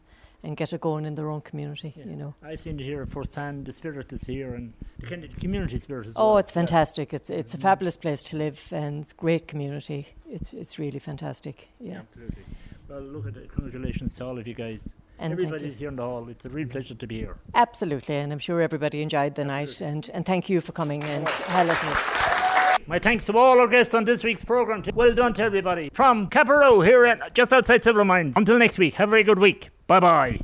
and 0.42 0.56
get 0.56 0.72
it 0.72 0.80
going 0.80 1.04
in 1.04 1.14
their 1.14 1.28
own 1.28 1.40
community, 1.40 1.92
you 1.96 2.16
know. 2.16 2.34
I've 2.42 2.60
seen 2.60 2.78
it 2.78 2.84
here 2.84 3.04
firsthand. 3.06 3.66
The 3.66 3.72
spirit 3.72 4.12
is 4.12 4.22
here, 4.22 4.54
and 4.54 4.72
the 5.00 5.28
community 5.40 5.78
spirit 5.78 6.06
as 6.06 6.12
Oh, 6.16 6.28
well. 6.28 6.38
it's 6.38 6.50
fantastic. 6.50 7.12
It's 7.12 7.28
it's 7.28 7.54
a 7.54 7.56
mm-hmm. 7.56 7.62
fabulous 7.62 7.96
place 7.96 8.22
to 8.24 8.36
live 8.36 8.62
and 8.70 9.02
it's 9.02 9.12
great 9.12 9.48
community. 9.48 10.08
It's 10.30 10.52
it's 10.52 10.78
really 10.78 10.98
fantastic. 10.98 11.68
Yeah. 11.80 12.00
Absolutely. 12.00 12.44
Well, 12.88 13.00
look 13.00 13.26
at 13.26 13.36
it. 13.36 13.52
Congratulations 13.52 14.14
to 14.14 14.26
all 14.26 14.38
of 14.38 14.46
you 14.46 14.54
guys. 14.54 14.88
And 15.18 15.32
Everybody 15.32 15.72
here 15.72 15.88
in 15.88 15.96
the 15.96 16.02
hall. 16.02 16.28
It's 16.28 16.44
a 16.44 16.48
real 16.48 16.68
pleasure 16.68 16.94
to 16.94 17.06
be 17.06 17.18
here. 17.18 17.36
Absolutely, 17.54 18.14
and 18.16 18.32
I'm 18.32 18.38
sure 18.38 18.60
everybody 18.60 19.02
enjoyed 19.02 19.34
the 19.34 19.44
night 19.44 19.80
and, 19.80 20.08
and 20.14 20.24
thank 20.24 20.48
you 20.48 20.60
for 20.60 20.72
coming 20.72 21.02
and 21.02 21.26
highlighting 21.26 22.80
it. 22.80 22.88
My 22.88 22.98
thanks 22.98 23.26
to 23.26 23.36
all 23.36 23.58
our 23.58 23.66
guests 23.66 23.94
on 23.94 24.04
this 24.04 24.24
week's 24.24 24.44
programme. 24.44 24.82
Well 24.94 25.12
done 25.12 25.34
to 25.34 25.42
everybody. 25.42 25.90
From 25.92 26.28
Caparoo 26.28 26.80
here 26.80 27.04
at 27.04 27.34
just 27.34 27.52
outside 27.52 27.82
Silvermines. 27.82 28.36
Until 28.36 28.58
next 28.58 28.78
week, 28.78 28.94
have 28.94 29.08
a 29.08 29.10
very 29.10 29.24
good 29.24 29.38
week. 29.38 29.70
Bye 29.86 30.00
bye. 30.00 30.40